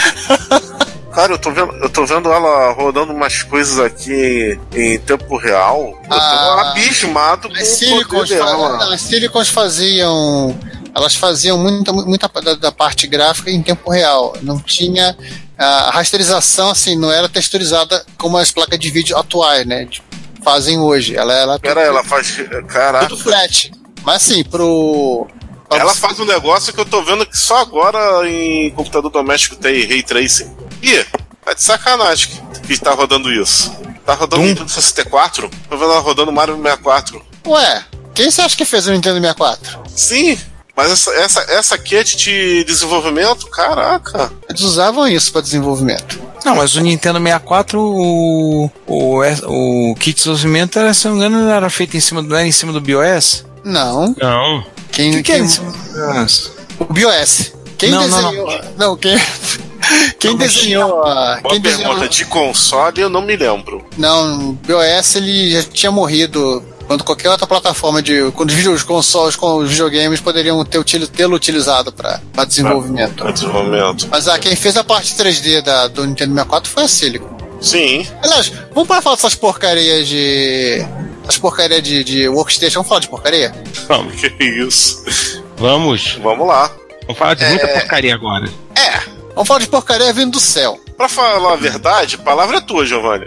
[1.13, 5.37] Cara, eu tô vendo, eu tô vendo ela rodando umas coisas aqui em, em tempo
[5.37, 5.97] real.
[6.03, 8.93] Eu tô Ah, abismado com As o poder dela.
[8.93, 10.57] as Silicons faziam.
[10.93, 14.35] Elas faziam muita, muita da, da parte gráfica em tempo real.
[14.41, 15.15] Não tinha.
[15.57, 19.85] A rasterização, assim, não era texturizada como as placas de vídeo atuais, né?
[19.85, 20.01] de-
[20.45, 21.15] Fazem hoje.
[21.17, 22.37] Ela era Pera aí, ela faz.
[22.69, 23.07] Caraca.
[23.07, 23.71] tudo flat.
[24.03, 25.27] Mas assim, pro.
[25.67, 29.09] pra Ela você- faz um negócio que eu tô vendo que só agora em computador
[29.11, 30.55] doméstico tem Ray Tracing.
[30.83, 31.03] Ih,
[31.43, 32.29] tá de sacanagem
[32.61, 33.71] que, que tá rodando isso.
[34.05, 34.49] Tá rodando Doom?
[34.49, 35.49] Nintendo 64?
[35.67, 37.19] Tô vendo ela rodando Mario 64.
[37.47, 37.83] Ué,
[38.13, 39.79] quem você acha que fez o Nintendo 64?
[39.95, 40.37] Sim,
[40.77, 44.31] mas essa, essa, essa kit de desenvolvimento, caraca.
[44.47, 46.21] Eles usavam isso para desenvolvimento.
[46.45, 49.21] Não, mas o Nintendo 64, o, o,
[49.91, 52.37] o kit de desenvolvimento, era, se não me engano, era feito em cima do, não
[52.37, 53.43] era em cima do BIOS?
[53.63, 54.15] Não.
[54.21, 54.63] Não.
[54.91, 55.77] Quem, O que, é quem- em cima do
[56.13, 56.51] BIOS?
[56.79, 57.51] O BIOS.
[57.77, 58.61] Quem Não, não, desenhou.
[58.77, 59.17] Não, quem.
[60.19, 61.39] Quem desenhou a.
[61.47, 61.93] Quem desenhou.
[61.93, 63.85] pergunta, de console eu não me lembro.
[63.97, 68.31] Não, o BIOS ele já tinha morrido quando qualquer outra plataforma de.
[68.31, 73.15] Quando os, consoles com os videogames poderiam ter tê-lo utilizado para desenvolvimento.
[73.15, 74.07] Pra desenvolvimento.
[74.09, 77.35] Mas ah, quem fez a parte 3D da, do Nintendo 64 foi a Silicon.
[77.59, 78.07] Sim.
[78.21, 80.85] Aliás, vamos para falar dessas porcarias de.
[81.23, 82.79] Essas porcarias de, de workstation.
[82.79, 83.53] Vamos falar de porcaria?
[83.87, 84.15] Vamos.
[84.15, 85.03] Que isso.
[85.57, 86.19] Vamos.
[86.21, 86.71] Vamos lá.
[87.03, 88.47] Vamos falar de muita porcaria agora.
[88.75, 88.99] É.
[89.33, 90.79] Vamos falar de porcaria vindo do céu.
[90.95, 93.25] Pra falar a verdade, a palavra é tua, Giovanni.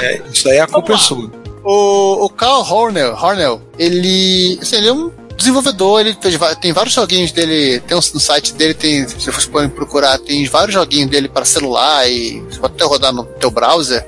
[0.00, 1.41] É, isso daí é a culpa é sua.
[1.64, 6.94] O, o Carl Hornell, Hornell ele, assim, ele é um desenvolvedor, ele fez, tem vários
[6.94, 11.10] joguinhos dele, tem um, no site dele, tem, se vocês podem procurar, tem vários joguinhos
[11.10, 14.06] dele para celular e você pode até rodar no teu browser.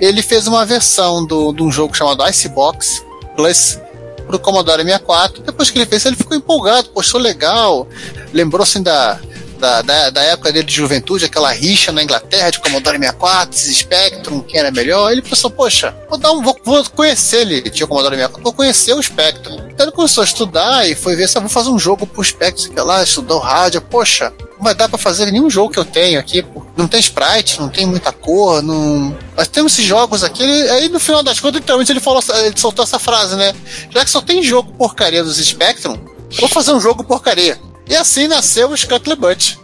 [0.00, 3.04] Ele fez uma versão do, de um jogo chamado Icebox
[3.36, 3.78] Plus
[4.26, 5.42] pro Commodore 64.
[5.42, 7.86] Depois que ele fez, ele ficou empolgado, postou legal,
[8.32, 9.20] lembrou assim da,
[9.62, 14.40] da, da, da época dele de juventude, aquela rixa na Inglaterra de Commodore 64, Spectrum,
[14.42, 15.12] quem era melhor.
[15.12, 18.92] Ele pensou, poxa, vou, dar um, vou, vou conhecer ele, tinha Commodore 64, vou conhecer
[18.92, 19.54] o Spectrum.
[19.70, 22.24] Então ele começou a estudar e foi ver se eu vou fazer um jogo pro
[22.24, 25.84] Spectrum, sei lá, estudou rádio, poxa, não vai dar pra fazer nenhum jogo que eu
[25.84, 26.44] tenho aqui,
[26.76, 29.16] não tem sprite, não tem muita cor, não.
[29.36, 32.58] Mas temos esses jogos aqui, ele- aí no final das contas, literalmente ele falou, ele
[32.58, 33.54] soltou essa frase, né?
[33.90, 35.96] Já que só tem jogo porcaria dos Spectrum,
[36.40, 37.58] vou fazer um jogo porcaria.
[37.92, 39.58] E assim nasceu o Scuttlebutt.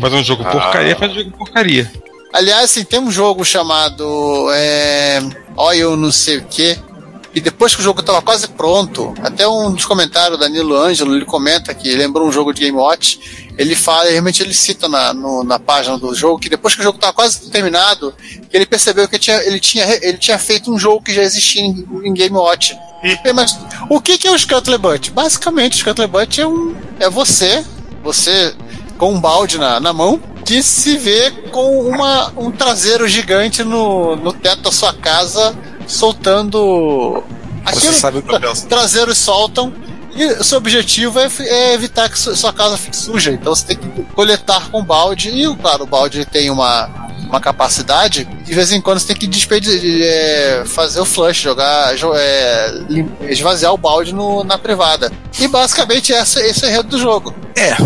[0.00, 0.50] Fazer um jogo Ah.
[0.52, 1.90] porcaria, faz um jogo porcaria.
[2.32, 5.18] Aliás, assim, tem um jogo chamado é,
[5.56, 6.78] Oil não sei o que.
[7.38, 11.24] E depois que o jogo estava quase pronto, até um dos comentários, Danilo Ângelo, ele
[11.24, 13.46] comenta que lembrou um jogo de Game Watch.
[13.56, 16.82] Ele fala, realmente ele cita na, no- na página do jogo que depois que o
[16.82, 18.12] jogo estava quase terminado,
[18.52, 21.86] ele percebeu que tinha, ele, tinha, ele tinha feito um jogo que já existia em,
[22.02, 22.76] em Game Watch.
[23.04, 23.56] E, mas
[23.88, 25.12] o que, que é o Scuttlebutt?
[25.12, 27.64] Basicamente, o Scuttlebutt é, um, é você,
[28.02, 28.52] você
[28.96, 34.16] com um balde na, na mão, que se vê com uma, um traseiro gigante no,
[34.16, 35.56] no teto da sua casa,
[35.88, 37.24] soltando.
[37.72, 39.72] Você sabe o que eu tra- traseiros soltam.
[40.14, 43.30] E o seu objetivo é, é evitar que su- sua casa fique suja.
[43.32, 45.28] Então você tem que coletar com balde.
[45.30, 46.88] E, claro, o balde tem uma,
[47.28, 48.24] uma capacidade.
[48.44, 52.72] De vez em quando você tem que despedir, é, fazer o flush, jogar, jo- é,
[53.28, 55.12] esvaziar o balde no- na privada.
[55.38, 57.32] E basicamente esse, esse é o enredo do jogo.
[57.54, 57.76] É.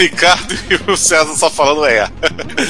[0.00, 2.08] Ricardo e o César só falando é.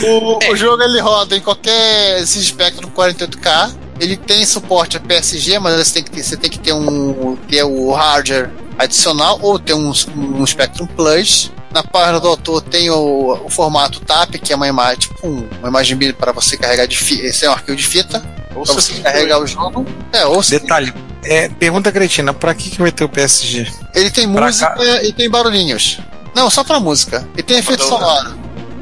[0.07, 3.73] O, o jogo ele roda em qualquer esse Spectrum 48K.
[4.01, 7.37] Ele tem suporte a PSG, mas você tem que ter, você tem que ter um
[7.49, 11.53] ter o hardware adicional ou ter um, um Spectrum Plus.
[11.73, 15.47] Na página do autor tem o, o formato TAP, que é uma imagem, tipo um-
[15.61, 17.25] uma imagem para você carregar de fita.
[17.27, 18.25] Esse é um arquivo de fita.
[18.57, 19.87] Ou Pra você carregar o jogo.
[20.13, 20.93] É, ou Detalhe.
[21.23, 23.71] É, pergunta cretina, pra que, que vai ter o PSG?
[23.95, 24.75] ele tem pra música
[25.05, 25.99] e tem barulhinhos.
[26.41, 27.29] Não, só pra música.
[27.37, 28.35] E tem efeito Então, sonoro.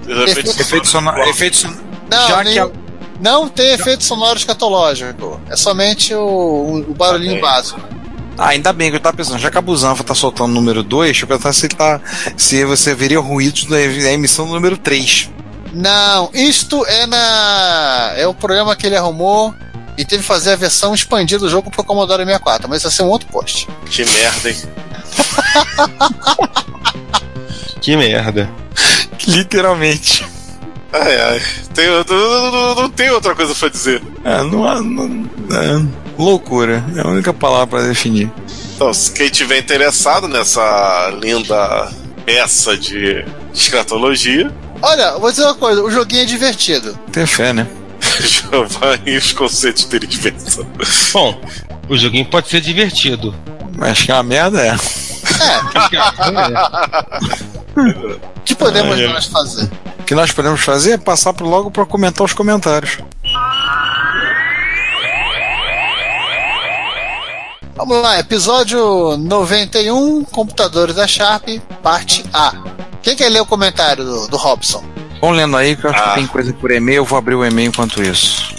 [0.07, 1.23] Efeito sonoro.
[1.29, 1.81] Efeito sonoro.
[2.09, 2.71] Não, Já nem- que a-
[3.21, 5.41] não tem efeito sonoro escatológico.
[5.51, 7.43] É somente o, o barulhinho Ok.
[7.43, 7.81] básico.
[8.39, 10.85] Ah, ainda bem que eu tava pensando, já que a Busanfa tá soltando o número
[10.85, 12.01] 2, deixa eu pensar se ele tá.
[12.37, 15.29] Se você veria ruídos da da emissão do número 3.
[15.73, 18.13] Não, isto é na.
[18.17, 19.53] É o programa que ele arrumou
[19.99, 22.97] e teve que fazer a versão expandida do jogo pro Commodore 64, mas isso vai
[22.97, 23.67] ser um outro post.
[23.91, 24.57] Que merda, hein?
[27.81, 28.49] Que merda.
[29.27, 30.25] Literalmente.
[30.93, 31.43] Ai, ai.
[31.75, 34.03] Tem, não, não- não- não tem outra coisa pra dizer.
[34.25, 35.87] É, não, há- não- é,
[36.19, 36.83] loucura.
[36.97, 38.31] É a única palavra pra definir.
[38.75, 41.91] Então, se quem tiver interessado nessa linda
[42.25, 44.51] peça de escatologia,
[44.81, 46.97] Olha, vou dizer uma coisa, o joguinho é divertido.
[47.11, 47.67] Ter fé, né?
[48.23, 50.65] Giovanni e os conceitos de diversão.
[51.13, 51.41] Bom,
[51.89, 53.35] o joguinho pode ser divertido.
[53.79, 54.75] Mas que é uma merda é.
[58.37, 59.07] O que podemos ai.
[59.07, 59.71] nós fazer?
[60.01, 62.99] O que nós podemos fazer é passar pro logo para comentar os comentários.
[67.77, 71.47] Vamos lá, episódio 91, Computadores da Sharp,
[71.83, 72.53] parte A.
[73.03, 74.83] Quem quer ler o comentário do, do Robson?
[75.21, 76.09] Vão lendo aí que eu acho Ah.
[76.09, 78.53] que tem coisa por e-mail, eu vou abrir o e-mail enquanto isso.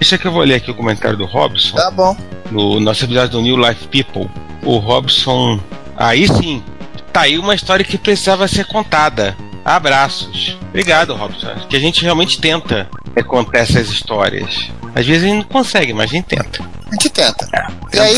[0.00, 1.76] Deixa que eu vou ler aqui o comentário do Robson.
[1.76, 2.16] Tá bom.
[2.50, 4.28] no nosso episódio do New Life People,
[4.64, 5.60] o Robson.
[5.96, 6.62] Aí sim,
[7.12, 9.36] tá aí uma história que precisava ser contada.
[9.64, 10.58] Abraços.
[10.68, 11.48] Obrigado, Robson.
[11.48, 14.68] Acho Que a gente realmente tenta é, contar essas histórias.
[14.94, 16.62] Às vezes a gente não consegue, mas a gente tenta.
[16.86, 17.48] A gente tenta.
[17.92, 18.16] E aí,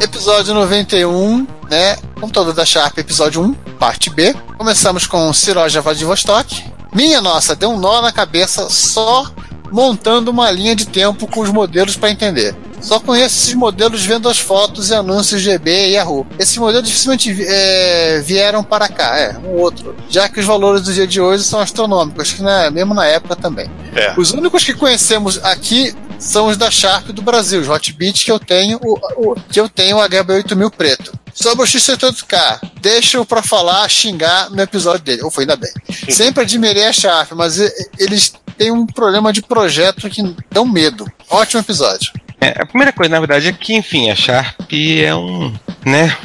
[0.00, 1.96] episódio 91, né?
[2.20, 4.34] Computador da Sharp, episódio 1, parte B.
[4.56, 6.64] Começamos com Siroja Vladivostok.
[6.94, 9.30] Minha nossa, deu um nó na cabeça só
[9.72, 12.54] montando uma linha de tempo com os modelos para entender.
[12.86, 16.24] Só conheço esses modelos vendo as fotos e anúncios GB e Yahoo.
[16.38, 19.96] Esses modelos dificilmente é, vieram para cá, é, um outro.
[20.08, 23.34] Já que os valores do dia de hoje são astronômicos, que na, mesmo na época
[23.34, 23.68] também.
[23.92, 24.14] É.
[24.16, 28.38] Os únicos que conhecemos aqui são os da Sharp do Brasil, os Hotbit que eu
[28.38, 31.12] tenho, o, o- que eu tenho o HB8000 preto.
[31.34, 35.22] Sobre o X78K, deixa eu pra falar, xingar no episódio dele.
[35.24, 35.72] Ou foi ainda bem.
[36.08, 37.58] Sempre admirei a Sharp, mas
[37.98, 40.22] eles têm um problema de projeto que
[40.52, 41.04] dão medo.
[41.28, 42.12] Ótimo episódio.
[42.40, 45.52] É, a primeira coisa, na verdade, é que, enfim, a Sharp é um.
[45.84, 46.16] né?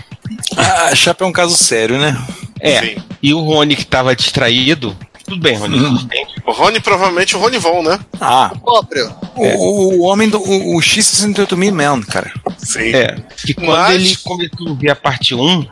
[0.57, 2.17] Ah, a Chapa é um caso sério, né?
[2.59, 2.79] É.
[2.81, 2.95] Sim.
[3.21, 4.95] E o Rony que tava distraído.
[5.25, 5.79] Tudo bem, Rony.
[5.79, 6.07] Hum.
[6.45, 7.99] O Rony, provavelmente o Rony Von, né?
[8.19, 9.13] Ah, Próprio.
[9.35, 12.31] o, o- o homem do o, o X68000 Man, cara.
[12.57, 12.93] Sim.
[12.93, 13.15] É.
[13.45, 15.65] Que quando Mas- ele começou a ver a parte 1,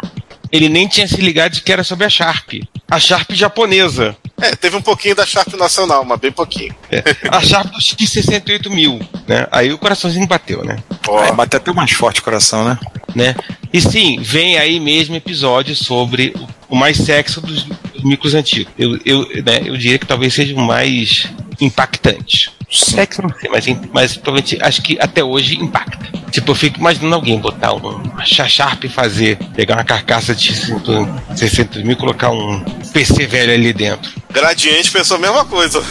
[0.52, 2.54] ele nem tinha se ligado de que era sobre a Sharp.
[2.90, 4.16] A Sharp japonesa.
[4.42, 6.74] É, teve um pouquinho da Sharp Nacional, mas bem pouquinho.
[6.92, 7.04] É.
[7.30, 9.48] A Sharp dos X68 mil, né?
[9.52, 10.78] Aí o coraçãozinho bateu, né?
[11.08, 12.80] Ó, Aí bate até mais forte o coração, né?
[13.16, 13.36] né?
[13.72, 16.34] E sim, vem aí mesmo episódio sobre
[16.68, 18.72] o mais sexo dos, dos micros antigos.
[18.78, 21.28] Eu, eu, né, eu diria que talvez seja o mais
[21.62, 22.52] impactante.
[22.72, 26.08] Sexo não sei, mas, mas provavelmente acho que até hoje impacta.
[26.30, 30.54] Tipo, eu fico imaginando alguém botar um uma Sharp e fazer, pegar uma carcaça de
[30.54, 32.64] 60 mil e colocar um
[32.94, 34.12] PC velho ali dentro.
[34.32, 35.84] Gradiente pensou a mesma coisa.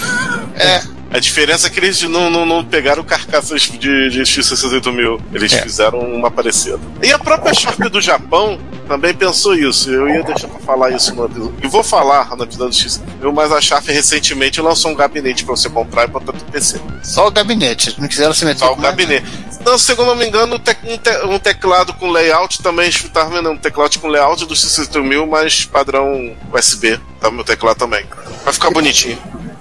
[0.54, 0.82] É.
[1.10, 5.18] A diferença é que eles não, não, não pegaram carcaças de, de X68 mil.
[5.32, 5.62] Eles É.
[5.62, 6.78] fizeram uma parecida.
[7.02, 9.90] E a própria Sharp do Japão também pensou isso.
[9.90, 11.54] Eu ia deixar pra falar isso no episódio.
[11.62, 13.02] E vou falar no episódio X.
[13.22, 16.78] Eu, mas a Sharp recentemente lançou um gabinete pra você comprar e botar no PC.
[17.02, 17.94] Só o gabinete.
[17.98, 19.26] Não quiseram se meter Só o gabinete.
[19.60, 20.58] Então, se eu não me engano, um,
[20.98, 22.90] te- um teclado com layout também.
[22.90, 27.00] Estava vendo um teclado com layout do X68 mil, mas padrão USB.
[27.18, 28.04] Tá meu teclado também.
[28.44, 29.18] Vai ficar bonitinho.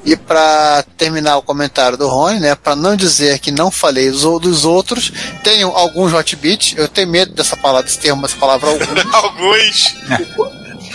[0.08, 4.64] E pra terminar o comentário do Rony, né, Pra não dizer que não falei dos
[4.64, 5.12] outros,
[5.44, 9.04] tenho alguns hotbits, eu tenho medo dessa palavra, desse termo, dessa palavra alguns.
[9.14, 9.96] Alguns.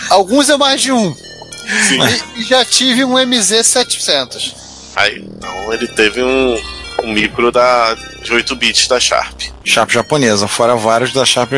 [0.09, 1.13] alguns é mais de um.
[1.13, 1.99] Sim.
[2.35, 4.55] E, e já tive um MZ700.
[4.95, 6.59] Aí, então ele teve um,
[7.03, 9.41] um micro da, de 8 bits da Sharp.
[9.63, 11.51] Sharp japonesa, fora vários da Sharp,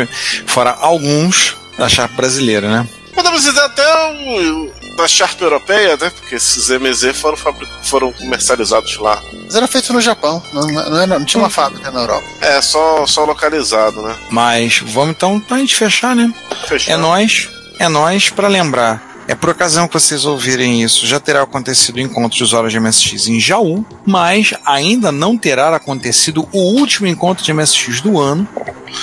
[0.46, 2.88] fora alguns da Sharp brasileira, né?
[3.14, 6.10] Podemos dizer até um, da Sharp europeia, né?
[6.10, 7.38] Porque esses MZ foram,
[7.84, 9.22] foram comercializados lá.
[9.44, 12.24] Mas era feito no Japão, não, não, era- não tinha uma fábrica na Europa.
[12.42, 14.16] É, só, só localizado, né?
[14.30, 16.34] Mas vamos então pra gente fechar, né?
[16.68, 16.94] Fechou.
[16.94, 17.50] É nós,
[17.80, 19.14] é nós para lembrar.
[19.28, 22.80] É por ocasião que vocês ouvirem isso, já terá acontecido o encontro de usuários de
[22.80, 28.48] MSX em Jaú, mas ainda não terá acontecido o último encontro de MSX do ano.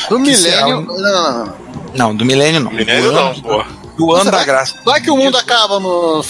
[0.09, 0.79] Do milênio.
[0.79, 1.55] um- Não, não, não.
[1.95, 2.71] Não, do milênio não.
[2.71, 3.65] Do não, pô.
[4.07, 4.75] Do ano da graça.
[4.85, 6.23] Vai que o mundo acaba no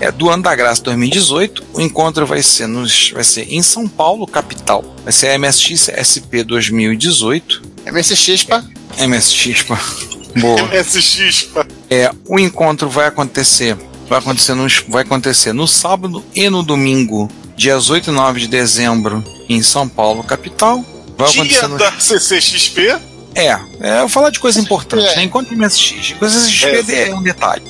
[0.00, 1.64] É, do ano da graça 2018.
[1.72, 4.84] O encontro vai ser, nos, vai ser em São Paulo, capital.
[5.04, 7.62] Vai ser a MSX SP 2018.
[7.86, 8.64] MSX, pá.
[8.98, 9.80] MSX, pá.
[10.36, 10.62] Boa.
[10.68, 11.66] MSX, pá.
[11.90, 13.76] É, o encontro vai acontecer,
[14.08, 18.48] vai acontecer, nos, vai acontecer no sábado e no domingo, dias 8 e 9 de
[18.48, 20.84] dezembro, em São Paulo, capital.
[21.16, 21.78] Vai acontecer Dia no...
[21.78, 23.15] da CCXP.
[23.36, 23.48] É,
[23.80, 25.16] é, eu vou falar de coisa importante, É.
[25.16, 25.22] né?
[25.24, 26.14] Encontro de MSX.
[26.18, 27.14] Coisas XP é.
[27.14, 27.62] um detalhe.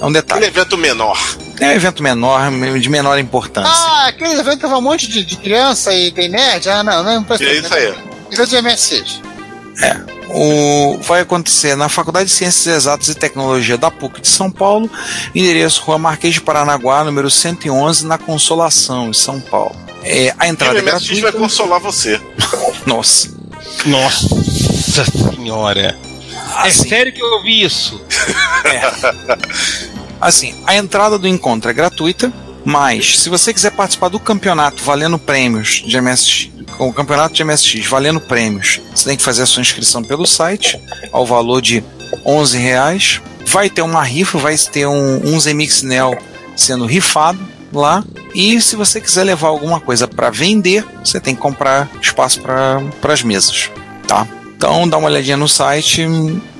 [0.00, 0.44] É um Um detalhe.
[0.44, 1.18] evento menor.
[1.60, 2.50] É um evento menor,
[2.80, 3.70] de menor importância.
[3.72, 6.68] Ah, aquele evento que vai um monte de, de criança e tem nerd?
[6.68, 7.94] Ah, não, não é E é isso aí.
[8.32, 9.20] Evento de MSX.
[10.28, 14.90] O, vai acontecer na Faculdade de Ciências Exatas e Tecnologia da PUC de São Paulo,
[15.34, 19.76] endereço Rua Marquês de Paranaguá, número 111, na Consolação, em São Paulo.
[20.02, 21.22] É, a E o entrada é MSX gratuita.
[21.22, 22.20] vai consolar você.
[22.84, 23.28] Nossa.
[23.86, 24.43] Nossa
[25.02, 25.96] senhora.
[25.98, 28.00] É Assim, sério que eu ouvi isso?
[30.20, 32.32] assim, a entrada do encontro é gratuita,
[32.64, 37.86] mas se você quiser participar do campeonato valendo prêmios de MSX, o campeonato de MSX
[37.86, 40.80] valendo prêmios, você tem que fazer a sua inscrição pelo site,
[41.12, 41.84] ao valor de
[42.24, 43.20] 11 reais.
[43.46, 46.16] Vai ter uma rifa, vai ter um, um Zemix Neo
[46.56, 47.38] sendo rifado
[47.72, 48.02] lá.
[48.34, 53.12] E se você quiser levar alguma coisa para vender, você tem que comprar espaço para
[53.12, 53.70] as mesas,
[54.06, 54.26] tá?
[54.64, 56.06] Então dá uma olhadinha no site,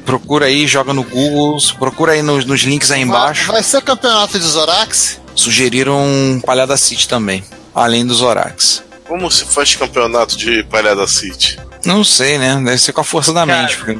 [0.04, 3.46] procura aí, joga no Google, procura aí nos, nos links aí embaixo.
[3.46, 5.18] Vai, vai ser campeonato de Zorax?
[5.34, 7.42] Sugeriram Palhada City também,
[7.74, 8.84] além dos Zorax.
[9.08, 11.58] Como se faz campeonato de Palhada City?
[11.82, 12.60] Não sei, né?
[12.62, 13.62] Deve ser com a força da Cara.
[13.62, 13.76] mente.
[13.78, 13.98] porque-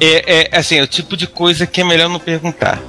[0.00, 2.80] É, é assim, é o tipo de coisa que é melhor não perguntar.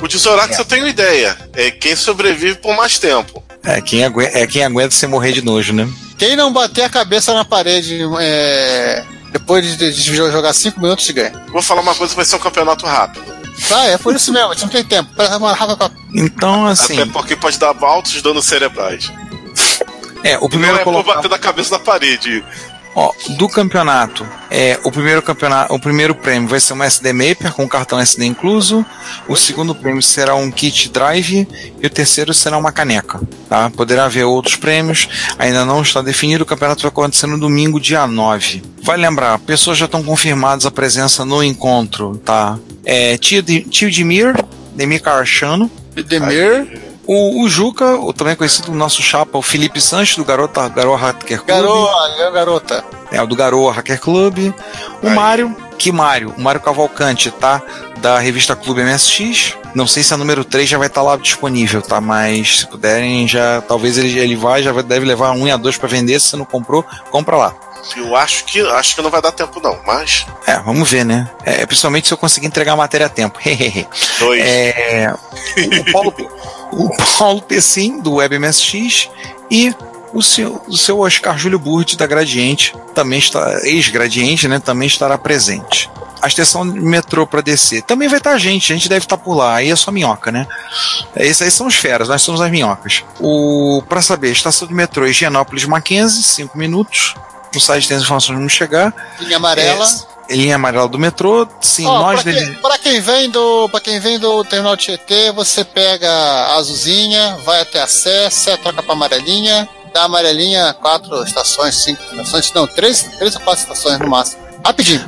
[0.00, 1.36] O de Zorax eu tenho ideia.
[1.52, 3.43] É quem sobrevive por mais tempo.
[3.64, 5.88] É quem, aguenta, é quem aguenta você morrer de nojo, né?
[6.18, 11.32] Quem não bater a cabeça na parede é, depois de, de jogar 5 minutos ganha.
[11.50, 13.24] Vou falar uma coisa, vai ser um campeonato rápido.
[13.68, 15.10] Tá, é por isso mesmo, a gente não tem tempo.
[16.12, 19.10] Então, assim, Até porque pode dar altos danos cerebrais.
[20.22, 21.16] é, o Não primeiro é por colocado.
[21.16, 22.44] bater na cabeça na parede.
[22.94, 27.52] Ó, do campeonato, é, o primeiro campeonato, o primeiro prêmio vai ser um SD Maper
[27.52, 28.86] com cartão SD incluso.
[29.26, 31.48] O segundo prêmio será um kit drive
[31.82, 33.68] e o terceiro será uma caneca, tá?
[33.70, 35.08] Poderá haver outros prêmios,
[35.38, 36.44] ainda não está definido.
[36.44, 38.62] O campeonato vai acontecer no domingo, dia 9.
[38.82, 42.58] Vai lembrar, pessoas já estão confirmadas a presença no encontro, tá?
[42.84, 43.90] É, tio, de, tio
[44.74, 45.70] Demir Carchano,
[46.02, 50.68] Demir, o, o Juca, o também conhecido o nosso chapa, o Felipe Sanches, do Garota,
[50.68, 51.48] Garoa Hacker Club.
[51.48, 52.84] garoa, garota.
[53.10, 54.52] É, o do Garoa Hacker Club.
[55.02, 55.14] O Aí.
[55.14, 56.34] Mário, que Mário?
[56.36, 57.62] O Mário Cavalcante, tá?
[57.98, 59.56] Da revista Clube MSX.
[59.74, 62.00] Não sei se a número 3 já vai estar lá disponível, tá?
[62.00, 63.60] Mas se puderem, já.
[63.62, 66.20] Talvez ele, ele vai, já deve levar um e a dois pra vender.
[66.20, 67.54] Se você não comprou, compra lá.
[67.96, 69.78] Eu acho que acho que não vai dar tempo, não.
[69.86, 70.26] Mas.
[70.46, 71.30] É, vamos ver, né?
[71.44, 73.38] É, principalmente se eu conseguir entregar a matéria a tempo.
[74.18, 74.42] Dois.
[74.42, 75.12] É,
[75.80, 76.14] o Paulo,
[76.72, 79.10] o Paulo Pessim, do WebMSX,
[79.50, 79.74] e
[80.14, 85.18] o seu, o seu Oscar Júlio Burdi, da Gradiente, também está, ex-Gradiente, né, também estará
[85.18, 85.90] presente.
[86.22, 87.82] A estação de metrô para descer.
[87.82, 89.56] Também vai estar a gente, a gente deve estar por lá.
[89.56, 90.46] Aí é só minhoca, né?
[91.16, 93.04] Esses aí são os feras, nós somos as minhocas.
[93.20, 97.14] O, para saber, estação de metrô Higienópolis Mackenzie, 5 minutos.
[97.54, 98.92] No site tem as informações vamos chegar.
[99.20, 99.86] Linha amarela.
[100.28, 101.46] É, linha amarela do metrô.
[101.60, 104.76] Sim, Ó, nós pra, dele- quem, pra quem vem do pra quem vem do terminal
[104.76, 110.74] Tietê, você pega a azulzinha, vai até a Sé, Sé troca pra amarelinha, da amarelinha
[110.80, 114.42] quatro estações, cinco estações, não, três, três ou quatro estações no máximo.
[114.64, 115.04] Rapidinho.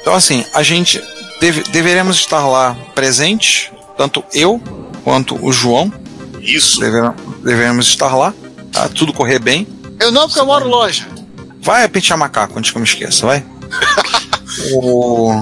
[0.00, 1.02] Então, assim, a gente
[1.40, 4.60] deve- deveremos estar lá presentes, tanto eu
[5.04, 5.92] quanto o João.
[6.40, 6.80] Isso.
[6.80, 8.34] Devera- devemos estar lá,
[8.72, 8.88] tá?
[8.88, 9.66] Tudo correr bem.
[10.00, 11.06] Eu não, porque eu moro longe.
[11.62, 13.44] Vai pentear macaco antes que eu me esqueça, vai.
[14.72, 15.32] o,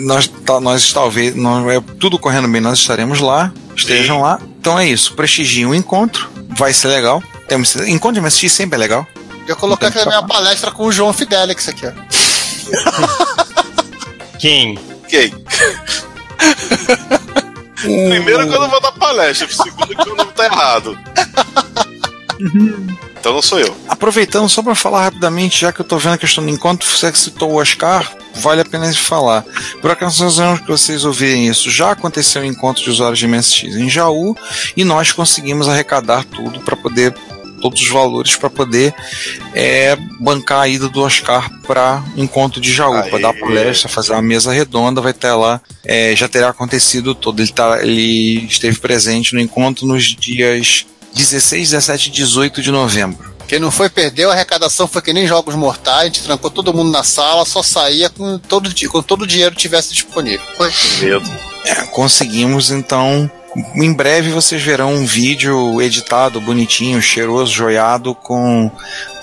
[0.00, 4.22] nós, tá- nós talvez, nós, é, tudo correndo bem, nós estaremos lá, estejam Sim.
[4.22, 4.40] lá.
[4.60, 7.22] Então é isso, prestigiem o encontro, vai ser legal.
[7.48, 9.06] Temos, encontro de MSX sempre é legal.
[9.46, 11.92] Eu coloquei aqui na minha palestra com o João Fidelix aqui, ó.
[14.38, 14.78] Quem?
[15.04, 15.32] Ok.
[17.80, 20.98] Primeiro que eu não vou dar palestra, segundo que o nome tá errado.
[23.26, 23.76] Então não sou eu.
[23.88, 27.12] Aproveitando só para falar rapidamente, já que eu tô vendo a questão do encontro, você
[27.12, 29.44] citou o Oscar, vale a pena falar.
[29.82, 33.90] Por ocasião que vocês ouvirem isso, já aconteceu o encontro de usuários de MSX em
[33.90, 34.36] Jaú
[34.76, 37.12] e nós conseguimos arrecadar tudo para poder
[37.60, 38.94] todos os valores para poder
[39.54, 44.22] é, bancar a ida do Oscar para encontro de Jaú, para dar palestra, fazer uma
[44.22, 47.40] mesa redonda, vai ter lá, é, já terá acontecido todo.
[47.40, 50.86] Ele, tá, ele esteve presente no encontro nos dias
[51.16, 53.34] 16, 17 e 18 de novembro.
[53.48, 56.74] Quem não foi perdeu, a arrecadação foi que nem jogos mortais, a gente trancou todo
[56.74, 60.44] mundo na sala, só saía com todo, com todo o dinheiro que tivesse disponível.
[60.56, 60.70] Foi.
[61.00, 61.30] Medo.
[61.64, 63.30] É, conseguimos, então.
[63.74, 68.70] Em breve vocês verão um vídeo editado, bonitinho, cheiroso, joiado, com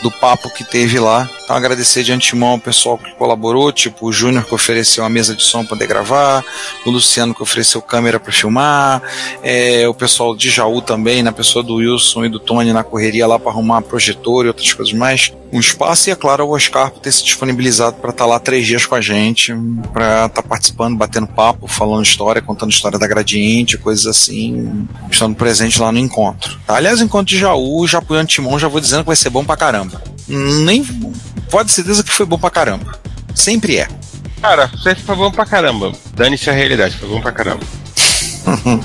[0.02, 1.30] do papo que teve lá.
[1.44, 5.36] Então agradecer de antemão ao pessoal que colaborou, tipo o Júnior que ofereceu a mesa
[5.36, 6.44] de som para poder gravar,
[6.84, 9.04] o Luciano que ofereceu câmera para filmar,
[9.44, 13.28] é, o pessoal de Jaú também, na pessoa do Wilson e do Tony na correria
[13.28, 15.32] lá para arrumar projetor e outras coisas mais.
[15.54, 18.66] Um espaço e, é claro, o Oscar por ter se disponibilizado para estar lá três
[18.66, 19.54] dias com a gente,
[19.94, 25.80] para estar participando, batendo papo, falando história, contando história da Gradiente, coisas assim, estando presente
[25.80, 26.58] lá no encontro.
[26.66, 26.78] Tá?
[26.78, 29.46] Aliás, o encontro de Jaú, já pro Antimon, já vou dizendo que vai ser bom
[29.46, 30.02] pra caramba.
[30.28, 30.84] Nem
[31.52, 33.00] pode ter certeza que foi bom pra caramba.
[33.36, 33.88] Sempre é.
[34.42, 35.92] Cara, sempre foi bom pra caramba.
[36.16, 37.62] Dane-se a realidade, foi bom pra caramba.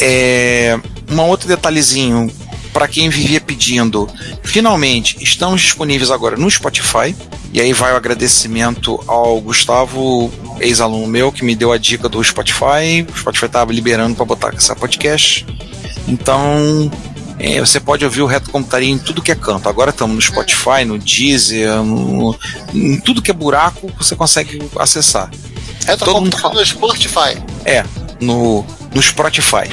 [0.00, 0.76] É,
[1.08, 2.28] um outro detalhezinho
[2.74, 4.10] para quem vivia pedindo,
[4.42, 7.14] finalmente estamos disponíveis agora no Spotify.
[7.52, 10.28] E aí vai o agradecimento ao Gustavo,
[10.58, 13.06] ex-aluno meu, que me deu a dica do Spotify.
[13.08, 15.46] O Spotify estava liberando para botar essa podcast.
[16.08, 16.90] Então
[17.38, 19.68] é, você pode ouvir o Reto Computaria em tudo que é canto.
[19.68, 22.36] Agora estamos no Spotify, no Deezer, no,
[22.74, 25.30] em tudo que é buraco, você consegue acessar.
[25.86, 27.40] Retrocomputador no Spotify.
[27.64, 27.84] É,
[28.20, 29.70] no, no Spotify.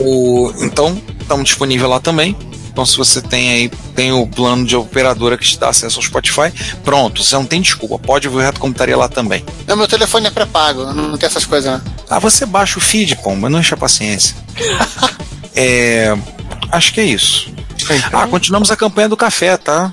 [0.00, 2.36] O, então, estamos disponível lá também.
[2.70, 6.02] Então, se você tem aí tem o plano de operadora que te dá acesso ao
[6.02, 6.52] Spotify,
[6.84, 9.44] pronto, você não tem desculpa, pode ouvir o Reto Computaria lá também.
[9.66, 11.80] Não, meu telefone é pré-pago, não tem essas coisas, né?
[12.08, 14.36] Ah, você baixa o feed, pô, mas não enche a paciência.
[15.56, 16.14] é,
[16.70, 17.50] acho que é isso.
[18.12, 19.92] Ah, continuamos a campanha do café, tá?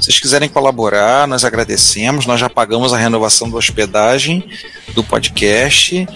[0.00, 2.26] Se vocês quiserem colaborar, nós agradecemos.
[2.26, 4.48] Nós já pagamos a renovação da hospedagem
[4.94, 6.06] do podcast.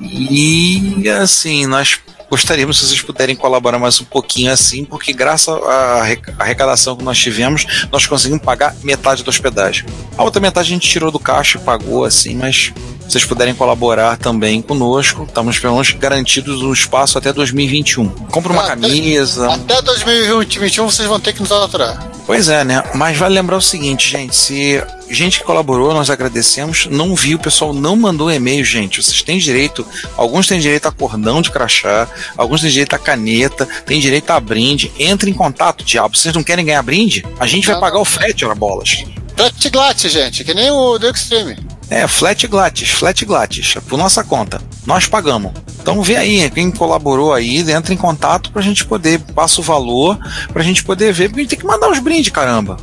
[0.00, 1.98] E assim, nós
[2.32, 7.04] gostaríamos se vocês puderem colaborar mais um pouquinho assim, porque graças à arre- arrecadação que
[7.04, 9.84] nós tivemos, nós conseguimos pagar metade da hospedagem.
[10.16, 12.72] A outra metade a gente tirou do caixa e pagou assim, mas
[13.12, 18.08] vocês puderem colaborar também conosco, estamos pelo menos garantidos no espaço até 2021.
[18.08, 22.02] Compra uma Ah, camisa, Até 2021 vocês vão ter que nos aturar.
[22.24, 22.82] Pois é, né?
[22.94, 26.86] Mas vale lembrar o seguinte, gente: se gente que colaborou, nós agradecemos.
[26.90, 29.02] Não viu, o pessoal não mandou e-mail, gente.
[29.02, 29.84] Vocês têm direito,
[30.16, 32.08] alguns têm direito a cordão de crachá,
[32.38, 34.90] alguns têm direito a caneta, têm direito a brinde.
[34.98, 36.16] Entre em contato, diabo.
[36.16, 37.26] Vocês não querem ganhar brinde?
[37.38, 38.02] A gente vai Não, pagar não.
[38.02, 39.04] o frete, ora bolas.
[39.36, 41.56] Flat Glat, gente, que nem o do Extreme.
[41.92, 44.62] É, flat grátis, flat grátis, é por nossa conta.
[44.86, 45.52] Nós pagamos.
[45.78, 50.18] Então vê aí, quem colaborou aí, entra em contato pra gente poder, passa o valor,
[50.54, 52.78] pra gente poder ver, porque a gente tem que mandar os brindes, caramba.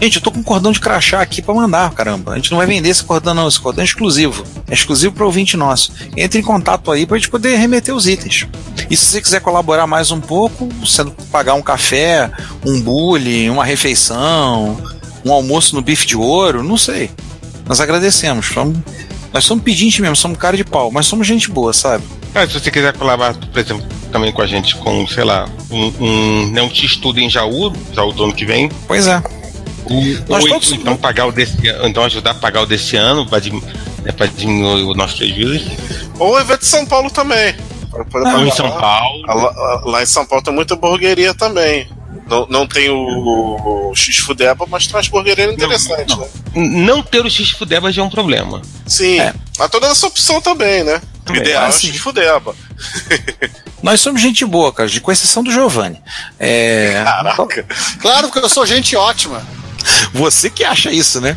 [0.00, 2.32] Gente, eu tô com um cordão de crachá aqui pra mandar, caramba.
[2.32, 3.46] A gente não vai vender esse cordão, não.
[3.46, 4.42] Esse cordão é exclusivo.
[4.66, 5.92] É exclusivo para ouvinte nosso.
[6.16, 8.46] Entre em contato aí pra gente poder remeter os itens.
[8.88, 12.30] E se você quiser colaborar mais um pouco, sendo pagar um café,
[12.64, 14.78] um bule, uma refeição,
[15.22, 17.10] um almoço no bife de ouro, não sei.
[17.66, 18.46] Nós agradecemos.
[18.46, 18.78] Somos-
[19.32, 22.04] nós somos pedintes mesmo, somos cara de pau, mas somos gente boa, sabe?
[22.34, 25.92] Ah, se você quiser colaborar, por exemplo, também com a gente com, sei lá, um,
[26.00, 29.22] um, né, um X-Tudo em Jaú, Jaú do ano que vem, Pois é.
[30.28, 33.38] Nós ou todos- então pagar o desse então ajudar a pagar o desse ano para
[34.28, 35.70] diminuir o nosso prejuízo.
[36.18, 37.54] Ou o evento de São Paulo também.
[38.10, 38.70] Pra Ah, em São.
[38.70, 39.22] Paulo.
[39.26, 41.86] Lá, lá em São Paulo tem muita hamburgueria também.
[42.26, 46.26] Não, não tem o, o X-Fudeba, mas tem umas hamburguerias interessantes, né?
[46.54, 48.62] Não ter o X-Fudeba já é um problema.
[48.86, 49.20] Sim.
[49.20, 49.34] É.
[49.58, 51.00] Mas toda essa opção também, né?
[51.20, 51.42] O Também.
[51.42, 51.88] ideal Ah, é o sim.
[51.88, 52.54] X-Fudeba.
[53.82, 56.00] Nós somos gente boa, cara, de com exceção do Giovanni.
[56.38, 57.02] É.
[57.04, 57.66] Caraca.
[58.00, 59.46] Claro que eu sou gente ótima.
[60.12, 61.36] Você que acha isso, né?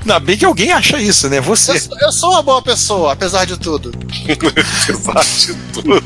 [0.00, 1.38] Ainda bem que alguém acha isso, né?
[1.38, 1.78] Eu, Você.
[1.78, 3.92] sou- eu sou uma boa pessoa, apesar de tudo.
[4.28, 6.04] Apesar de tudo.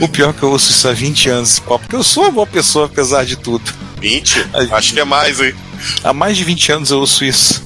[0.00, 2.46] o pior é que eu ouço isso há 20 anos, porque eu sou uma boa
[2.46, 3.72] pessoa, apesar de tudo.
[4.00, 4.46] 20?
[4.54, 4.68] Ai.
[4.72, 5.54] Acho que é mais, hein?
[6.02, 7.62] Há mais de 20 anos eu ouço isso.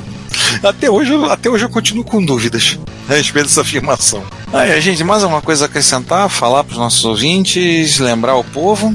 [0.62, 2.78] Até hoje, eu- até hoje eu continuo com dúvidas
[3.08, 4.22] a respeito dessa afirmação.
[4.52, 6.28] Aí, gente, mais alguma coisa a acrescentar?
[6.28, 7.98] Falar para os nossos ouvintes?
[7.98, 8.92] Lembrar o povo?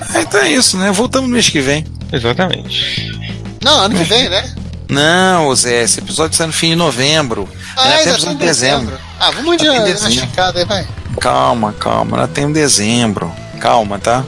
[0.00, 0.90] Ah, então é isso, né?
[0.90, 1.86] Voltamos no mês que vem.
[2.12, 3.18] Exatamente.
[3.62, 4.54] Não, ano que vem, né?
[4.90, 7.48] Não, Zé, esse episódio sai no fim de novembro.
[7.76, 8.98] Ah, Ainda ainda temos tem em dezembro.
[9.20, 10.14] Ah, vamos de uma dezembro.
[10.14, 10.86] esticada aí, vai.
[11.20, 13.32] Calma, calma, ainda tem um dezembro.
[13.60, 14.24] Calma, tá?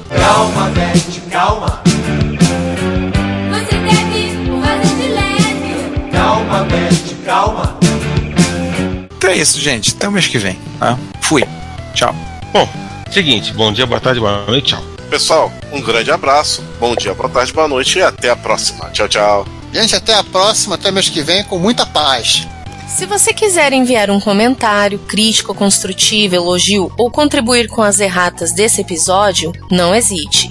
[3.51, 5.75] Você deve fazer de leve.
[9.17, 9.93] Então é isso, gente.
[9.97, 10.99] Até o mês que vem, tá?
[11.21, 11.43] Fui.
[11.95, 12.15] Tchau.
[12.53, 12.69] Bom,
[13.11, 14.83] seguinte, bom dia, boa tarde, boa noite, tchau.
[15.11, 16.63] Pessoal, um grande abraço.
[16.79, 18.91] Bom dia, boa tarde, boa noite e até a próxima.
[18.91, 19.62] Tchau, tchau.
[19.73, 22.47] Gente, até a próxima, até mês que vem, com muita paz.
[22.87, 28.83] Se você quiser enviar um comentário, crítico, construtivo, elogio ou contribuir com as erratas desse
[28.83, 30.51] episódio, não hesite.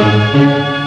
[0.00, 0.79] Você